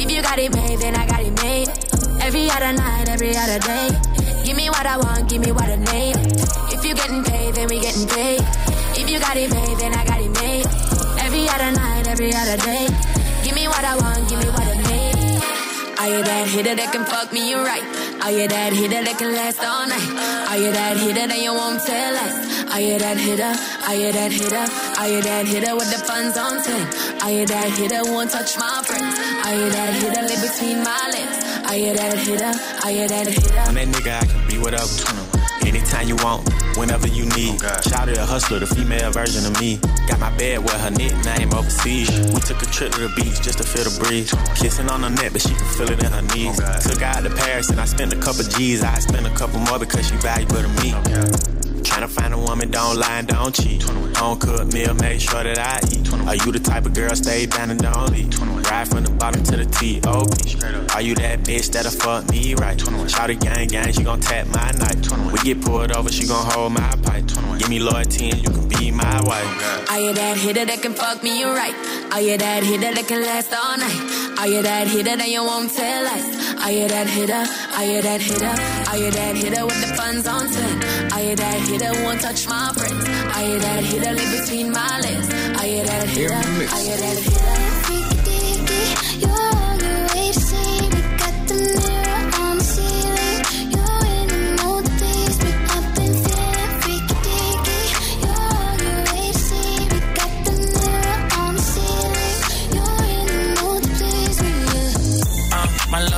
If 0.01 0.11
you 0.11 0.23
got 0.23 0.39
it 0.39 0.57
made, 0.57 0.79
then 0.81 0.97
I 0.97 1.05
got 1.05 1.21
it 1.21 1.37
made. 1.43 1.69
Every 2.25 2.51
other 2.51 2.73
night, 2.73 3.07
every 3.11 3.37
other 3.37 3.59
day. 3.59 3.91
Give 4.45 4.57
me 4.57 4.71
what 4.71 4.87
I 4.87 4.97
want, 4.97 5.29
give 5.29 5.43
me 5.43 5.53
what 5.53 5.69
I 5.69 5.77
need. 5.77 6.17
If 6.73 6.83
you 6.83 6.95
getting 6.95 7.23
paid, 7.23 7.55
then 7.55 7.69
we 7.69 7.79
getting 7.79 8.09
paid. 8.09 8.41
If 8.97 9.11
you 9.11 9.21
got 9.21 9.37
it 9.37 9.53
made, 9.53 9.77
then 9.77 9.93
I 9.93 10.05
got 10.07 10.21
it 10.23 10.33
made. 10.41 10.67
Every 11.21 11.47
other 11.47 11.71
night, 11.73 12.09
every 12.09 12.33
other 12.33 12.57
day. 12.65 12.89
Give 13.45 13.55
me 13.55 13.69
what 13.69 13.85
I 13.85 13.95
want, 13.97 14.27
give 14.31 14.39
me 14.39 14.47
what 14.47 14.63
I. 14.63 14.74
Are 16.05 16.19
you 16.19 16.23
that 16.23 16.47
hitter 16.49 16.75
that 16.75 16.93
can 16.93 17.07
fuck 17.07 17.33
me 17.33 17.55
right? 17.55 17.81
Are 18.21 18.31
you 18.31 18.47
that 18.47 18.75
hitter 18.77 19.01
that 19.09 19.17
can 19.17 19.33
last 19.33 19.57
all 19.65 19.89
night? 19.89 20.05
Are 20.53 20.59
you 20.61 20.71
that 20.71 21.01
hitter 21.01 21.27
that 21.27 21.41
you 21.41 21.49
won't 21.49 21.81
tell 21.81 22.15
us? 22.21 22.37
Are 22.77 22.81
you 22.85 22.99
that 22.99 23.17
hitter? 23.17 23.57
Are 23.89 23.97
you 23.97 24.13
that 24.13 24.31
hitter? 24.31 24.69
Are 25.01 25.09
you 25.09 25.23
that 25.23 25.47
hitter 25.49 25.75
with 25.75 25.89
the 25.89 26.05
funds 26.05 26.37
on 26.37 26.61
10? 26.61 27.25
Are 27.25 27.33
you 27.33 27.47
that 27.47 27.73
hitter 27.73 28.05
won't 28.05 28.29
touch 28.31 28.53
my 28.61 28.85
friends? 28.85 29.17
Are 29.49 29.57
you 29.57 29.71
that 29.73 29.97
hitter 29.97 30.23
live 30.29 30.43
between 30.45 30.85
my 30.85 31.09
legs? 31.09 31.41
Are 31.73 31.77
you 31.81 31.97
that 31.97 32.19
hitter? 32.21 32.53
Are 32.85 32.93
you 32.93 33.09
that 33.09 33.27
hitter? 33.27 33.59
I'm 33.65 33.73
that 33.73 33.89
nigga, 33.89 34.21
I 34.21 34.27
can 34.29 34.47
be 34.47 34.59
whatever. 34.59 35.24
Anytime 35.75 36.07
you 36.07 36.15
want, 36.23 36.49
whenever 36.77 37.09
you 37.09 37.27
need. 37.35 37.61
Shout 37.83 38.09
out 38.09 38.17
a 38.17 38.25
hustler, 38.25 38.61
the 38.61 38.67
female 38.67 39.11
version 39.11 39.45
of 39.45 39.61
me. 39.61 39.81
Got 40.07 40.21
my 40.21 40.31
bed 40.37 40.63
with 40.63 40.71
her 40.71 40.91
nickname 40.93 41.53
overseas. 41.53 42.09
We 42.31 42.39
took 42.39 42.63
a 42.63 42.67
trip 42.67 42.93
to 42.93 43.09
the 43.09 43.13
beach 43.17 43.43
just 43.43 43.59
to 43.59 43.65
feel 43.65 43.83
the 43.83 44.05
breeze. 44.05 44.33
Kissing 44.55 44.89
on 44.89 45.03
her 45.03 45.11
neck, 45.11 45.33
but 45.33 45.43
she 45.43 45.53
can 45.53 45.67
feel 45.75 45.91
it 45.91 46.01
in 46.01 46.13
her 46.13 46.23
knees. 46.31 46.55
Took 46.87 47.01
her 47.01 47.07
out 47.07 47.25
to 47.25 47.31
Paris 47.31 47.71
and 47.71 47.81
I 47.81 47.87
spent 47.87 48.13
a 48.13 48.17
couple 48.17 48.45
G's. 48.45 48.85
I 48.85 49.01
spent 49.01 49.27
a 49.27 49.35
couple 49.35 49.59
more 49.59 49.81
because 49.81 50.07
she 50.07 50.15
valuable 50.19 50.63
to 50.63 50.69
me. 50.81 51.64
Tryna 51.85 52.09
find 52.09 52.35
a 52.35 52.39
woman, 52.39 52.71
don't 52.71 52.97
lie 52.97 53.19
and 53.19 53.29
don't 53.29 53.55
cheat. 53.55 53.83
Home 54.17 54.39
cooked 54.39 54.73
meal, 54.73 54.95
make 54.95 55.21
sure 55.21 55.45
that 55.45 55.59
I 55.59 55.79
eat. 55.93 56.13
Are 56.27 56.35
you 56.35 56.53
the 56.53 56.59
type 56.59 56.87
of 56.87 56.95
girl 56.95 57.15
stay 57.15 57.47
down 57.47 57.71
and 57.71 57.81
don't 57.81 58.11
leave? 58.11 58.33
Ride 58.71 58.89
from 58.89 59.05
the 59.05 59.11
bottom 59.11 59.43
to 59.45 59.57
the 59.57 59.67
T.O.P. 59.67 60.95
Are 60.95 61.03
you 61.03 61.15
that 61.17 61.41
bitch 61.41 61.71
that'll 61.71 61.93
fuck 61.93 62.29
me 62.31 62.55
right? 62.55 62.81
Shout 63.11 63.29
the 63.29 63.35
gang 63.35 63.69
gang, 63.69 63.93
she 63.93 64.03
gon' 64.03 64.21
tap 64.21 64.47
my 64.49 64.71
knife. 64.73 65.33
We 65.33 65.39
get 65.41 65.63
pulled 65.65 65.93
over, 65.93 66.11
she 66.11 66.27
gon' 66.27 66.51
hold 66.51 66.73
my 66.73 66.95
pipe. 67.03 67.27
Give 67.59 67.69
me 67.69 67.79
loyalty 67.81 68.31
and 68.31 68.43
you 68.43 68.51
can 68.51 68.69
be 68.69 68.91
my 68.91 69.21
wife. 69.23 69.91
Are 69.91 70.01
you 70.01 70.13
that 70.15 70.37
hitter 70.37 70.65
that 70.65 70.83
can 70.83 70.95
fuck 70.95 71.23
me 71.23 71.45
right? 71.45 71.75
Are 72.13 72.21
you 72.21 72.39
that 72.39 72.63
hitter 72.63 72.95
that 72.95 73.07
can 73.07 73.23
last 73.23 73.53
all 73.53 73.77
night? 73.77 74.39
Are 74.39 74.49
you 74.49 74.63
that 74.63 74.87
hitter 74.89 75.17
that 75.17 75.29
you 75.29 75.43
won't 75.43 75.71
tell 75.73 76.07
us? 76.07 76.55
Are 76.65 76.73
you 76.73 76.89
that 76.89 77.07
hitter? 77.07 77.45
Are 77.77 77.85
you 77.85 78.03
that 78.03 78.21
hitter? 78.21 78.55
Are 78.91 78.97
you 78.97 79.11
that 79.11 79.37
hitter 79.37 79.67
with 79.67 79.81
the 79.81 79.95
funds 79.97 80.27
on 80.27 80.51
10? 80.51 80.94
Are 81.25 81.31
you 81.31 81.37
that 81.37 81.69
hitter 81.69 82.05
won't 82.05 82.21
touch 82.21 82.47
my 82.47 82.71
friends? 82.75 83.09
Are 83.09 83.49
you 83.49 83.59
that 83.59 83.83
hitter 83.83 84.13
live 84.13 84.41
between 84.43 84.71
my 84.71 85.01
legs? 85.01 85.27
Are 85.59 85.67
you 85.67 85.83
that 85.83 86.09
hitter? 86.11 86.35
Are 86.35 86.83
you 86.83 86.97
that 86.99 87.19
hitter? 87.19 87.74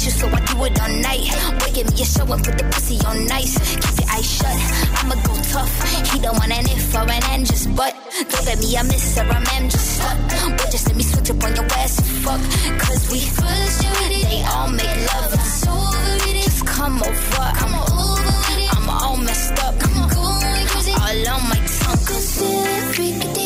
issues, 0.00 0.20
so 0.20 0.26
I 0.28 0.40
do 0.46 0.64
it 0.64 0.80
all 0.80 0.88
night. 0.88 1.28
Boy, 1.60 1.72
give 1.72 1.86
me 1.92 2.00
a 2.00 2.04
show 2.04 2.24
and 2.32 2.42
put 2.44 2.56
the 2.56 2.64
pussy 2.64 2.96
on 3.06 3.26
nice. 3.26 3.54
Keep 3.82 4.00
your 4.00 4.08
eyes 4.10 4.26
shut, 4.26 4.56
I'ma 4.98 5.14
go 5.26 5.34
tough. 5.52 5.72
He 6.12 6.18
don't 6.20 6.36
want 6.38 6.52
an 6.52 6.64
if 6.66 6.94
or 6.94 7.04
an 7.04 7.22
end, 7.32 7.46
just 7.46 7.74
but. 7.76 7.94
Don't 8.30 8.46
let 8.46 8.58
me, 8.58 8.76
I 8.76 8.82
miss 8.82 9.18
her, 9.18 9.24
I'm 9.24 9.46
am 9.56 9.68
just 9.68 9.96
stuck. 9.96 10.18
Boy, 10.56 10.68
just 10.70 10.86
let 10.88 10.96
me 10.96 11.02
switch 11.02 11.30
up 11.30 11.44
on 11.44 11.54
your 11.56 11.64
ass 11.80 11.98
and 11.98 12.08
fuck. 12.24 12.40
Cause 12.80 13.10
we 13.12 13.20
first 13.20 13.82
they 14.30 14.42
all 14.52 14.68
make 14.68 14.96
love. 15.12 15.32
It's 15.34 15.66
over 15.66 16.28
it. 16.28 16.44
Just 16.44 16.66
come 16.66 17.02
over, 17.02 17.48
I'm 17.62 17.74
over. 17.74 18.30
I'm 18.76 18.88
all 18.88 19.16
messed 19.16 19.58
up. 19.64 19.74
I'm 19.84 20.08
going 20.08 20.66
crazy. 20.68 20.92
All 20.92 21.28
on 21.34 21.42
my 21.48 21.60
tongue. 21.78 22.04
Cause 22.08 22.40
we're 22.40 22.92
freaky 22.94 23.39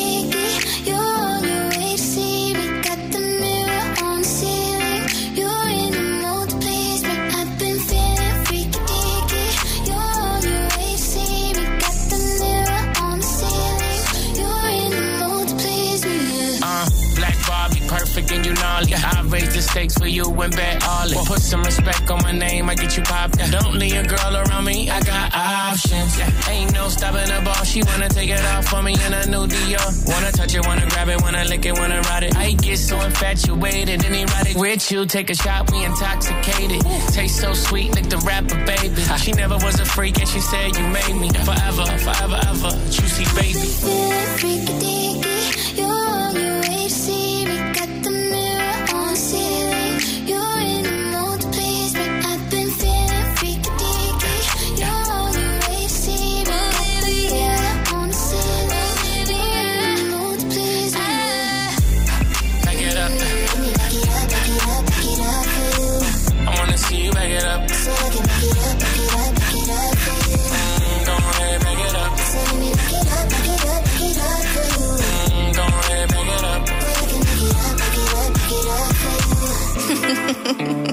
raise 19.75 19.95
the 19.95 19.95
stakes 19.95 19.99
for 19.99 20.07
you 20.07 20.25
and 20.43 20.57
bet 20.57 20.85
all 20.85 21.11
it. 21.11 21.27
Put 21.27 21.41
some 21.41 21.63
respect 21.63 22.11
on 22.11 22.23
my 22.23 22.33
name, 22.33 22.69
I 22.69 22.75
get 22.75 22.97
you 22.97 23.03
popped. 23.03 23.39
Don't 23.51 23.75
leave 23.75 23.97
a 23.97 24.05
girl 24.07 24.37
around 24.37 24.65
me, 24.65 24.91
I 24.91 25.01
got 25.01 25.35
options. 25.35 26.19
Yeah. 26.19 26.51
Ain't 26.51 26.73
no 26.73 26.89
stopping 26.89 27.27
the 27.27 27.41
ball, 27.45 27.65
she 27.65 27.83
wanna 27.83 28.09
take 28.09 28.31
it 28.31 28.45
off 28.45 28.67
for 28.69 28.83
me 28.83 28.95
in 29.07 29.13
a 29.13 29.27
new 29.27 29.47
Dior. 29.47 30.09
Wanna 30.09 30.33
touch 30.33 30.55
it, 30.55 30.67
wanna 30.67 30.87
grab 30.89 31.09
it, 31.09 31.21
wanna 31.23 31.45
lick 31.45 31.67
it, 31.67 31.73
wanna 31.79 32.01
ride 32.03 32.25
it. 32.25 32.37
I 32.37 32.53
get 32.53 32.79
so 32.79 33.01
infatuated 33.01 34.05
erotic. 34.05 34.57
With 34.57 34.91
you, 34.91 35.07
take 35.07 35.31
a 35.31 35.35
shot, 35.35 35.71
we 35.71 35.85
intoxicated. 35.85 36.83
Taste 37.13 37.41
so 37.41 37.53
sweet, 37.53 37.95
like 37.95 38.09
the 38.09 38.19
rapper, 38.19 38.59
baby. 38.65 39.03
She 39.19 39.33
never 39.33 39.57
was 39.57 39.81
a 39.81 39.85
freak 39.85 40.19
and 40.19 40.29
she 40.29 40.41
said 40.41 40.77
you 40.77 40.87
made 40.89 41.17
me. 41.17 41.29
Forever, 41.45 41.87
forever, 41.99 42.41
ever, 42.49 42.71
juicy 42.91 43.25
baby. 43.35 43.69
Freaky, 44.39 45.14
Mm-hmm. 80.45 80.81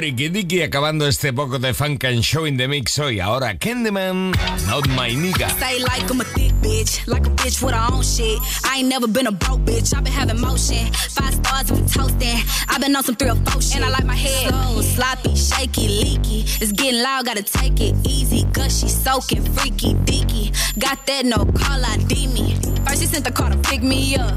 Friki 0.00 0.30
Dicky 0.30 0.62
acabando 0.62 1.06
este 1.06 1.30
poco 1.30 1.58
de 1.58 1.74
funk 1.74 2.04
and 2.04 2.24
show 2.24 2.46
in 2.46 2.56
the 2.56 2.66
mix 2.66 2.98
hoy. 2.98 3.20
Ahora 3.20 3.54
Candyman, 3.58 4.30
not 4.66 4.88
my 4.96 5.10
nigga. 5.10 5.50
Stay 5.50 5.78
like 5.80 6.10
I'm 6.10 6.22
a 6.22 6.24
thick 6.24 6.52
bitch, 6.62 7.06
like 7.06 7.26
a 7.26 7.28
bitch 7.28 7.62
with 7.62 7.74
her 7.74 7.92
own 7.92 8.02
shit. 8.02 8.38
I 8.64 8.78
ain't 8.78 8.88
never 8.88 9.06
been 9.06 9.26
a 9.26 9.30
broke 9.30 9.60
bitch, 9.60 9.94
I've 9.94 10.02
been 10.02 10.14
having 10.14 10.40
motion. 10.40 10.90
Five 11.10 11.34
stars 11.34 11.70
we 11.70 11.80
toasting. 11.86 12.40
I've 12.70 12.80
been 12.80 12.96
on 12.96 13.04
some 13.04 13.16
three 13.16 13.28
or 13.28 13.36
four 13.44 13.60
shit. 13.60 13.76
And 13.76 13.84
I 13.84 13.90
like 13.90 14.06
my 14.06 14.14
head 14.14 14.48
slow, 14.48 14.80
sloppy, 14.80 15.36
shaky, 15.36 15.88
leaky. 15.88 16.44
It's 16.62 16.72
getting 16.72 17.02
loud, 17.02 17.26
gotta 17.26 17.42
take 17.42 17.78
it 17.82 17.94
easy. 18.08 18.44
Gushy, 18.54 18.88
soaking, 18.88 19.44
freaky, 19.52 19.92
deaky. 20.08 20.48
Got 20.78 21.04
that 21.08 21.26
no 21.26 21.44
call 21.44 21.84
ID 21.84 22.28
me. 22.28 22.59
First 22.86 23.00
he 23.00 23.06
sent 23.06 23.24
the 23.24 23.32
car 23.32 23.50
to 23.50 23.58
pick 23.58 23.82
me 23.82 24.16
up. 24.16 24.30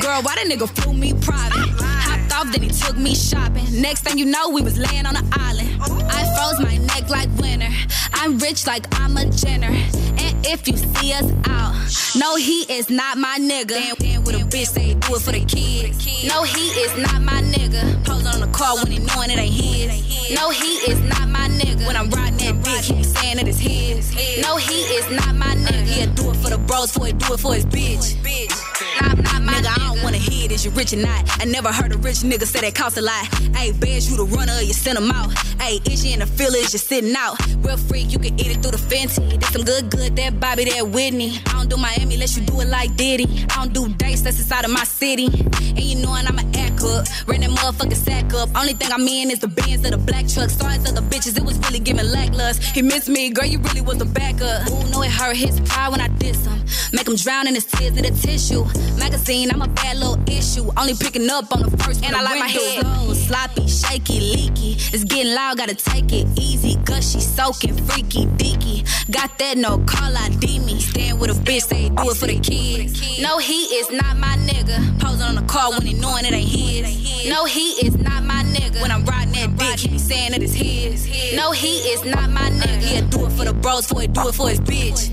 Girl, 0.00 0.22
why 0.22 0.34
that 0.36 0.46
nigga 0.46 0.68
flew 0.68 0.94
me 0.94 1.12
private? 1.14 1.56
Ah. 1.80 2.06
Hopped 2.08 2.46
off, 2.46 2.52
then 2.52 2.62
he 2.62 2.70
took 2.70 2.96
me 2.96 3.14
shopping. 3.14 3.66
Next 3.80 4.02
thing 4.04 4.18
you 4.18 4.24
know, 4.24 4.48
we 4.50 4.62
was 4.62 4.78
laying 4.78 5.06
on 5.06 5.14
the 5.14 5.24
island. 5.32 5.68
I 5.82 6.24
froze 6.36 6.60
my 6.60 6.76
neck 6.78 7.08
like 7.08 7.28
winter. 7.38 7.68
I'm 8.12 8.38
rich 8.38 8.66
like 8.66 8.86
I'm 9.00 9.16
a 9.16 9.26
Jenner. 9.26 9.68
And 9.68 10.46
if 10.46 10.68
you 10.68 10.76
see 10.76 11.12
us 11.12 11.30
out, 11.48 11.74
no, 12.18 12.36
he 12.36 12.62
is 12.72 12.90
not 12.90 13.18
my 13.18 13.38
nigga. 13.40 13.96
Damn, 13.98 14.24
with 14.24 14.36
a 14.36 14.44
bitch, 14.44 14.68
say 14.68 14.94
do 14.94 15.14
it 15.14 15.22
for 15.22 15.32
the 15.32 15.44
kids. 15.44 16.26
No, 16.26 16.42
he 16.42 16.68
is 16.84 16.96
not 16.98 17.22
my 17.22 17.40
nigga. 17.42 18.04
Pose 18.04 18.26
on 18.26 18.40
the 18.40 18.48
car 18.52 18.76
when 18.76 18.92
he 18.92 18.98
knowing 18.98 19.30
it 19.30 19.38
ain't 19.38 19.54
his. 19.54 20.34
No, 20.34 20.50
he 20.50 20.76
is 20.90 21.00
not 21.00 21.28
my 21.28 21.48
nigga. 21.48 21.86
When 21.86 21.96
I'm 21.96 22.10
riding 22.10 22.36
that 22.38 22.62
dick, 22.62 22.84
he 22.84 22.94
be 22.94 23.02
saying 23.02 23.36
that 23.36 23.48
it's 23.48 23.58
his. 23.58 24.12
No, 24.42 24.56
he 24.56 24.82
is 24.98 25.10
not 25.10 25.34
my 25.34 25.54
nigga. 25.54 25.96
Yeah, 25.98 26.06
do 26.14 26.30
it 26.30 26.36
for 26.36 26.50
the 26.50 26.58
bros, 26.58 26.92
for 26.92 27.08
it, 27.08 27.18
do 27.18 27.34
it 27.34 27.40
for 27.40 27.54
his 27.54 27.64
bitch 27.66 27.79
bitch. 27.80 28.14
bitch. 28.22 28.89
Not, 29.00 29.16
not 29.18 29.42
my 29.42 29.52
nigga, 29.54 29.70
I 29.76 29.94
don't 29.94 30.02
wanna 30.02 30.18
hear 30.18 30.46
it. 30.46 30.52
Is 30.52 30.64
you 30.64 30.70
rich 30.72 30.92
or 30.92 30.96
not? 30.96 31.24
I 31.40 31.44
never 31.44 31.72
heard 31.72 31.92
a 31.92 31.98
rich 31.98 32.18
nigga 32.18 32.46
say 32.46 32.60
that 32.60 32.74
cost 32.74 32.96
a 32.98 33.02
lot. 33.02 33.26
Hey, 33.56 33.72
bears 33.72 34.10
you 34.10 34.16
the 34.16 34.24
runner, 34.24 34.54
or 34.54 34.62
you 34.62 34.72
send 34.72 34.96
them 34.96 35.10
out. 35.10 35.32
Hey, 35.60 35.80
is 35.90 36.04
you 36.04 36.12
in 36.12 36.20
the 36.20 36.26
feelings, 36.26 36.72
you 36.72 36.78
sitting 36.78 37.14
out. 37.16 37.38
Real 37.64 37.76
freak, 37.76 38.12
you 38.12 38.18
can 38.18 38.38
eat 38.38 38.48
it 38.48 38.62
through 38.62 38.72
the 38.72 38.78
Fenty. 38.78 39.38
This 39.38 39.50
some 39.50 39.64
good, 39.64 39.90
good, 39.90 40.16
that 40.16 40.40
Bobby, 40.40 40.64
that 40.64 40.88
Whitney. 40.88 41.38
I 41.46 41.52
don't 41.52 41.68
do 41.68 41.76
Miami 41.76 42.14
unless 42.14 42.36
you 42.36 42.44
do 42.44 42.60
it 42.60 42.68
like 42.68 42.94
Diddy. 42.96 43.46
I 43.50 43.64
don't 43.64 43.72
do 43.72 43.88
dates, 43.94 44.22
that's 44.22 44.38
inside 44.38 44.64
of 44.64 44.70
my 44.70 44.84
city. 44.84 45.26
And 45.26 45.80
you 45.80 45.96
knowin' 46.02 46.26
I'm 46.26 46.38
an 46.38 46.54
act 46.56 46.82
up. 46.82 47.06
Ran 47.26 47.40
that 47.40 47.50
motherfucking 47.50 47.96
sack 47.96 48.32
up. 48.34 48.48
Only 48.56 48.74
thing 48.74 48.90
I'm 48.92 49.06
in 49.06 49.30
is 49.30 49.38
the 49.38 49.48
bands 49.48 49.84
of 49.84 49.92
the 49.92 49.98
black 49.98 50.26
truck. 50.28 50.50
Stars 50.50 50.88
of 50.88 50.94
the 50.94 51.02
bitches, 51.02 51.36
it 51.36 51.44
was 51.44 51.58
really 51.58 51.78
giving 51.78 52.06
lacklust. 52.06 52.62
He 52.74 52.82
missed 52.82 53.08
me, 53.08 53.30
girl, 53.30 53.46
you 53.46 53.58
really 53.58 53.80
was 53.80 53.98
the 53.98 54.04
backup. 54.04 54.68
Ooh, 54.70 54.90
know 54.90 55.02
it 55.02 55.10
hurt 55.10 55.36
his 55.36 55.60
pride 55.60 55.90
when 55.90 56.00
I 56.00 56.08
diss 56.08 56.44
him. 56.46 56.58
Make 56.92 57.06
him 57.08 57.16
drown 57.16 57.46
in 57.46 57.54
his 57.54 57.66
tears 57.66 57.96
in 57.96 58.04
the 58.04 58.10
tissue. 58.10 58.64
Magazine, 58.98 59.50
I'm 59.50 59.62
a 59.62 59.68
bad 59.68 59.96
little 59.98 60.18
issue. 60.28 60.70
Only 60.76 60.94
picking 60.94 61.28
up 61.30 61.52
on 61.54 61.62
the 61.62 61.70
first 61.78 62.04
And 62.04 62.14
I 62.14 62.22
like 62.22 62.38
my 62.38 62.48
head 62.48 62.80
slow, 62.82 63.14
sloppy, 63.14 63.66
shaky, 63.68 64.20
leaky. 64.20 64.76
It's 64.92 65.04
getting 65.04 65.34
loud, 65.34 65.58
gotta 65.58 65.74
take 65.74 66.12
it 66.12 66.26
easy. 66.38 66.76
Gushy, 66.84 67.20
soaking, 67.20 67.76
freaky, 67.86 68.26
deaky. 68.26 68.84
Got 69.10 69.38
that 69.38 69.56
no 69.58 69.78
call 69.86 70.16
ID 70.16 70.60
me. 70.60 70.80
Stand 70.80 71.20
with 71.20 71.30
a 71.30 71.34
bitch, 71.34 71.62
say 71.62 71.88
do 71.88 72.10
it 72.10 72.16
for 72.16 72.26
the 72.26 72.38
kids. 72.38 73.20
No, 73.20 73.38
he 73.38 73.64
is 73.78 73.90
not 73.90 74.16
my 74.16 74.36
nigga. 74.48 75.00
Posing 75.00 75.22
on 75.22 75.34
the 75.34 75.42
car 75.42 75.70
when 75.70 75.82
he 75.82 75.94
knowing 75.94 76.24
it 76.24 76.32
ain't 76.32 76.48
his. 76.48 77.28
No, 77.28 77.44
he 77.44 77.72
is 77.86 77.96
not 77.98 78.24
my 78.24 78.42
nigga. 78.44 78.80
When 78.80 78.90
I'm 78.90 79.04
riding 79.04 79.32
that 79.34 79.56
dick, 79.56 79.80
he 79.80 79.88
be 79.88 79.98
saying 79.98 80.32
that 80.32 80.42
it's 80.42 80.54
his. 80.54 81.06
No, 81.36 81.52
he 81.52 81.78
is 81.92 82.04
not 82.04 82.30
my 82.30 82.50
nigga. 82.50 82.92
Yeah, 82.92 83.00
do 83.02 83.26
it 83.26 83.32
for 83.32 83.44
the 83.44 83.52
bros, 83.52 83.86
for 83.86 84.02
it, 84.02 84.12
do 84.12 84.28
it 84.28 84.34
for 84.34 84.48
his 84.48 84.60
bitch. 84.60 85.10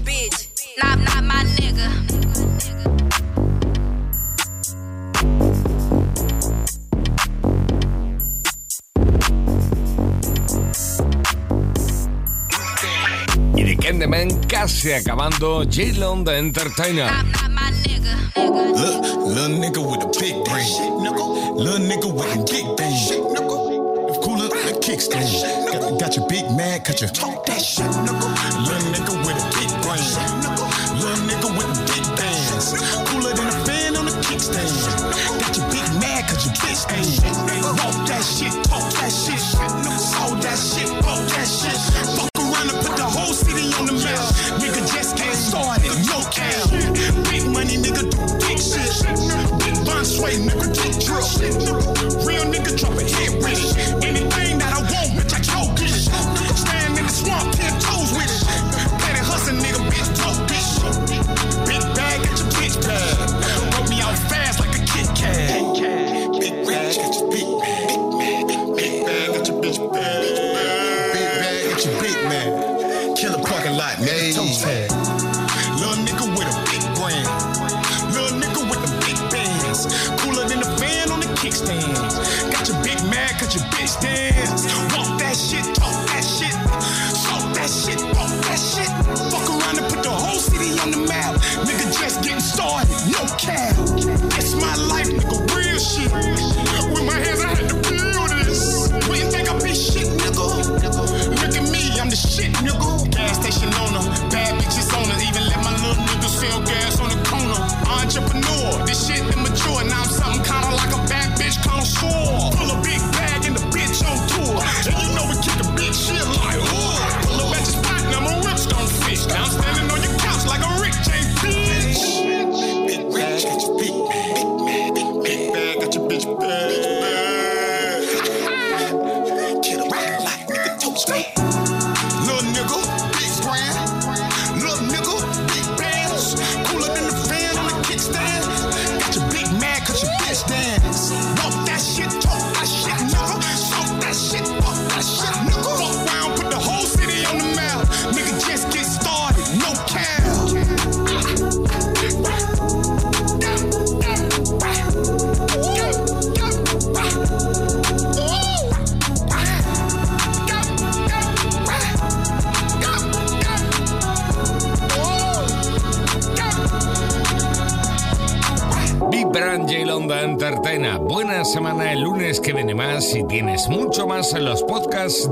Not, 0.82 1.00
not 1.00 1.24
my 1.24 1.44
nigga. 1.44 2.17
se 14.08 14.12
ven 14.12 14.48
casi 14.48 14.94
acabando 14.94 15.64
G-Lon 15.66 16.24
The 16.24 16.38
Entertainer. 16.38 17.12
Little 18.36 19.60
nigga 19.60 19.82
with 19.82 20.04
a 20.04 20.08
big 20.20 20.46
thing. 20.46 21.04
Little 21.56 21.80
nigga 21.80 22.08
with 22.14 22.36
a 22.36 22.44
big 22.46 22.66
thing. 22.78 22.96
Cooler 24.24 24.48
than 24.48 24.68
a 24.68 24.80
kickstand. 24.80 25.28
Got, 25.72 26.00
got 26.00 26.16
your 26.16 26.28
big 26.28 26.50
man, 26.52 26.82
cut 26.82 27.02
your 27.02 27.10
talk 27.10 27.46
that 27.48 27.62
shit. 27.62 27.86
Little 27.86 28.90
nigga 28.94 29.14
with 29.26 29.38
a 29.38 29.48
big 29.56 29.72
brain. 29.84 30.08
Little 31.00 31.24
nigga 31.28 31.50
with 31.58 31.68
a 31.68 31.84
big 31.92 32.06
bands. 32.16 32.74
Cooler 33.10 33.34
than 33.36 33.48
a 33.48 33.66
fan 33.66 33.96
on 33.96 34.08
a 34.08 34.12
kickstand. 34.24 34.72
Got 35.40 35.58
your 35.58 35.68
big 35.70 35.88
man, 36.00 36.24
cut 36.24 36.46
your 36.46 36.54
bitch 36.56 36.84
ain't. 36.96 37.24
Walk 37.64 38.08
that 38.08 38.24
shit. 38.24 38.67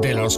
de 0.05 0.13
los 0.13 0.37